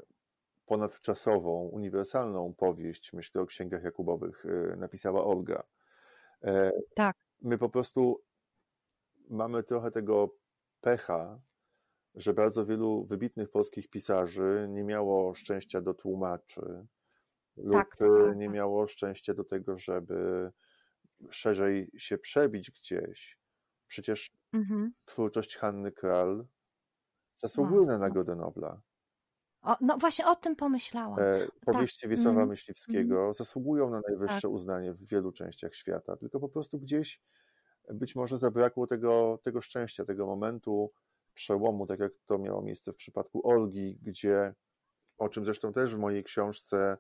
ponadczasową, 0.67 1.69
uniwersalną 1.69 2.55
powieść, 2.55 3.13
myślę 3.13 3.43
o 3.43 3.47
księgach 3.47 3.83
Jakubowych, 3.83 4.47
e, 4.47 4.77
napisała 4.77 5.25
Olga. 5.25 5.63
E, 6.43 6.73
tak. 6.95 7.17
My 7.43 7.59
po 7.59 7.69
prostu 7.69 8.23
mamy 9.31 9.63
trochę 9.63 9.91
tego 9.91 10.37
pecha, 10.81 11.41
że 12.15 12.35
bardzo 12.35 12.67
wielu 12.67 13.05
wybitnych 13.05 13.51
polskich 13.51 13.89
pisarzy 13.91 14.67
nie 14.71 14.85
miało 14.85 15.35
szczęścia 15.35 15.81
do 15.81 15.95
tłumaczy 15.95 16.87
lub 17.57 17.73
tak, 17.73 17.99
nie 18.37 18.49
miało 18.49 18.87
szczęścia 18.87 19.35
do 19.35 19.45
tego, 19.45 19.79
żeby 19.79 20.51
szerzej 21.31 21.91
się 21.99 22.19
przebić 22.19 22.71
gdzieś. 22.71 23.39
Przecież 23.87 24.33
mhm. 24.55 24.93
twórczość 25.05 25.57
Hanny 25.57 25.93
Kral 25.93 26.47
zasługuje 27.37 27.81
wow. 27.81 27.87
na 27.87 27.99
Nagrodę 27.99 28.37
Nobla. 28.37 28.83
O, 29.63 29.77
no 29.81 29.99
właśnie 29.99 30.27
o 30.27 30.37
tym 30.37 30.57
pomyślałam. 30.57 31.19
E, 31.19 31.47
powieści 31.67 32.01
tak. 32.01 32.11
Wiesława 32.11 32.37
mm. 32.37 32.49
Myśliwskiego 32.49 33.21
mm. 33.21 33.35
zasługują 33.35 33.91
na 33.91 34.01
najwyższe 34.09 34.41
tak. 34.43 34.51
uznanie 34.51 34.95
w 34.95 35.09
wielu 35.09 35.33
częściach 35.33 35.75
świata, 35.75 36.17
tylko 36.17 36.41
po 36.41 36.49
prostu 36.49 36.79
gdzieś 36.79 37.21
być 37.93 38.17
może 38.17 38.39
zabrakło 38.39 38.87
tego, 38.87 39.39
tego 39.43 39.61
szczęścia, 39.61 40.05
tego 40.05 40.27
momentu 40.27 40.93
przełomu, 41.35 41.87
tak 41.87 42.01
jak 42.01 42.13
to 42.27 42.39
miało 42.39 42.63
miejsce 42.63 42.93
w 42.93 42.97
przypadku 42.97 43.49
Olgi, 43.49 43.99
gdzie, 44.03 44.55
o 45.19 45.29
czym 45.29 45.45
zresztą 45.45 45.73
też 45.73 45.95
w 45.95 45.99
mojej 45.99 46.25
książce 46.25 46.97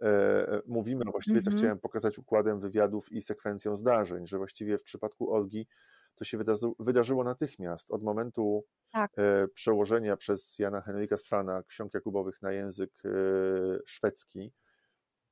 e, 0.00 0.62
mówimy, 0.66 1.04
właściwie 1.04 1.34
mm 1.34 1.42
-hmm. 1.42 1.44
co 1.44 1.50
mhm. 1.50 1.58
chciałem 1.58 1.78
pokazać 1.78 2.18
układem 2.18 2.60
wywiadów 2.60 3.12
i 3.12 3.22
sekwencją 3.22 3.76
zdarzeń, 3.76 4.26
że 4.26 4.38
właściwie 4.38 4.78
w 4.78 4.84
przypadku 4.84 5.34
Olgi 5.34 5.66
to 6.14 6.24
się 6.24 6.38
wydarzyło 6.78 7.24
natychmiast. 7.24 7.90
Od 7.90 8.02
momentu 8.02 8.64
tak. 8.92 9.12
E, 9.18 9.48
przełożenia 9.48 10.16
przez 10.16 10.58
Jana 10.58 10.80
Henryka 10.80 11.16
Swana 11.16 11.62
ksiąg 11.62 11.94
Jakubowych 11.94 12.42
na 12.42 12.52
język 12.52 12.90
e, 13.04 13.08
szwedzki. 13.86 14.52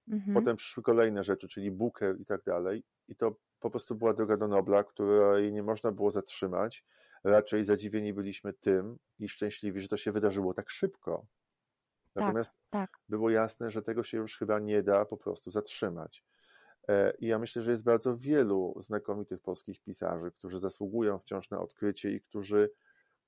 Mhm. 0.08 0.34
Potem 0.34 0.56
przyszły 0.56 0.82
kolejne 0.82 1.24
rzeczy, 1.24 1.48
czyli 1.48 1.70
Buker 1.70 2.20
i 2.20 2.24
tak 2.24 2.42
dalej. 2.44 2.84
I 3.08 3.16
to 3.16 3.36
po 3.60 3.70
prostu 3.70 3.94
była 3.94 4.14
droga 4.14 4.36
do 4.36 4.48
Nobla, 4.48 4.84
której 4.84 5.52
nie 5.52 5.62
można 5.62 5.92
było 5.92 6.10
zatrzymać. 6.10 6.84
Raczej 7.24 7.64
zadziwieni 7.64 8.12
byliśmy 8.12 8.52
tym 8.52 8.98
i 9.18 9.28
szczęśliwi, 9.28 9.80
że 9.80 9.88
to 9.88 9.96
się 9.96 10.12
wydarzyło 10.12 10.54
tak 10.54 10.70
szybko. 10.70 11.26
Natomiast 12.14 12.50
tak, 12.50 12.90
tak. 12.90 13.00
było 13.08 13.30
jasne, 13.30 13.70
że 13.70 13.82
tego 13.82 14.02
się 14.02 14.18
już 14.18 14.38
chyba 14.38 14.58
nie 14.58 14.82
da 14.82 15.04
po 15.04 15.16
prostu 15.16 15.50
zatrzymać. 15.50 16.24
E, 16.88 17.12
I 17.18 17.26
ja 17.26 17.38
myślę, 17.38 17.62
że 17.62 17.70
jest 17.70 17.84
bardzo 17.84 18.16
wielu 18.16 18.74
znakomitych 18.80 19.40
polskich 19.40 19.80
pisarzy, 19.80 20.30
którzy 20.30 20.58
zasługują 20.58 21.18
wciąż 21.18 21.50
na 21.50 21.60
odkrycie 21.60 22.12
i 22.12 22.20
którzy 22.20 22.70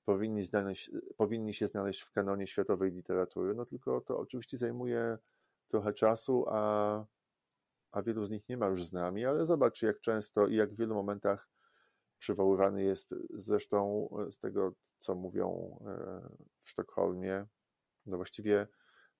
powinni, 0.05 0.43
znaleźć, 0.43 0.91
powinni 1.17 1.53
się 1.53 1.67
znaleźć 1.67 2.01
w 2.01 2.11
kanonie 2.11 2.47
światowej 2.47 2.91
literatury. 2.91 3.55
No 3.55 3.65
tylko 3.65 4.01
to 4.01 4.19
oczywiście 4.19 4.57
zajmuje 4.57 5.17
trochę 5.67 5.93
czasu, 5.93 6.45
a, 6.47 7.05
a 7.91 8.01
wielu 8.01 8.25
z 8.25 8.31
nich 8.31 8.49
nie 8.49 8.57
ma 8.57 8.67
już 8.67 8.85
z 8.85 8.93
nami, 8.93 9.25
ale 9.25 9.45
zobacz, 9.45 9.81
jak 9.81 9.99
często 9.99 10.47
i 10.47 10.55
jak 10.55 10.73
w 10.73 10.77
wielu 10.77 10.95
momentach 10.95 11.49
przywoływany 12.17 12.83
jest 12.83 13.15
zresztą 13.29 14.09
z 14.31 14.39
tego, 14.39 14.73
co 14.97 15.15
mówią 15.15 15.79
e, 15.87 16.29
w 16.59 16.69
Sztokholmie, 16.69 17.45
no 18.05 18.17
właściwie 18.17 18.67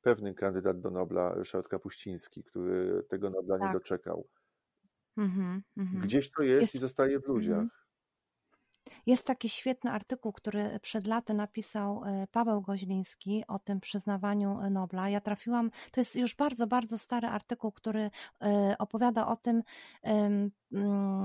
pewny 0.02 0.34
kandydat 0.34 0.80
do 0.80 0.90
Nobla, 0.90 1.34
Ryszard 1.34 1.68
Kapuściński, 1.68 2.44
który 2.44 3.04
tego 3.04 3.30
Nobla 3.30 3.58
tak. 3.58 3.68
nie 3.68 3.74
doczekał. 3.74 4.28
Mm 5.18 5.64
-hmm, 5.78 6.02
Gdzieś 6.02 6.32
to 6.32 6.44
jest, 6.44 6.62
jest, 6.62 6.76
i 6.76 6.78
zostaje 6.78 7.20
w 7.20 7.28
ludziach. 7.28 7.58
Mm 7.58 7.68
-hmm. 7.68 7.82
Jest 9.06 9.26
taki 9.26 9.50
świetny 9.50 9.92
artykuł, 9.92 10.34
który 10.34 10.80
przed 10.82 11.08
laty 11.08 11.34
napisał 11.34 12.04
e, 12.06 12.28
Paweł 12.32 12.62
Goźliński 12.62 13.44
o 13.48 13.60
tym 13.60 13.80
przyznawaniu 13.80 14.60
e, 14.60 14.70
Nobla. 14.70 15.10
Ja 15.10 15.22
trafiłam, 15.22 15.72
to 15.92 16.02
jest 16.02 16.16
już 16.16 16.36
bardzo, 16.36 16.68
bardzo 16.68 16.98
stary 16.98 17.28
artykuł, 17.28 17.72
który 17.72 18.10
e, 18.42 18.76
opowiada 18.80 19.28
o 19.28 19.36
tym 19.36 19.64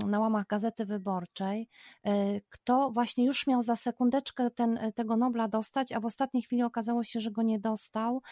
na 0.06 0.20
łamach 0.20 0.46
Gazety 0.46 0.86
Wyborczej, 0.86 1.68
kto 2.48 2.90
właśnie 2.90 3.24
już 3.24 3.46
miał 3.46 3.62
za 3.62 3.76
sekundeczkę 3.76 4.50
ten, 4.50 4.78
tego 4.94 5.16
Nobla 5.16 5.48
dostać, 5.48 5.92
a 5.92 6.00
w 6.00 6.04
ostatniej 6.04 6.42
chwili 6.42 6.62
okazało 6.62 7.04
się, 7.04 7.20
że 7.20 7.30
go 7.30 7.42
nie 7.42 7.58
dostał. 7.58 8.22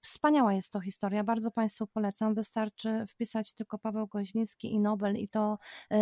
Wspaniała 0.00 0.52
jest 0.52 0.72
to 0.72 0.80
historia, 0.80 1.24
bardzo 1.24 1.50
Państwu 1.50 1.86
polecam. 1.86 2.34
Wystarczy 2.34 3.06
wpisać 3.08 3.54
tylko 3.54 3.78
Paweł 3.78 4.06
Goźliński 4.06 4.72
i 4.72 4.80
Nobel 4.80 5.16
i 5.16 5.28
to 5.28 5.58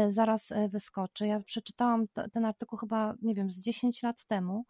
zaraz 0.08 0.52
wyskoczy. 0.68 1.26
Ja 1.26 1.40
przeczytałam 1.40 2.06
ten 2.32 2.44
artykuł 2.44 2.78
chyba, 2.78 3.14
nie 3.22 3.34
wiem, 3.34 3.50
z 3.50 3.60
10 3.60 4.02
lat 4.02 4.24
temu. 4.24 4.64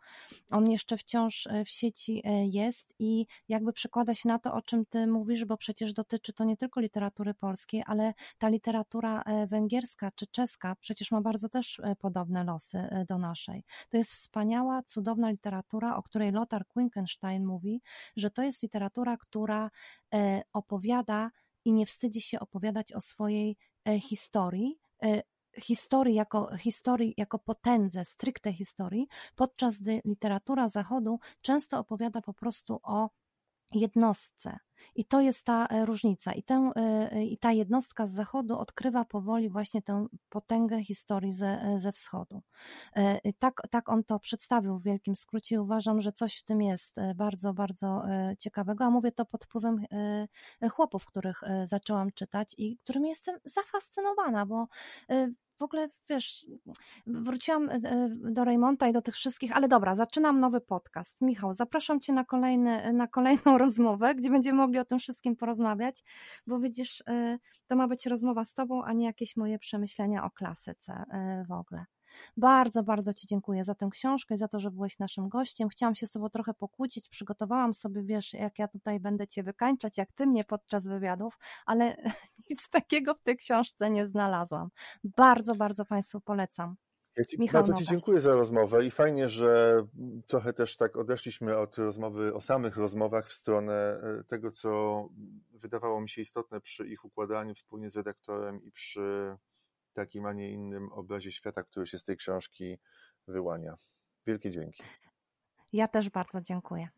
On 0.50 0.70
jeszcze 0.70 0.96
wciąż 0.96 1.46
e, 1.46 1.64
w 1.64 1.68
sieci 1.68 2.22
e, 2.24 2.46
jest 2.46 2.94
i 2.98 3.26
jakby 3.48 3.72
przekłada 3.72 4.14
się 4.14 4.28
na 4.28 4.38
to, 4.38 4.54
o 4.54 4.62
czym 4.62 4.86
ty 4.86 5.06
mówisz, 5.06 5.44
bo 5.44 5.56
przecież 5.56 5.92
dotyczy 5.92 6.32
to 6.32 6.44
nie 6.44 6.56
tylko 6.56 6.80
literatury 6.80 7.34
polskiej, 7.34 7.82
ale 7.86 8.14
ta 8.38 8.48
literatura 8.48 9.22
e, 9.22 9.46
węgierska 9.70 10.10
czy 10.14 10.26
czeska 10.26 10.76
przecież 10.80 11.10
ma 11.10 11.20
bardzo 11.20 11.48
też 11.48 11.80
podobne 11.98 12.44
losy 12.44 12.88
do 13.08 13.18
naszej. 13.18 13.64
To 13.90 13.96
jest 13.96 14.12
wspaniała, 14.12 14.82
cudowna 14.82 15.30
literatura, 15.30 15.96
o 15.96 16.02
której 16.02 16.32
Lothar 16.32 16.66
Quinkenstein 16.66 17.46
mówi, 17.46 17.82
że 18.16 18.30
to 18.30 18.42
jest 18.42 18.62
literatura, 18.62 19.16
która 19.16 19.70
opowiada 20.52 21.30
i 21.64 21.72
nie 21.72 21.86
wstydzi 21.86 22.20
się 22.20 22.40
opowiadać 22.40 22.92
o 22.92 23.00
swojej 23.00 23.56
historii, 24.00 24.78
historii 25.58 26.14
jako, 26.14 26.56
historii 26.56 27.14
jako 27.16 27.38
potędze, 27.38 28.04
stricte 28.04 28.52
historii, 28.52 29.08
podczas 29.34 29.78
gdy 29.78 30.00
literatura 30.04 30.68
Zachodu 30.68 31.18
często 31.42 31.78
opowiada 31.78 32.22
po 32.22 32.34
prostu 32.34 32.80
o 32.82 33.10
jednostce. 33.72 34.58
I 34.94 35.04
to 35.04 35.20
jest 35.20 35.44
ta 35.44 35.66
e, 35.66 35.86
różnica. 35.86 36.32
I, 36.32 36.42
tę, 36.42 36.70
e, 36.76 37.24
I 37.24 37.38
ta 37.38 37.52
jednostka 37.52 38.06
z 38.06 38.12
zachodu 38.12 38.58
odkrywa 38.58 39.04
powoli 39.04 39.50
właśnie 39.50 39.82
tę 39.82 40.06
potęgę 40.28 40.84
historii 40.84 41.32
ze, 41.32 41.62
e, 41.62 41.78
ze 41.78 41.92
wschodu. 41.92 42.42
Tak, 43.38 43.62
tak 43.70 43.88
on 43.88 44.04
to 44.04 44.18
przedstawił 44.18 44.78
w 44.78 44.82
wielkim 44.82 45.16
skrócie 45.16 45.54
i 45.54 45.58
uważam, 45.58 46.00
że 46.00 46.12
coś 46.12 46.38
w 46.38 46.44
tym 46.44 46.62
jest 46.62 46.96
bardzo, 47.14 47.54
bardzo 47.54 48.02
ciekawego. 48.38 48.84
A 48.84 48.90
mówię 48.90 49.12
to 49.12 49.24
pod 49.24 49.44
wpływem 49.44 49.84
chłopów, 50.70 51.06
których 51.06 51.40
zaczęłam 51.64 52.12
czytać 52.12 52.54
i 52.58 52.78
którymi 52.78 53.08
jestem 53.08 53.38
zafascynowana, 53.44 54.46
bo 54.46 54.66
w 55.60 55.62
ogóle, 55.62 55.88
wiesz, 56.08 56.46
wróciłam 57.06 57.68
e, 57.68 57.72
e, 57.74 58.08
do 58.14 58.44
Raymonta 58.44 58.88
i 58.88 58.92
do 58.92 59.02
tych 59.02 59.14
wszystkich, 59.14 59.56
ale 59.56 59.68
dobra, 59.68 59.94
zaczynam 59.94 60.40
nowy 60.40 60.60
podcast. 60.60 61.16
Michał, 61.20 61.54
zapraszam 61.54 62.00
Cię 62.00 62.12
na, 62.12 62.24
kolejny, 62.24 62.92
na 62.92 63.08
kolejną 63.08 63.58
rozmowę, 63.64 64.14
gdzie 64.14 64.30
będziemy 64.30 64.58
mogli 64.58 64.78
o 64.78 64.84
tym 64.84 64.98
wszystkim 64.98 65.36
porozmawiać, 65.36 66.02
bo 66.46 66.60
widzisz, 66.60 67.02
e, 67.08 67.38
to 67.66 67.76
ma 67.76 67.88
być 67.88 68.06
rozmowa 68.06 68.44
z 68.44 68.54
Tobą, 68.54 68.84
a 68.84 68.92
nie 68.92 69.06
jakieś 69.06 69.36
moje 69.36 69.58
przemyślenia 69.58 70.24
o 70.24 70.30
klasyce 70.30 71.04
w 71.48 71.52
ogóle. 71.52 71.84
Bardzo, 72.36 72.82
bardzo 72.82 73.14
Ci 73.14 73.26
dziękuję 73.26 73.64
za 73.64 73.74
tę 73.74 73.88
książkę 73.92 74.34
i 74.34 74.38
za 74.38 74.48
to, 74.48 74.60
że 74.60 74.70
byłeś 74.70 74.98
naszym 74.98 75.28
gościem. 75.28 75.68
Chciałam 75.68 75.94
się 75.94 76.06
z 76.06 76.10
Tobą 76.10 76.28
trochę 76.30 76.54
pokłócić, 76.54 77.08
przygotowałam 77.08 77.74
sobie, 77.74 78.02
wiesz, 78.02 78.32
jak 78.32 78.58
ja 78.58 78.68
tutaj 78.68 79.00
będę 79.00 79.26
Cię 79.26 79.42
wykańczać, 79.42 79.98
jak 79.98 80.12
Ty 80.12 80.26
mnie 80.26 80.44
podczas 80.44 80.86
wywiadów, 80.86 81.38
ale 81.66 81.96
nic 82.50 82.68
takiego 82.68 83.14
w 83.14 83.22
tej 83.22 83.36
książce 83.36 83.90
nie 83.90 84.06
znalazłam. 84.06 84.68
Bardzo, 85.04 85.54
bardzo 85.54 85.84
Państwu 85.84 86.20
polecam. 86.20 86.76
Ja 87.16 87.24
ci, 87.24 87.40
Michał 87.40 87.62
bardzo 87.62 87.74
Ci 87.74 87.84
dziękuję 87.84 88.20
za 88.20 88.34
rozmowę 88.34 88.86
i 88.86 88.90
fajnie, 88.90 89.28
że 89.28 89.82
trochę 90.26 90.52
też 90.52 90.76
tak 90.76 90.96
odeszliśmy 90.96 91.56
od 91.56 91.78
rozmowy 91.78 92.34
o 92.34 92.40
samych 92.40 92.76
rozmowach 92.76 93.28
w 93.28 93.32
stronę 93.32 94.00
e, 94.02 94.24
tego, 94.24 94.50
co 94.50 95.08
wydawało 95.52 96.00
mi 96.00 96.08
się 96.08 96.22
istotne 96.22 96.60
przy 96.60 96.88
ich 96.88 97.04
układaniu 97.04 97.54
wspólnie 97.54 97.90
z 97.90 97.96
redaktorem 97.96 98.62
i 98.62 98.72
przy 98.72 99.36
takim, 99.92 100.26
a 100.26 100.32
nie 100.32 100.50
innym 100.50 100.92
obrazie 100.92 101.32
świata, 101.32 101.62
który 101.62 101.86
się 101.86 101.98
z 101.98 102.04
tej 102.04 102.16
książki 102.16 102.78
wyłania. 103.28 103.74
Wielkie 104.26 104.50
dzięki. 104.50 104.82
Ja 105.72 105.88
też 105.88 106.10
bardzo 106.10 106.40
dziękuję. 106.40 106.88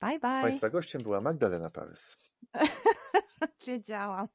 Bye, 0.00 0.18
bye. 0.18 0.42
Państwa 0.42 0.70
gościem 0.70 1.02
była 1.02 1.20
Magdalena 1.20 1.70
Parys. 1.70 2.16
Wiedziałam. 3.66 4.28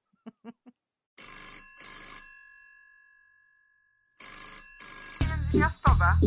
Miastowa. 5.54 6.18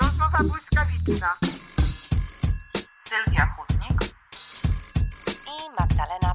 Rozmowa 0.00 0.38
błyskawiczna. 0.38 1.36
Sylwia 3.08 3.46
Chudnik 3.46 4.14
i 5.46 5.80
Magdalena 5.80 6.27